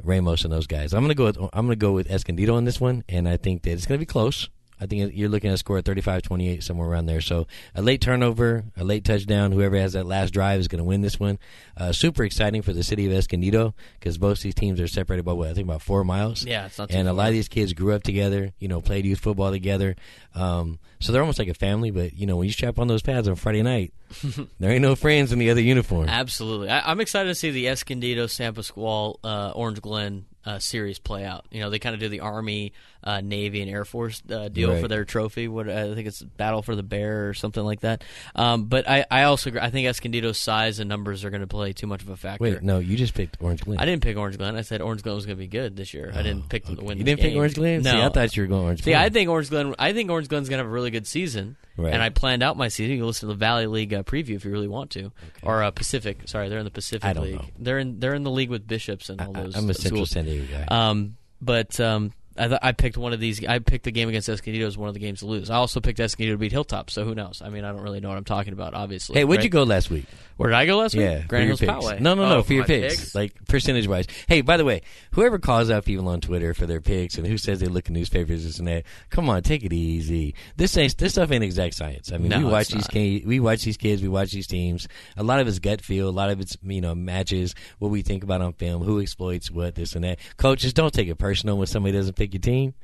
Ramos 0.02 0.44
and 0.44 0.52
those 0.52 0.66
guys. 0.66 0.94
I'm 0.94 1.02
gonna 1.02 1.14
go. 1.14 1.24
With, 1.24 1.38
I'm 1.38 1.66
gonna 1.66 1.76
go 1.76 1.92
with 1.92 2.10
Escondido 2.10 2.54
on 2.54 2.64
this 2.64 2.80
one, 2.80 3.04
and 3.08 3.28
I 3.28 3.36
think 3.36 3.62
that 3.62 3.72
it's 3.72 3.86
gonna 3.86 3.98
be 3.98 4.06
close. 4.06 4.48
I 4.80 4.86
think 4.86 5.12
you're 5.14 5.28
looking 5.28 5.50
at 5.50 5.54
a 5.54 5.58
score 5.58 5.78
of 5.78 5.84
35-28 5.84 6.62
somewhere 6.62 6.88
around 6.88 7.06
there. 7.06 7.20
So 7.20 7.46
a 7.74 7.82
late 7.82 8.00
turnover, 8.00 8.64
a 8.76 8.84
late 8.84 9.04
touchdown. 9.04 9.52
Whoever 9.52 9.76
has 9.76 9.94
that 9.94 10.06
last 10.06 10.30
drive 10.30 10.60
is 10.60 10.68
going 10.68 10.78
to 10.78 10.84
win 10.84 11.00
this 11.00 11.18
one. 11.18 11.38
Uh, 11.76 11.92
super 11.92 12.24
exciting 12.24 12.62
for 12.62 12.72
the 12.72 12.82
city 12.82 13.06
of 13.06 13.12
Escondido 13.12 13.74
because 13.98 14.18
both 14.18 14.40
these 14.40 14.54
teams 14.54 14.80
are 14.80 14.88
separated 14.88 15.24
by 15.24 15.32
what 15.32 15.48
I 15.48 15.54
think 15.54 15.66
about 15.66 15.82
four 15.82 16.04
miles. 16.04 16.44
Yeah, 16.44 16.66
it's 16.66 16.78
not. 16.78 16.90
and 16.90 17.06
far. 17.06 17.12
a 17.12 17.16
lot 17.16 17.28
of 17.28 17.34
these 17.34 17.48
kids 17.48 17.72
grew 17.72 17.92
up 17.92 18.02
together. 18.02 18.52
You 18.58 18.68
know, 18.68 18.80
played 18.80 19.04
youth 19.04 19.20
football 19.20 19.50
together. 19.50 19.96
Um, 20.34 20.78
so 21.00 21.12
they're 21.12 21.22
almost 21.22 21.38
like 21.38 21.48
a 21.48 21.54
family. 21.54 21.90
But 21.90 22.14
you 22.14 22.26
know, 22.26 22.36
when 22.36 22.46
you 22.46 22.52
strap 22.52 22.78
on 22.78 22.88
those 22.88 23.02
pads 23.02 23.28
on 23.28 23.36
Friday 23.36 23.62
night, 23.62 23.92
there 24.58 24.70
ain't 24.70 24.82
no 24.82 24.94
friends 24.94 25.32
in 25.32 25.38
the 25.38 25.50
other 25.50 25.60
uniform. 25.60 26.08
Absolutely, 26.08 26.68
I, 26.68 26.90
am 26.90 27.00
excited 27.00 27.28
to 27.28 27.34
see 27.34 27.50
the 27.50 27.68
Escondido, 27.68 28.26
San 28.26 28.54
Pasqual, 28.54 29.18
uh, 29.24 29.52
Orange 29.54 29.80
Glen 29.80 30.26
uh, 30.44 30.58
series 30.58 30.98
play 30.98 31.24
out. 31.24 31.46
You 31.50 31.60
know, 31.60 31.70
they 31.70 31.78
kind 31.78 31.94
of 31.94 32.00
do 32.00 32.08
the 32.08 32.20
Army, 32.20 32.72
uh, 33.04 33.20
Navy, 33.20 33.60
and 33.62 33.70
Air 33.70 33.84
Force 33.84 34.22
uh, 34.30 34.48
deal 34.48 34.70
Right. 34.72 34.80
for 34.82 34.88
their 34.88 35.04
trophy. 35.04 35.48
What 35.48 35.68
I 35.68 35.94
think 35.94 36.08
it's 36.08 36.22
Battle 36.22 36.62
for 36.62 36.74
the 36.74 36.82
Bear 36.82 37.28
or 37.28 37.34
something 37.34 37.62
like 37.62 37.80
that. 37.80 38.02
Um, 38.34 38.64
but 38.64 38.88
I, 38.88 39.04
I 39.10 39.22
also 39.24 39.52
I 39.60 39.70
think 39.70 39.86
Escondido's 39.86 40.38
size 40.38 40.78
and 40.80 40.88
numbers 40.88 41.24
are 41.24 41.30
going 41.30 41.40
to 41.42 41.46
play 41.46 41.72
too 41.72 41.86
much 41.86 42.02
of 42.02 42.08
a 42.08 42.16
factor. 42.16 42.42
Wait, 42.42 42.62
no, 42.62 42.78
you 42.78 42.96
just 42.96 43.14
picked 43.14 43.36
Orange 43.40 43.62
Glen. 43.64 43.78
I 43.78 43.84
didn't 43.84 44.02
pick 44.02 44.16
Orange 44.16 44.36
Glen. 44.38 44.56
I 44.56 44.62
said 44.62 44.80
Orange 44.80 45.02
Glen 45.02 45.14
was 45.14 45.26
going 45.26 45.36
to 45.36 45.40
be 45.40 45.48
good 45.48 45.76
this 45.76 45.94
year. 45.94 46.10
I 46.14 46.22
didn't 46.22 46.48
pick 46.48 46.64
them 46.66 46.76
to 46.76 46.84
win. 46.84 46.98
You 46.98 47.04
the 47.04 47.10
didn't 47.14 47.22
pick. 47.22 47.36
Orange 47.36 47.54
Glen. 47.54 47.82
No, 47.82 47.92
See, 47.92 48.00
I 48.02 48.08
thought 48.08 48.36
you 48.36 48.42
were 48.42 48.46
going 48.48 48.64
Orange 48.64 48.82
See, 48.82 48.90
Glen. 48.92 49.02
I 49.02 49.08
think 49.10 49.30
Orange 49.30 49.50
Glen. 49.50 49.74
I 49.78 49.92
think 49.92 50.10
Orange 50.10 50.28
Glen's 50.28 50.48
gonna 50.48 50.62
have 50.62 50.66
a 50.66 50.70
really 50.74 50.90
good 50.90 51.06
season, 51.06 51.56
Right. 51.76 51.92
and 51.94 52.02
I 52.02 52.08
planned 52.10 52.42
out 52.42 52.56
my 52.56 52.68
season. 52.68 52.92
You 52.92 52.98
can 52.98 53.06
listen 53.06 53.28
to 53.28 53.34
the 53.34 53.38
Valley 53.38 53.66
League 53.66 53.94
uh, 53.94 54.02
preview 54.02 54.34
if 54.34 54.44
you 54.44 54.50
really 54.50 54.68
want 54.68 54.90
to, 54.92 55.12
or 55.42 55.62
uh, 55.62 55.70
Pacific. 55.70 56.22
Sorry, 56.26 56.48
they're 56.48 56.58
in 56.58 56.64
the 56.64 56.70
Pacific 56.70 57.16
League. 57.16 57.36
know. 57.36 57.44
They're 57.58 57.78
in 57.78 58.00
they're 58.00 58.14
in 58.14 58.24
the 58.24 58.30
league 58.30 58.50
with 58.50 58.66
bishops 58.66 59.08
and 59.08 59.20
all 59.20 59.36
I, 59.36 59.42
those. 59.44 59.56
I'm 59.56 59.70
a 59.70 59.74
Central 59.74 60.04
schools. 60.06 60.10
San 60.10 60.24
Diego 60.24 60.46
guy. 60.50 60.64
Um, 60.90 61.16
but 61.40 61.78
um, 61.78 62.12
I, 62.38 62.48
th- 62.48 62.60
I 62.62 62.72
picked 62.72 62.96
one 62.96 63.12
of 63.12 63.20
these. 63.20 63.44
I 63.46 63.58
picked 63.58 63.84
the 63.84 63.90
game 63.90 64.08
against 64.08 64.28
Escondido 64.28 64.66
as 64.66 64.76
one 64.78 64.88
of 64.88 64.94
the 64.94 65.00
games 65.00 65.20
to 65.20 65.26
lose. 65.26 65.50
I 65.50 65.56
also 65.56 65.80
picked 65.80 66.00
Escondido 66.00 66.34
to 66.34 66.38
beat 66.38 66.52
Hilltop. 66.52 66.90
So 66.90 67.04
who 67.04 67.14
knows? 67.14 67.42
I 67.44 67.48
mean, 67.50 67.64
I 67.64 67.72
don't 67.72 67.82
really 67.82 68.00
know 68.00 68.08
what 68.08 68.18
I'm 68.18 68.24
talking 68.24 68.52
about. 68.52 68.74
Obviously. 68.74 69.14
Hey, 69.18 69.24
where'd 69.24 69.38
right? 69.38 69.44
you 69.44 69.50
go 69.50 69.64
last 69.64 69.90
week? 69.90 70.06
Where 70.36 70.50
did 70.50 70.56
I 70.56 70.66
go 70.66 70.76
last 70.78 70.94
week? 70.94 71.02
Yeah, 71.02 71.22
for 71.22 71.28
Grand 71.28 71.46
Hills 71.46 71.58
picks. 71.60 71.72
Poway. 71.72 71.98
No, 72.00 72.14
no, 72.14 72.28
no, 72.28 72.36
Oh, 72.36 72.42
for 72.42 72.52
your 72.52 72.62
my 72.62 72.66
picks, 72.68 73.12
like 73.14 73.32
percentage 73.48 73.88
wise. 73.88 74.06
Hey, 74.28 74.40
by 74.40 74.56
the 74.56 74.64
way, 74.64 74.82
whoever 75.12 75.40
calls 75.40 75.68
out 75.68 75.84
people 75.84 76.06
on 76.08 76.20
Twitter 76.20 76.54
for 76.54 76.64
their 76.64 76.80
picks 76.80 77.18
and 77.18 77.26
who 77.26 77.36
says 77.38 77.58
they 77.58 77.66
look 77.66 77.86
at 77.86 77.90
newspapers 77.90 78.44
this 78.44 78.60
and 78.60 78.68
that, 78.68 78.84
come 79.10 79.28
on, 79.28 79.42
take 79.42 79.64
it 79.64 79.72
easy. 79.72 80.36
This 80.56 80.76
ain't 80.76 80.96
this 80.96 81.14
stuff 81.14 81.32
ain't 81.32 81.42
exact 81.42 81.74
science. 81.74 82.12
I 82.12 82.18
mean, 82.18 82.28
No, 82.28 82.38
we 82.38 82.44
watch 82.44 82.68
these 82.68 82.82
not. 82.84 82.90
ki- 82.92 83.24
we 83.26 83.40
watch 83.40 83.64
these 83.64 83.76
kids, 83.76 84.00
we 84.00 84.06
watch 84.06 84.30
these 84.30 84.46
teams. 84.46 84.86
A 85.16 85.24
lot 85.24 85.40
of 85.40 85.48
it's 85.48 85.58
gut 85.58 85.80
feel, 85.80 86.08
a 86.08 86.10
lot 86.10 86.30
of 86.30 86.40
it's 86.40 86.56
you 86.62 86.80
know 86.80 86.94
matches, 86.94 87.56
what 87.80 87.90
we 87.90 88.02
think 88.02 88.22
about 88.22 88.40
on 88.40 88.52
film, 88.52 88.84
who 88.84 89.00
exploits 89.00 89.50
what, 89.50 89.74
this 89.74 89.96
and 89.96 90.04
that. 90.04 90.20
Coaches, 90.36 90.72
don't 90.72 90.94
take 90.94 91.08
it 91.08 91.16
personal 91.16 91.58
when 91.58 91.66
somebody 91.66 91.96
doesn't 91.96 92.14
pick 92.14 92.27
your 92.34 92.40
team. 92.40 92.74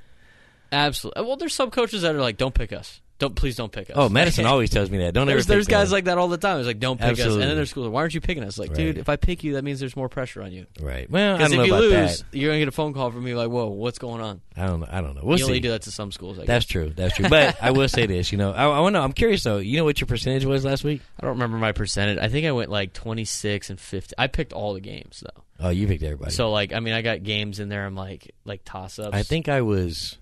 Absolutely. 0.73 1.23
Well, 1.25 1.37
there's 1.37 1.55
some 1.55 1.71
coaches 1.71 2.03
that 2.03 2.15
are 2.15 2.21
like, 2.21 2.37
"Don't 2.37 2.55
pick 2.55 2.73
us. 2.73 3.01
Don't 3.21 3.37
please 3.37 3.55
don't 3.55 3.71
pick 3.71 3.91
us." 3.91 3.97
Oh, 3.97 4.09
Madison 4.09 4.45
always 4.47 4.71
tells 4.71 4.91
me 4.91 4.99
that. 4.99 5.15
Don't 5.15 5.29
ever. 5.29 5.37
There's, 5.37 5.45
pick 5.47 5.49
there's 5.51 5.67
guys 5.69 5.93
like 5.93 6.07
that 6.07 6.19
all 6.19 6.27
the 6.27 6.37
time. 6.37 6.59
It's 6.59 6.67
like, 6.67 6.81
don't 6.81 6.99
pick 6.99 7.13
us. 7.13 7.21
And 7.21 7.41
then 7.41 7.55
there's 7.55 7.71
schools 7.71 7.87
like, 7.87 7.95
why 7.95 8.01
aren't 8.01 8.13
you 8.15 8.21
picking 8.21 8.43
us? 8.43 8.59
Like, 8.59 8.71
Right. 8.71 8.77
dude, 8.77 8.99
if 8.99 9.09
I 9.09 9.15
pick 9.15 9.45
you, 9.45 9.53
that 9.53 9.63
means 9.63 9.79
there's 9.79 9.95
more 9.95 10.09
pressure 10.09 10.43
on 10.43 10.51
you. 10.51 10.67
right. 10.81 11.09
Well, 11.09 11.35
I 11.37 11.39
Because 11.39 11.53
if 11.53 11.67
you 11.67 11.75
lose, 11.77 12.19
that. 12.19 12.25
you're 12.37 12.49
going 12.51 12.57
to 12.59 12.65
get 12.65 12.69
a 12.69 12.73
phone 12.73 12.93
call 12.93 13.13
from 13.13 13.23
me 13.23 13.35
like, 13.37 13.51
whoa, 13.51 13.67
what's 13.67 13.99
going 14.01 14.21
on? 14.21 14.41
I 14.57 14.67
don't 14.67 14.81
know. 14.81 14.89
I 14.91 15.01
don't 15.01 15.15
know. 15.15 15.21
We'll 15.23 15.39
you 15.39 15.45
see. 15.45 15.51
only 15.51 15.61
do 15.61 15.71
that 15.71 15.83
to 15.83 15.93
some 15.93 16.11
schools. 16.11 16.39
I 16.39 16.43
guess. 16.43 16.47
That's 16.49 16.65
true. 16.67 16.91
That's 16.95 17.15
true. 17.15 17.29
But 17.29 17.57
I 17.63 17.71
will 17.71 17.89
say 17.89 18.07
this. 18.07 18.33
You 18.33 18.39
know, 18.39 18.51
I, 18.51 18.65
I 18.65 18.81
want 18.81 18.97
to. 18.97 19.01
I'm 19.01 19.13
curious 19.13 19.45
though. 19.45 19.59
You 19.59 19.77
know 19.79 19.85
what 19.85 20.01
your 20.01 20.07
percentage 20.09 20.45
was 20.45 20.65
last 20.65 20.83
week? 20.83 21.01
I 21.21 21.23
don't 21.23 21.35
remember 21.35 21.57
my 21.59 21.71
percentage. 21.71 22.19
I 22.19 22.29
think 22.29 22.47
I 22.47 22.53
went 22.53 22.69
like 22.71 22.93
26 22.95 23.71
and 23.71 23.79
50. 23.79 24.15
I 24.19 24.27
picked 24.27 24.53
all 24.53 24.75
the 24.75 24.81
games, 24.81 25.23
though. 25.25 25.43
Oh, 25.65 25.71
you 25.71 25.87
picked 25.87 26.03
everybody. 26.03 26.31
So, 26.31 26.51
like, 26.51 26.75
I 26.75 26.81
mean, 26.81 26.93
I 26.93 27.01
got 27.01 27.23
games 27.23 27.59
in 27.59 27.71
there. 27.71 27.87
I'm 27.87 27.95
like, 27.97 28.35
like 28.45 28.61
toss 28.67 28.99
ups. 28.99 29.17
I 29.17 29.23
think 29.23 29.49
I 29.49 29.63
was 29.63 30.19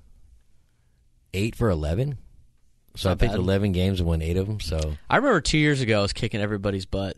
eight 1.35 1.57
for 1.57 1.68
eleven. 1.68 2.18
So 2.94 3.09
I 3.09 3.12
Not 3.12 3.18
picked 3.18 3.33
bad. 3.33 3.40
eleven 3.40 3.72
games 3.72 3.98
and 3.98 4.09
won 4.09 4.22
eight 4.22 4.37
of 4.37 4.46
them. 4.46 4.61
So 4.61 4.78
I 5.11 5.16
remember 5.16 5.40
two 5.40 5.59
years 5.59 5.81
ago, 5.81 5.98
I 5.98 6.02
was 6.02 6.12
kicking 6.12 6.40
everybody's 6.40 6.87
butt. 6.87 7.16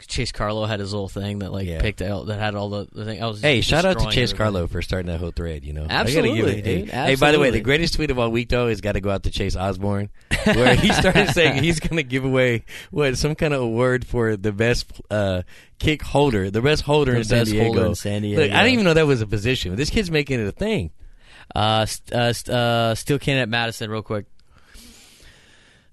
Chase 0.00 0.32
Carlo 0.32 0.64
had 0.64 0.80
his 0.80 0.92
little 0.92 1.08
thing 1.08 1.40
that 1.40 1.52
like 1.52 1.66
Yeah. 1.68 1.80
picked 1.80 2.02
out 2.02 2.26
that 2.26 2.40
had 2.40 2.54
all 2.54 2.68
the, 2.70 2.88
the 2.92 3.04
thing. 3.04 3.22
I 3.22 3.26
was 3.26 3.40
hey, 3.40 3.60
shout 3.60 3.84
out 3.84 3.98
to 4.00 4.10
Chase. 4.10 4.32
Carlo 4.32 4.66
for 4.66 4.82
starting 4.82 5.06
that 5.12 5.20
whole 5.20 5.30
thread. 5.30 5.64
You 5.64 5.72
know, 5.74 5.84
I 5.84 5.92
Absolutely, 5.92 6.36
give 6.36 6.48
it- 6.48 6.64
dude. 6.64 6.90
Hey, 6.90 7.06
hey, 7.10 7.14
by 7.14 7.30
the 7.30 7.38
way, 7.38 7.50
the 7.50 7.60
greatest 7.60 7.94
tweet 7.94 8.10
of 8.10 8.18
all 8.18 8.28
week 8.30 8.48
though 8.48 8.66
is 8.68 8.80
got 8.80 8.92
to 8.92 9.00
go 9.00 9.10
out 9.10 9.22
to 9.24 9.30
Chase 9.30 9.54
Osborne, 9.54 10.10
where 10.44 10.74
he 10.74 10.92
started 10.92 11.28
saying 11.30 11.62
he's 11.62 11.78
going 11.78 11.96
to 11.96 12.02
give 12.02 12.24
away 12.24 12.64
what 12.90 13.16
some 13.16 13.34
kind 13.34 13.54
of 13.54 13.60
award 13.60 14.04
for 14.06 14.36
the 14.36 14.50
best 14.52 14.90
uh, 15.10 15.42
kick 15.78 16.02
holder, 16.02 16.50
the 16.50 16.62
best 16.62 16.82
holder 16.82 17.12
The 17.12 17.18
in 17.18 17.24
San 17.24 17.38
best 17.40 17.50
Diego. 17.52 17.64
holder 17.66 17.86
in 17.86 17.94
San 17.94 18.22
Look, 18.22 18.22
Diego. 18.22 18.54
I 18.54 18.58
didn't 18.62 18.72
even 18.72 18.84
know 18.84 18.94
that 18.94 19.06
was 19.06 19.20
a 19.20 19.26
position. 19.26 19.76
This 19.76 19.90
kid's 19.90 20.10
making 20.10 20.40
it 20.40 20.46
a 20.48 20.52
thing. 20.52 20.90
Uh, 21.54 21.84
st- 21.86 22.12
uh, 22.12 22.32
st- 22.32 22.54
uh, 22.56 22.94
Steele 22.94 23.18
Canyon 23.18 23.42
at 23.42 23.48
Madison, 23.48 23.90
real 23.90 24.02
quick. 24.02 24.24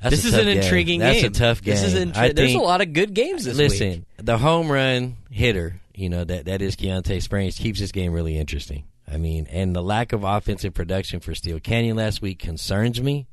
That's 0.01 0.15
this 0.15 0.25
is 0.25 0.33
an 0.33 0.45
game. 0.45 0.57
intriguing 0.59 0.99
That's 1.01 1.21
game. 1.21 1.27
a 1.27 1.33
tough 1.33 1.61
game. 1.61 1.75
This 1.75 1.83
is 1.83 1.93
intri- 1.95 2.17
I 2.17 2.31
There's 2.31 2.53
a 2.53 2.59
lot 2.59 2.81
of 2.81 2.93
good 2.93 3.13
games 3.13 3.43
this 3.45 3.57
week. 3.57 3.69
Listen, 3.71 3.89
week. 3.89 4.03
the 4.17 4.37
home 4.37 4.71
run 4.71 5.17
hitter, 5.29 5.81
you 5.93 6.09
know 6.09 6.23
that 6.23 6.45
that 6.45 6.61
is 6.61 6.75
Keontae 6.75 7.21
Springs, 7.21 7.57
keeps 7.57 7.79
this 7.79 7.91
game 7.91 8.13
really 8.13 8.37
interesting. 8.37 8.85
I 9.11 9.17
mean, 9.17 9.47
and 9.49 9.75
the 9.75 9.81
lack 9.81 10.13
of 10.13 10.23
offensive 10.23 10.73
production 10.73 11.19
for 11.19 11.33
Steele 11.35 11.59
Canyon 11.59 11.97
last 11.97 12.21
week 12.21 12.39
concerns 12.39 13.01
me. 13.01 13.27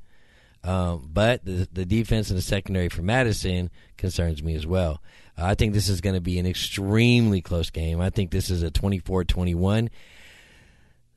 Um, 0.64 1.08
but 1.12 1.44
the 1.44 1.68
the 1.72 1.84
defense 1.84 2.30
in 2.30 2.36
the 2.36 2.42
secondary 2.42 2.88
for 2.88 3.02
Madison 3.02 3.70
concerns 3.96 4.42
me 4.42 4.54
as 4.56 4.66
well. 4.66 5.00
I 5.38 5.54
think 5.54 5.74
this 5.74 5.88
is 5.88 6.00
going 6.00 6.14
to 6.14 6.20
be 6.20 6.38
an 6.38 6.46
extremely 6.46 7.42
close 7.42 7.70
game. 7.70 8.00
I 8.00 8.08
think 8.10 8.30
this 8.30 8.48
is 8.48 8.62
a 8.62 8.70
24-21 8.70 9.90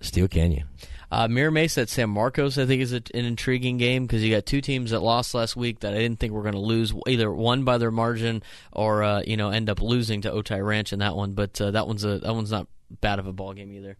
Steele 0.02 0.28
Canyon. 0.28 0.68
Uh, 1.12 1.28
Mira 1.28 1.52
Mesa 1.52 1.82
at 1.82 1.90
San 1.90 2.12
Marcos, 2.12 2.58
I 2.58 2.66
think, 2.68 2.82
is 2.82 2.94
a, 2.94 3.02
an 3.14 3.26
intriguing 3.26 3.78
game 3.78 4.06
because 4.06 4.24
you 4.24 4.34
got 4.34 4.46
two 4.46 4.62
teams 4.62 4.92
that 4.92 5.00
lost 5.00 5.34
last 5.34 5.56
week 5.56 5.80
that 5.80 5.94
I 5.94 5.98
didn't 5.98 6.20
think 6.20 6.34
were 6.34 6.44
going 6.44 6.54
to 6.54 6.60
lose, 6.60 6.94
either 7.08 7.32
one 7.32 7.64
by 7.64 7.80
their 7.80 7.90
margin 7.90 8.44
or 8.72 9.02
uh, 9.02 9.24
you 9.26 9.36
know 9.36 9.50
end 9.50 9.70
up 9.70 9.82
losing 9.82 10.22
to 10.22 10.32
Otay 10.32 10.64
Ranch 10.64 10.94
in 10.94 11.00
that 11.00 11.16
one. 11.16 11.34
But 11.34 11.60
uh, 11.60 11.72
that 11.72 11.88
one's 11.88 12.06
a 12.06 12.20
that 12.20 12.36
one's 12.36 12.52
not 12.52 12.68
bad 13.02 13.18
of 13.18 13.26
a 13.26 13.34
ball 13.34 13.54
game 13.54 13.74
either. 13.74 13.98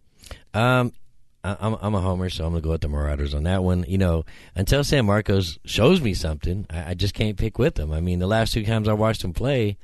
Um, 0.54 0.92
I, 1.42 1.56
I'm 1.58 1.76
I'm 1.80 1.94
a 1.96 2.00
homer, 2.00 2.30
so 2.30 2.44
I'm 2.44 2.52
gonna 2.52 2.60
go 2.60 2.70
with 2.70 2.82
the 2.82 2.88
Marauders 2.88 3.34
on 3.34 3.42
that 3.42 3.64
one. 3.64 3.84
You 3.88 3.98
know, 3.98 4.24
until 4.54 4.84
San 4.84 5.04
Marcos 5.06 5.58
shows 5.64 6.00
me 6.00 6.14
something, 6.14 6.64
I, 6.70 6.90
I 6.90 6.94
just 6.94 7.14
can't 7.14 7.36
pick 7.36 7.58
with 7.58 7.74
them. 7.74 7.92
I 7.92 8.00
mean, 8.00 8.20
the 8.20 8.28
last 8.28 8.52
two 8.52 8.64
times 8.64 8.86
I 8.86 8.92
watched 8.92 9.22
them 9.22 9.32
play, 9.32 9.78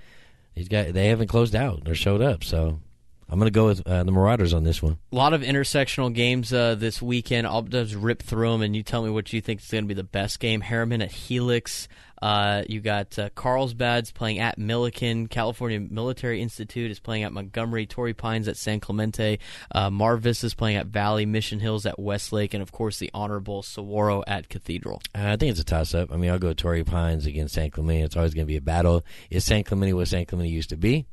these 0.55 0.69
guys 0.69 0.93
they 0.93 1.09
haven't 1.09 1.29
closed 1.29 1.57
out 1.57 1.89
or 1.89 1.97
showed 1.97 2.23
up. 2.23 2.45
So 2.45 2.79
I'm 3.29 3.39
gonna 3.39 3.51
go 3.51 3.67
with 3.67 3.87
uh, 3.87 4.05
the 4.05 4.13
Marauders 4.13 4.55
on 4.55 4.65
this 4.65 4.83
one. 4.83 4.99
A 5.13 5.17
lot 5.17 5.35
of 5.35 5.43
intersectional 5.43 6.13
games 6.13 6.53
uh, 6.53 6.77
this 6.77 7.03
weekend. 7.03 7.47
I'll 7.47 7.63
just 7.63 7.95
rip 7.95 8.23
through 8.23 8.53
them, 8.53 8.63
and 8.63 8.77
you 8.77 8.83
tell 8.83 9.03
me 9.03 9.11
what 9.11 9.33
you 9.33 9.41
think 9.41 9.61
is 9.61 9.69
going 9.69 9.85
to 9.85 9.89
be 9.89 9.95
the 9.95 10.05
best 10.05 10.39
game. 10.39 10.61
Harriman 10.61 11.03
at 11.03 11.11
Helix. 11.11 11.89
Uh, 12.23 12.63
you 12.69 12.81
got 12.81 13.19
uh, 13.19 13.29
Carlsbad's 13.31 14.11
playing 14.11 14.39
at 14.39 14.59
Millikan. 14.59 15.29
California 15.29 15.81
Military 15.81 16.41
Institute 16.41 16.91
is 16.91 16.99
playing 16.99 17.25
at 17.25 17.33
Montgomery. 17.33 17.87
Torrey 17.87 18.15
Pines 18.15 18.49
at 18.49 18.57
San 18.57 18.81
Clemente. 18.81 19.39
Uh, 19.71 19.91
Marvis 19.91 20.43
is 20.43 20.55
playing 20.55 20.77
at 20.77 20.87
Valley. 20.87 21.27
Mission 21.27 21.61
Hills 21.61 21.85
at 21.85 21.99
Westlake, 21.99 22.55
and 22.55 22.63
of 22.63 22.73
course 22.73 22.99
the 22.99 23.11
Honor 23.13 23.41
Bowl 23.41 23.63
Saguaro 23.63 24.23
at 24.27 24.49
Cathedral. 24.49 25.03
Uh, 25.15 25.33
I 25.33 25.37
think 25.37 25.51
it's 25.51 25.61
a 25.61 25.65
toss 25.65 25.95
up. 25.95 26.13
I 26.13 26.17
mean, 26.17 26.31
I'll 26.31 26.39
go 26.39 26.55
Torrey 26.55 26.85
Pines 26.85 27.27
against 27.27 27.55
San 27.55 27.71
Clemente. 27.71 28.05
It's 28.05 28.17
always 28.17 28.35
gonna 28.35 28.47
be 28.47 28.57
a 28.57 28.63
battle. 28.63 29.05
Is 29.31 29.45
San 29.45 29.65
Clemente 29.65 29.93
what 29.93 30.09
San 30.09 30.25
Clemente 30.25 30.51
used 30.51 30.71
to 30.71 30.77
be? 30.77 31.07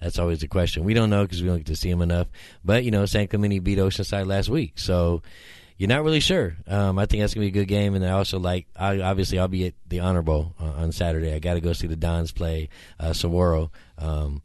That's 0.00 0.18
always 0.18 0.40
the 0.40 0.48
question. 0.48 0.84
We 0.84 0.94
don't 0.94 1.10
know 1.10 1.24
because 1.24 1.42
we 1.42 1.48
don't 1.48 1.58
get 1.58 1.66
to 1.66 1.76
see 1.76 1.90
them 1.90 2.02
enough. 2.02 2.28
But 2.64 2.84
you 2.84 2.90
know, 2.90 3.06
San 3.06 3.28
Clemente 3.28 3.58
beat 3.60 3.78
Oceanside 3.78 4.26
last 4.26 4.48
week, 4.48 4.78
so 4.78 5.22
you're 5.78 5.88
not 5.88 6.04
really 6.04 6.20
sure. 6.20 6.56
Um, 6.66 6.98
I 6.98 7.06
think 7.06 7.22
that's 7.22 7.34
gonna 7.34 7.44
be 7.44 7.48
a 7.48 7.50
good 7.62 7.68
game, 7.68 7.94
and 7.94 8.04
I 8.04 8.10
also 8.10 8.38
like. 8.38 8.66
I, 8.76 9.00
obviously, 9.00 9.38
I'll 9.38 9.48
be 9.48 9.66
at 9.66 9.74
the 9.86 10.00
Honor 10.00 10.22
Bowl 10.22 10.54
uh, 10.60 10.64
on 10.64 10.92
Saturday. 10.92 11.34
I 11.34 11.38
got 11.38 11.54
to 11.54 11.60
go 11.60 11.72
see 11.72 11.86
the 11.86 11.96
Dons 11.96 12.32
play 12.32 12.68
uh, 13.00 13.12
Saguaro. 13.12 13.70
Um, 13.98 14.42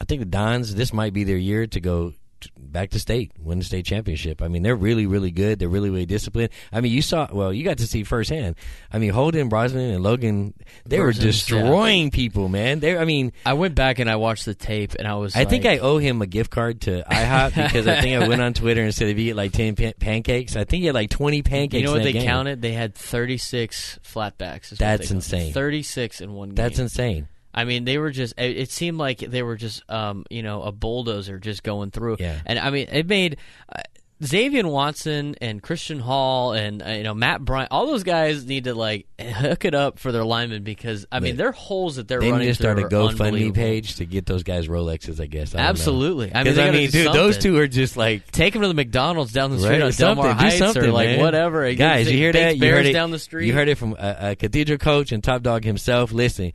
I 0.00 0.04
think 0.04 0.20
the 0.20 0.26
Dons. 0.26 0.74
This 0.74 0.92
might 0.92 1.12
be 1.12 1.24
their 1.24 1.36
year 1.36 1.66
to 1.68 1.80
go 1.80 2.12
back 2.58 2.90
to 2.90 2.98
state, 2.98 3.32
win 3.38 3.58
the 3.58 3.64
state 3.64 3.84
championship. 3.84 4.42
I 4.42 4.48
mean, 4.48 4.62
they're 4.62 4.76
really, 4.76 5.06
really 5.06 5.30
good. 5.30 5.58
They're 5.58 5.68
really, 5.68 5.90
really 5.90 6.06
disciplined. 6.06 6.50
I 6.72 6.80
mean, 6.80 6.92
you 6.92 7.02
saw. 7.02 7.28
Well, 7.32 7.52
you 7.52 7.64
got 7.64 7.78
to 7.78 7.86
see 7.86 8.04
firsthand. 8.04 8.56
I 8.92 8.98
mean, 8.98 9.10
Holden, 9.10 9.48
Brosnan, 9.48 9.90
and 9.90 10.02
Logan. 10.02 10.54
They 10.84 11.00
were 11.00 11.12
Brosnan's, 11.12 11.18
yeah. 11.18 11.24
destroying 11.24 12.10
people, 12.10 12.48
man. 12.48 12.80
They. 12.80 12.96
I 12.96 13.04
mean. 13.04 13.32
I 13.44 13.54
went 13.54 13.74
back 13.74 13.98
and 13.98 14.10
I 14.10 14.16
watched 14.16 14.44
the 14.44 14.54
tape, 14.54 14.94
and 14.98 15.06
I 15.06 15.14
was. 15.14 15.36
I 15.36 15.44
think 15.44 15.64
I 15.66 15.78
owe 15.78 15.98
him 15.98 16.22
a 16.22 16.26
gift 16.26 16.50
card 16.50 16.82
to 16.82 17.04
IHOP 17.10 17.54
because 17.66 17.86
I 17.86 18.00
think 18.00 18.22
I 18.22 18.28
went 18.28 18.42
on 18.42 18.54
Twitter 18.54 18.82
and 18.82 18.94
said 18.94 19.08
if 19.08 19.18
you 19.18 19.26
get 19.26 19.36
like 19.36 19.52
ten 19.52 19.74
pan- 19.74 19.94
pancakes, 19.98 20.56
I 20.56 20.64
think 20.64 20.80
he 20.80 20.86
had 20.86 20.94
like 20.94 21.10
twenty 21.10 21.42
pancakes. 21.42 21.80
You 21.80 21.86
know 21.86 21.92
what 21.92 22.02
they 22.02 22.12
game. 22.12 22.24
counted? 22.24 22.62
They 22.62 22.72
had 22.72 22.94
36 22.94 24.00
flatbacks. 24.02 24.70
That's 24.70 25.10
insane. 25.10 25.52
36 25.52 26.20
in 26.20 26.32
one 26.32 26.50
game. 26.50 26.54
That's 26.56 26.78
insane. 26.78 27.28
I 27.56 27.64
mean, 27.64 27.84
they 27.84 27.98
were 27.98 28.10
just. 28.10 28.34
It, 28.36 28.56
it 28.58 28.70
seemed 28.70 28.98
like 28.98 29.18
they 29.18 29.42
were 29.42 29.56
just, 29.56 29.82
um, 29.90 30.24
you 30.30 30.42
know, 30.42 30.62
a 30.62 30.72
bulldozer 30.72 31.38
just 31.38 31.62
going 31.62 31.90
through. 31.90 32.16
Yeah. 32.20 32.38
And 32.44 32.58
I 32.58 32.70
mean, 32.70 32.88
it 32.92 33.08
made 33.08 33.38
uh, 33.74 33.80
Xavier 34.24 34.66
Watson 34.66 35.34
and 35.42 35.62
Christian 35.62 35.98
Hall 36.00 36.54
and 36.54 36.82
uh, 36.82 36.88
you 36.88 37.02
know 37.02 37.12
Matt 37.12 37.44
Bryant. 37.44 37.70
All 37.70 37.86
those 37.86 38.02
guys 38.02 38.46
need 38.46 38.64
to 38.64 38.74
like 38.74 39.06
hook 39.20 39.66
it 39.66 39.74
up 39.74 39.98
for 39.98 40.10
their 40.10 40.24
linemen 40.24 40.62
because 40.62 41.04
I 41.12 41.20
mean, 41.20 41.36
their 41.36 41.52
holes 41.52 41.96
that 41.96 42.08
they're 42.08 42.20
They 42.20 42.30
running 42.30 42.46
need 42.46 42.54
to 42.54 42.62
start 42.62 42.78
a 42.78 42.84
GoFundMe 42.84 43.52
page 43.54 43.96
to 43.96 44.06
get 44.06 44.24
those 44.24 44.42
guys 44.42 44.68
Rolexes. 44.68 45.20
I 45.20 45.26
guess. 45.26 45.54
I. 45.54 45.58
Absolutely. 45.58 46.34
I 46.34 46.44
mean, 46.44 46.58
I 46.58 46.70
mean, 46.70 46.90
dude, 46.90 47.12
those 47.12 47.36
two 47.36 47.58
are 47.58 47.66
just 47.68 47.98
like 47.98 48.30
Take 48.32 48.54
them 48.54 48.62
to 48.62 48.68
the 48.68 48.74
McDonald's 48.74 49.32
down 49.32 49.50
the 49.50 49.58
street 49.58 49.70
Right, 49.70 49.82
on 49.82 49.92
something. 49.92 50.24
Delmar 50.24 50.38
Do 50.38 50.44
Heights 50.44 50.58
something, 50.58 50.84
or 50.84 50.92
like 50.92 51.08
man. 51.08 51.20
whatever. 51.20 51.74
Guys, 51.74 52.10
you 52.10 52.16
hear 52.16 52.32
that? 52.32 52.56
You 52.56 52.70
heard 52.70 52.86
it 52.86 52.92
down 52.94 53.10
the 53.10 53.18
street. 53.18 53.46
You 53.46 53.52
heard 53.52 53.68
it 53.68 53.76
from 53.76 53.96
a, 53.98 54.16
a 54.30 54.36
Cathedral 54.36 54.78
coach 54.78 55.12
and 55.12 55.22
top 55.22 55.42
dog 55.42 55.62
himself. 55.62 56.10
Listen, 56.10 56.54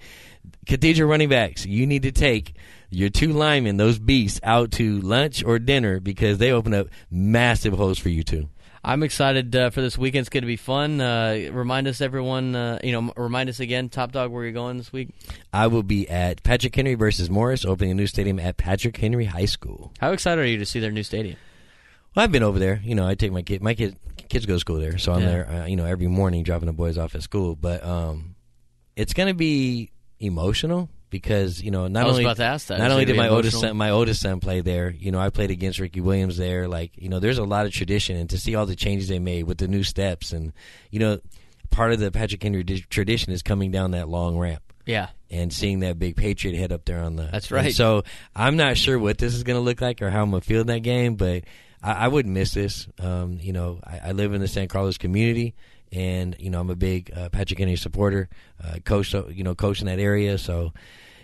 Cathedral 0.67 1.10
running 1.10 1.30
backs, 1.30 1.65
you 1.65 1.86
need 1.88 2.04
to 2.04 2.12
take 2.12 2.56
your 2.89 3.10
two 3.10 3.34
linemen, 3.34 3.77
those 3.77 3.99
beasts, 3.99 4.39
out 4.43 4.71
to 4.73 4.99
lunch 5.01 5.43
or 5.43 5.60
dinner 5.60 5.99
because 5.99 6.38
they 6.38 6.51
open 6.51 6.73
up 6.73 6.88
massive 7.10 7.73
holes 7.73 7.97
for 7.99 8.10
you 8.10 8.23
two. 8.23 8.49
I'm 8.84 9.04
excited 9.04 9.56
uh, 9.56 9.69
for 9.69 9.82
this 9.82 9.95
weekend. 9.97 10.21
It's 10.21 10.30
going 10.30 10.41
to 10.41 10.47
be 10.47 10.56
fun. 10.56 10.99
Uh, 10.99 11.49
remind 11.51 11.88
us, 11.88 12.01
everyone. 12.01 12.56
Uh, 12.56 12.80
you 12.84 12.91
know, 12.91 13.13
remind 13.15 13.47
us 13.47 13.60
again, 13.60 13.89
Top 13.89 14.12
Dog, 14.12 14.32
where 14.32 14.43
you're 14.43 14.54
going 14.54 14.77
this 14.77 14.91
week. 14.91 15.10
I 15.54 15.67
will 15.67 15.84
be 15.84 16.10
at 16.10 16.41
Patrick 16.41 16.75
Henry 16.75 16.95
versus 16.95 17.30
Morris, 17.30 17.63
opening 17.63 17.91
a 17.91 17.93
new 17.93 18.08
stadium 18.08 18.39
at 18.39 18.58
Patrick 18.58 18.97
Henry 18.97 19.25
High 19.25 19.45
School. 19.45 19.91
How 19.99 20.12
excited 20.13 20.41
are 20.41 20.47
you 20.47 20.58
to 20.58 20.65
see 20.65 20.80
their 20.80 20.91
new 20.91 21.04
stadium? 21.04 21.38
Well, 22.15 22.23
I've 22.23 22.32
been 22.32 22.41
over 22.43 22.58
there. 22.58 22.82
You 22.84 22.95
know, 22.95 23.08
I 23.08 23.13
take 23.13 23.32
my 23.32 23.43
kid. 23.43 23.62
My 23.62 23.75
kid 23.75 23.97
kids 24.30 24.47
go 24.47 24.54
to 24.56 24.60
school 24.60 24.80
there, 24.80 24.97
so 24.97 25.13
I'm 25.13 25.21
Yeah. 25.21 25.27
there. 25.27 25.49
Uh, 25.49 25.65
you 25.67 25.75
know, 25.75 25.86
every 25.86 26.08
morning 26.08 26.41
dropping 26.43 26.65
the 26.65 26.73
boys 26.73 26.97
off 26.97 27.13
at 27.13 27.21
school. 27.21 27.56
But 27.56 27.84
um, 27.86 28.34
it's 28.95 29.13
going 29.13 29.27
to 29.27 29.36
be 29.36 29.91
emotional 30.21 30.89
because 31.10 31.62
you 31.62 31.71
know 31.71 31.88
not 31.88 32.07
only 32.07 32.23
about 32.23 32.38
to 32.38 32.43
ask 32.43 32.67
that. 32.67 32.79
not 32.79 32.88
Is 32.88 32.93
only 32.93 33.05
did 33.05 33.17
my 33.17 33.29
oldest 33.29 33.60
son 33.60 33.75
my 33.77 33.89
oldest 33.89 34.21
son 34.21 34.39
play 34.39 34.62
there. 34.62 34.89
You 34.89 35.12
know, 35.12 35.19
I 35.19 35.29
played 35.29 35.51
against 35.51 35.79
Ricky 35.79 36.01
Williams 36.01 36.38
there. 36.38 36.67
Like 36.67 36.91
you 36.95 37.10
know, 37.10 37.19
there's 37.19 37.38
a 37.38 37.43
lot 37.43 37.65
of 37.65 37.71
tradition, 37.71 38.15
and 38.15 38.29
to 38.29 38.39
see 38.39 38.55
all 38.55 38.65
the 38.65 38.75
changes 38.75 39.07
they 39.10 39.19
made 39.19 39.43
with 39.43 39.57
the 39.57 39.67
new 39.67 39.84
steps, 39.84 40.31
and 40.31 40.53
you 40.89 40.99
know, 40.99 41.19
part 41.69 41.91
of 41.91 41.99
the 41.99 42.12
Patrick 42.12 42.41
Henry 42.41 42.63
di- 42.63 42.81
tradition 42.89 43.34
is 43.34 43.41
coming 43.43 43.71
down 43.71 43.91
that 43.91 44.07
long 44.10 44.38
ramp 44.38 44.63
Yeah, 44.86 45.10
and 45.29 45.53
seeing 45.53 45.81
that 45.81 45.99
big 45.99 46.15
Patriot 46.15 46.57
head 46.57 46.71
up 46.71 46.86
there 46.86 47.01
on 47.01 47.17
the. 47.17 47.29
That's 47.31 47.51
right. 47.51 47.73
so 47.73 48.03
I'm 48.36 48.55
not 48.55 48.77
sure 48.77 48.97
what 48.97 49.17
this 49.17 49.34
is 49.36 49.43
going 49.43 49.57
to 49.57 49.62
look 49.63 49.81
like 49.81 50.01
or 50.01 50.10
how 50.10 50.23
I'm 50.23 50.31
going 50.31 50.41
to 50.41 50.47
feel 50.47 50.62
in 50.62 50.67
that 50.67 50.79
game, 50.79 51.15
but 51.15 51.43
I, 51.84 51.91
I 51.91 52.07
wouldn't 52.07 52.34
miss 52.34 52.53
this. 52.53 52.88
Um, 52.99 53.38
you 53.41 53.51
know, 53.53 53.79
I, 53.84 54.10
I 54.10 54.12
live 54.13 54.34
in 54.34 54.41
the 54.41 54.47
San 54.47 54.67
Carlos 54.69 54.97
community, 54.97 55.55
and 55.91 56.36
you 56.39 56.49
know, 56.49 56.60
I'm 56.60 56.69
a 56.69 56.75
big 56.75 57.12
uh, 57.15 57.30
Patrick 57.30 57.60
Henry 57.60 57.75
supporter. 57.75 58.30
Uh, 58.63 58.77
coach, 58.86 59.13
you 59.13 59.43
know, 59.43 59.56
coach 59.56 59.82
in 59.82 59.88
that 59.88 59.99
area, 59.99 60.38
so 60.38 60.73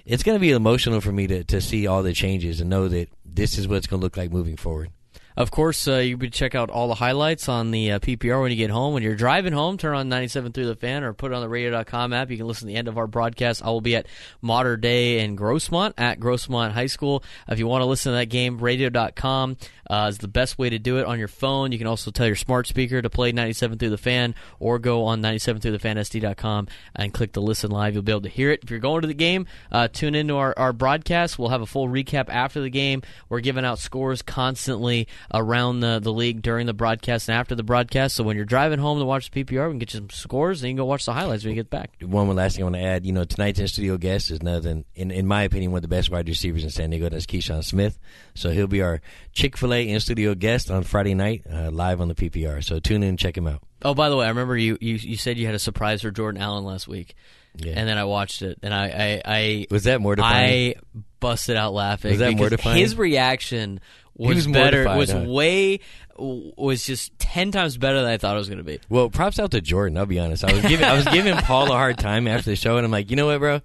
it's 0.05 0.23
going 0.23 0.35
to 0.35 0.39
be 0.39 0.51
emotional 0.51 1.01
for 1.01 1.11
me 1.11 1.27
to 1.27 1.43
to 1.45 1.61
see 1.61 1.87
all 1.87 2.03
the 2.03 2.13
changes 2.13 2.61
and 2.61 2.69
know 2.69 2.87
that 2.87 3.09
this 3.25 3.57
is 3.57 3.67
what 3.67 3.77
it's 3.77 3.87
going 3.87 3.99
to 3.99 4.03
look 4.03 4.17
like 4.17 4.31
moving 4.31 4.57
forward. 4.57 4.89
Of 5.37 5.51
course, 5.51 5.87
uh, 5.87 5.97
you 5.97 6.17
can 6.17 6.31
check 6.31 6.55
out 6.55 6.71
all 6.71 6.87
the 6.87 6.95
highlights 6.95 7.47
on 7.47 7.69
the 7.69 7.91
uh, 7.91 7.99
PPR 7.99 8.41
when 8.41 8.49
you 8.49 8.57
get 8.57 8.71
home. 8.71 8.95
When 8.95 9.03
you're 9.03 9.15
driving 9.15 9.53
home, 9.53 9.77
turn 9.77 9.95
on 9.95 10.09
97 10.09 10.51
through 10.51 10.65
the 10.65 10.75
fan 10.75 11.03
or 11.03 11.13
put 11.13 11.31
it 11.31 11.35
on 11.35 11.41
the 11.41 11.47
radio.com 11.47 12.11
app. 12.11 12.31
You 12.31 12.37
can 12.37 12.47
listen 12.47 12.67
to 12.67 12.73
the 12.73 12.75
end 12.75 12.87
of 12.87 12.97
our 12.97 13.05
broadcast. 13.05 13.63
I 13.63 13.67
will 13.67 13.79
be 13.79 13.95
at 13.95 14.07
Mater 14.41 14.77
Dei 14.77 15.19
in 15.19 15.37
Grossmont 15.37 15.93
at 15.95 16.19
Grossmont 16.19 16.71
High 16.71 16.87
School. 16.87 17.23
If 17.47 17.59
you 17.59 17.67
want 17.67 17.83
to 17.83 17.85
listen 17.85 18.13
to 18.13 18.17
that 18.17 18.29
game, 18.29 18.57
radio.com 18.57 19.57
uh, 19.89 20.07
is 20.09 20.17
the 20.19 20.27
best 20.27 20.57
way 20.57 20.69
to 20.69 20.79
do 20.79 20.97
it 20.97 21.05
on 21.05 21.19
your 21.19 21.27
phone. 21.27 21.71
You 21.71 21.77
can 21.77 21.87
also 21.87 22.11
tell 22.11 22.27
your 22.27 22.35
smart 22.35 22.67
speaker 22.67 23.01
to 23.01 23.09
play 23.09 23.31
97 23.31 23.77
through 23.77 23.89
the 23.89 23.97
fan 23.97 24.35
or 24.59 24.79
go 24.79 25.05
on 25.05 25.21
97 25.21 25.61
through 25.61 25.71
the 25.71 25.79
fansd.com 25.79 26.67
and 26.95 27.13
click 27.13 27.33
the 27.33 27.41
listen 27.41 27.71
live. 27.71 27.93
You'll 27.93 28.03
be 28.03 28.11
able 28.11 28.21
to 28.21 28.29
hear 28.29 28.51
it. 28.51 28.61
If 28.63 28.69
you're 28.69 28.79
going 28.79 29.01
to 29.01 29.07
the 29.07 29.13
game, 29.13 29.47
uh, 29.71 29.87
tune 29.87 30.15
into 30.15 30.35
our, 30.35 30.53
our 30.57 30.73
broadcast. 30.73 31.39
We'll 31.39 31.49
have 31.49 31.61
a 31.61 31.65
full 31.65 31.87
recap 31.87 32.29
after 32.29 32.61
the 32.61 32.69
game. 32.69 33.01
We're 33.29 33.39
giving 33.39 33.65
out 33.65 33.79
scores 33.79 34.21
constantly 34.21 35.07
around 35.33 35.79
the, 35.79 35.99
the 35.99 36.13
league 36.13 36.41
during 36.41 36.67
the 36.67 36.73
broadcast 36.73 37.29
and 37.29 37.37
after 37.37 37.55
the 37.55 37.63
broadcast. 37.63 38.15
So 38.15 38.23
when 38.23 38.35
you're 38.35 38.45
driving 38.45 38.79
home 38.79 38.99
to 38.99 39.05
watch 39.05 39.31
the 39.31 39.43
PPR, 39.43 39.67
we 39.67 39.73
can 39.73 39.79
get 39.79 39.93
you 39.93 39.99
some 39.99 40.09
scores 40.09 40.61
and 40.61 40.69
you 40.69 40.73
can 40.73 40.77
go 40.77 40.85
watch 40.85 41.05
the 41.05 41.13
highlights 41.13 41.43
when 41.43 41.55
you 41.55 41.55
get 41.55 41.69
back. 41.69 41.91
One 42.01 42.27
last 42.35 42.55
thing 42.55 42.63
I 42.63 42.65
want 42.65 42.75
to 42.75 42.81
add. 42.81 43.05
You 43.05 43.13
know, 43.13 43.23
tonight's 43.23 43.59
in 43.59 43.67
studio 43.67 43.97
guest 43.97 44.31
is 44.31 44.41
nothing, 44.41 44.85
in, 44.95 45.11
in 45.11 45.27
my 45.27 45.43
opinion, 45.43 45.71
one 45.71 45.79
of 45.79 45.83
the 45.83 45.87
best 45.87 46.09
wide 46.09 46.27
receivers 46.27 46.63
in 46.63 46.69
San 46.69 46.89
Diego. 46.89 47.09
That's 47.09 47.25
Keyshawn 47.25 47.63
Smith. 47.63 47.97
So 48.33 48.49
he'll 48.49 48.67
be 48.67 48.81
our 48.81 49.01
Chick 49.33 49.57
fil 49.57 49.73
A 49.73 49.76
in 49.85 49.99
studio 49.99 50.33
guest 50.35 50.71
on 50.71 50.83
Friday 50.83 51.13
night, 51.13 51.43
uh, 51.51 51.69
live 51.71 52.01
on 52.01 52.07
the 52.07 52.15
PPR. 52.15 52.63
So 52.63 52.79
tune 52.79 53.03
in 53.03 53.09
and 53.09 53.19
check 53.19 53.37
him 53.37 53.47
out. 53.47 53.61
Oh, 53.83 53.93
by 53.93 54.09
the 54.09 54.17
way, 54.17 54.25
I 54.25 54.29
remember 54.29 54.57
you, 54.57 54.77
you, 54.81 54.95
you 54.95 55.17
said 55.17 55.37
you 55.37 55.45
had 55.45 55.55
a 55.55 55.59
surprise 55.59 56.01
for 56.01 56.11
Jordan 56.11 56.41
Allen 56.41 56.65
last 56.65 56.87
week. 56.87 57.15
Yeah. 57.55 57.73
And 57.75 57.87
then 57.87 57.97
I 57.97 58.03
watched 58.03 58.43
it, 58.43 58.59
and 58.61 58.73
I, 58.73 58.85
I, 58.85 59.21
I 59.25 59.67
Was 59.71 59.85
that 59.85 59.99
mortifying? 59.99 60.75
I 60.77 61.01
busted 61.19 61.57
out 61.57 61.73
laughing. 61.73 62.11
Was 62.11 62.19
that 62.19 62.35
mortifying? 62.35 62.77
His 62.77 62.95
reaction 62.95 63.79
was, 64.15 64.35
was 64.35 64.47
better. 64.47 64.83
Was 64.95 65.11
huh? 65.11 65.25
way 65.27 65.79
was 66.17 66.83
just 66.83 67.17
ten 67.19 67.51
times 67.51 67.77
better 67.77 68.01
than 68.01 68.09
I 68.09 68.17
thought 68.17 68.35
it 68.35 68.39
was 68.39 68.49
going 68.49 68.59
to 68.59 68.63
be. 68.63 68.79
Well, 68.89 69.09
props 69.09 69.39
out 69.39 69.51
to 69.51 69.61
Jordan. 69.61 69.97
I'll 69.97 70.05
be 70.05 70.19
honest. 70.19 70.43
I 70.43 70.51
was 70.51 70.61
giving 70.63 70.85
I 70.85 70.95
was 70.95 71.05
giving 71.05 71.35
Paul 71.37 71.65
a 71.71 71.75
hard 71.75 71.97
time 71.97 72.27
after 72.27 72.49
the 72.49 72.55
show, 72.55 72.77
and 72.77 72.85
I'm 72.85 72.91
like, 72.91 73.09
you 73.09 73.15
know 73.15 73.27
what, 73.27 73.39
bro? 73.39 73.61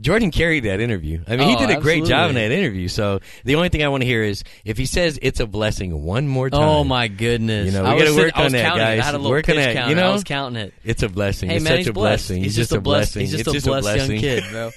Jordan 0.00 0.30
carried 0.30 0.64
that 0.64 0.80
interview. 0.80 1.22
I 1.28 1.36
mean, 1.36 1.48
he 1.48 1.56
Oh, 1.56 1.66
did 1.66 1.76
a 1.76 1.80
great 1.80 2.04
job 2.04 2.30
in 2.30 2.36
that 2.36 2.50
interview. 2.50 2.88
So 2.88 3.20
the 3.44 3.56
only 3.56 3.68
thing 3.68 3.82
I 3.82 3.88
want 3.88 4.02
to 4.02 4.06
hear 4.06 4.22
is 4.22 4.42
if 4.64 4.78
he 4.78 4.86
says 4.86 5.18
it's 5.20 5.40
a 5.40 5.46
blessing 5.46 6.02
one 6.04 6.26
more 6.26 6.48
time. 6.48 6.60
Oh 6.62 6.84
my 6.84 7.08
goodness! 7.08 7.66
You 7.66 7.72
know, 7.72 7.82
we 7.82 7.88
I 7.90 7.94
was 7.94 8.02
gotta 8.04 8.16
work 8.16 8.38
on 8.38 8.52
that, 8.52 8.62
counting 8.64 8.82
it. 8.82 8.84
guys. 8.96 9.00
I 9.00 9.04
had 9.04 9.14
a 9.14 9.18
little 9.18 9.30
Work 9.32 9.48
on 9.48 9.56
that, 9.56 9.88
you 9.88 9.94
know? 9.94 10.08
I 10.10 10.12
was 10.12 10.24
counting 10.24 10.62
it. 10.62 10.74
It's 10.84 11.02
a 11.02 11.08
blessing. 11.08 11.50
Hey 11.50 11.56
it's 11.56 11.64
man, 11.64 11.70
such 11.72 11.78
he's 11.78 11.86
a 11.88 11.92
blessed. 11.92 12.28
blessing. 12.28 12.42
He's, 12.42 12.56
just, 12.56 12.72
a 12.72 12.80
blessing. 12.80 13.20
He's 13.20 13.30
just 13.32 13.46
a 13.48 13.52
just 13.52 13.66
blessed 13.66 13.86
a 13.88 13.92
blessing. 13.92 14.10
young 14.12 14.20
kid, 14.20 14.44
bro. 14.50 14.70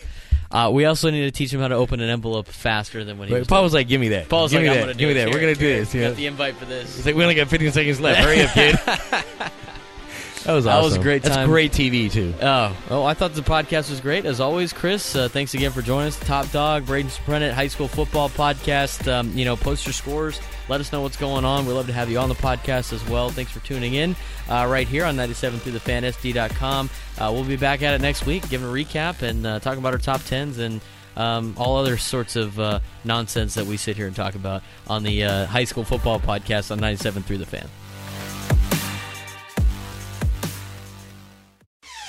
Uh, 0.52 0.70
we 0.70 0.86
also 0.86 1.10
need 1.10 1.22
to 1.22 1.32
teach 1.32 1.52
him 1.52 1.60
how 1.62 1.68
to 1.68 1.76
open 1.76 2.00
an 2.00 2.10
envelope 2.10 2.48
faster 2.48 3.04
than 3.04 3.18
when 3.18 3.28
he 3.28 3.34
But 3.34 3.40
was. 3.40 3.48
Paul 3.48 3.64
was 3.64 3.74
like, 3.74 3.88
"Give 3.88 4.00
me 4.00 4.10
that. 4.10 4.30
Paul's 4.30 4.52
give 4.52 4.62
like, 4.62 4.72
me 4.82 4.86
that. 4.86 4.98
give 4.98 5.08
me 5.08 5.14
that. 5.16 5.30
We're 5.30 5.40
gonna 5.40 5.56
do 5.56 5.68
this." 5.68 5.96
You 5.96 6.02
got 6.02 6.16
the 6.16 6.28
invite 6.28 6.56
for 6.58 6.66
this. 6.66 6.96
It's 6.98 7.06
like 7.08 7.16
we 7.16 7.24
only 7.24 7.34
got 7.36 7.48
15 7.48 7.72
seconds 7.72 8.00
left. 8.00 8.20
Hurry 8.20 8.42
up, 8.42 8.52
kid. 8.52 8.76
That 10.44 10.54
was 10.54 10.66
That 10.66 10.84
was 10.84 10.96
a 10.96 11.00
great 11.00 11.24
That's 11.24 11.36
time. 11.36 11.48
great 11.48 11.72
TV 11.72 12.12
too. 12.12 12.34
Oh, 12.42 12.76
well, 12.90 13.06
I 13.06 13.14
thought 13.14 13.34
the 13.34 13.42
podcast 13.42 13.90
was 13.90 14.02
great. 14.02 14.26
As 14.26 14.40
always, 14.42 14.74
Chris, 14.74 15.16
uh, 15.16 15.30
thanks 15.30 15.54
again 15.54 15.72
for 15.72 15.82
joining 15.82 16.10
us. 16.10 16.20
Top 16.20 16.52
Dog, 16.52 16.86
Braden 16.86 17.10
Sprennett, 17.10 17.54
High 17.54 17.68
School 17.68 17.88
Football 17.88 18.30
Podcast. 18.30 19.12
Um, 19.12 19.32
you 19.38 19.46
know, 19.46 19.56
post 19.56 19.86
your 19.86 19.94
scores. 19.94 20.42
Let 20.70 20.82
us 20.82 20.92
know 20.92 21.02
what's 21.02 21.18
going 21.18 21.46
on. 21.46 21.66
We'd 21.66 21.74
love 21.74 21.88
to 21.88 21.94
have 21.94 22.10
you 22.10 22.20
on 22.20 22.30
the 22.30 22.36
podcast 22.36 22.92
as 22.94 23.08
well. 23.10 23.30
Thanks 23.30 23.52
for 23.52 23.60
tuning 23.62 23.94
in 23.94 24.16
uh, 24.50 24.66
right 24.70 24.88
here 24.88 25.06
on 25.06 25.16
97 25.16 25.60
through 25.60 25.74
the 25.74 25.80
fansd.com. 25.80 26.90
Uh, 27.20 27.30
we'll 27.34 27.44
be 27.46 27.58
back 27.58 27.82
at 27.82 27.94
it 27.94 28.02
next 28.02 28.26
week, 28.26 28.48
giving 28.50 28.68
a 28.68 28.72
recap 28.72 29.22
and 29.22 29.46
uh, 29.46 29.60
talking 29.60 29.80
about 29.80 29.94
our 29.94 30.00
top 30.00 30.22
10s 30.22 30.60
and 30.60 30.82
um, 31.16 31.54
all 31.58 31.78
other 31.78 31.98
sorts 31.98 32.36
of 32.36 32.60
uh, 32.60 32.80
nonsense 33.04 33.54
that 33.54 33.66
we 33.66 33.78
sit 33.78 33.96
here 33.96 34.08
and 34.08 34.16
talk 34.16 34.36
about 34.36 34.64
on 34.88 35.04
the 35.04 35.24
uh, 35.24 35.46
High 35.46 35.66
School 35.66 35.84
Football 35.84 36.20
Podcast 36.20 36.72
on 36.72 36.80
97 36.80 37.24
through 37.24 37.38
the 37.38 37.46
fan. 37.46 37.68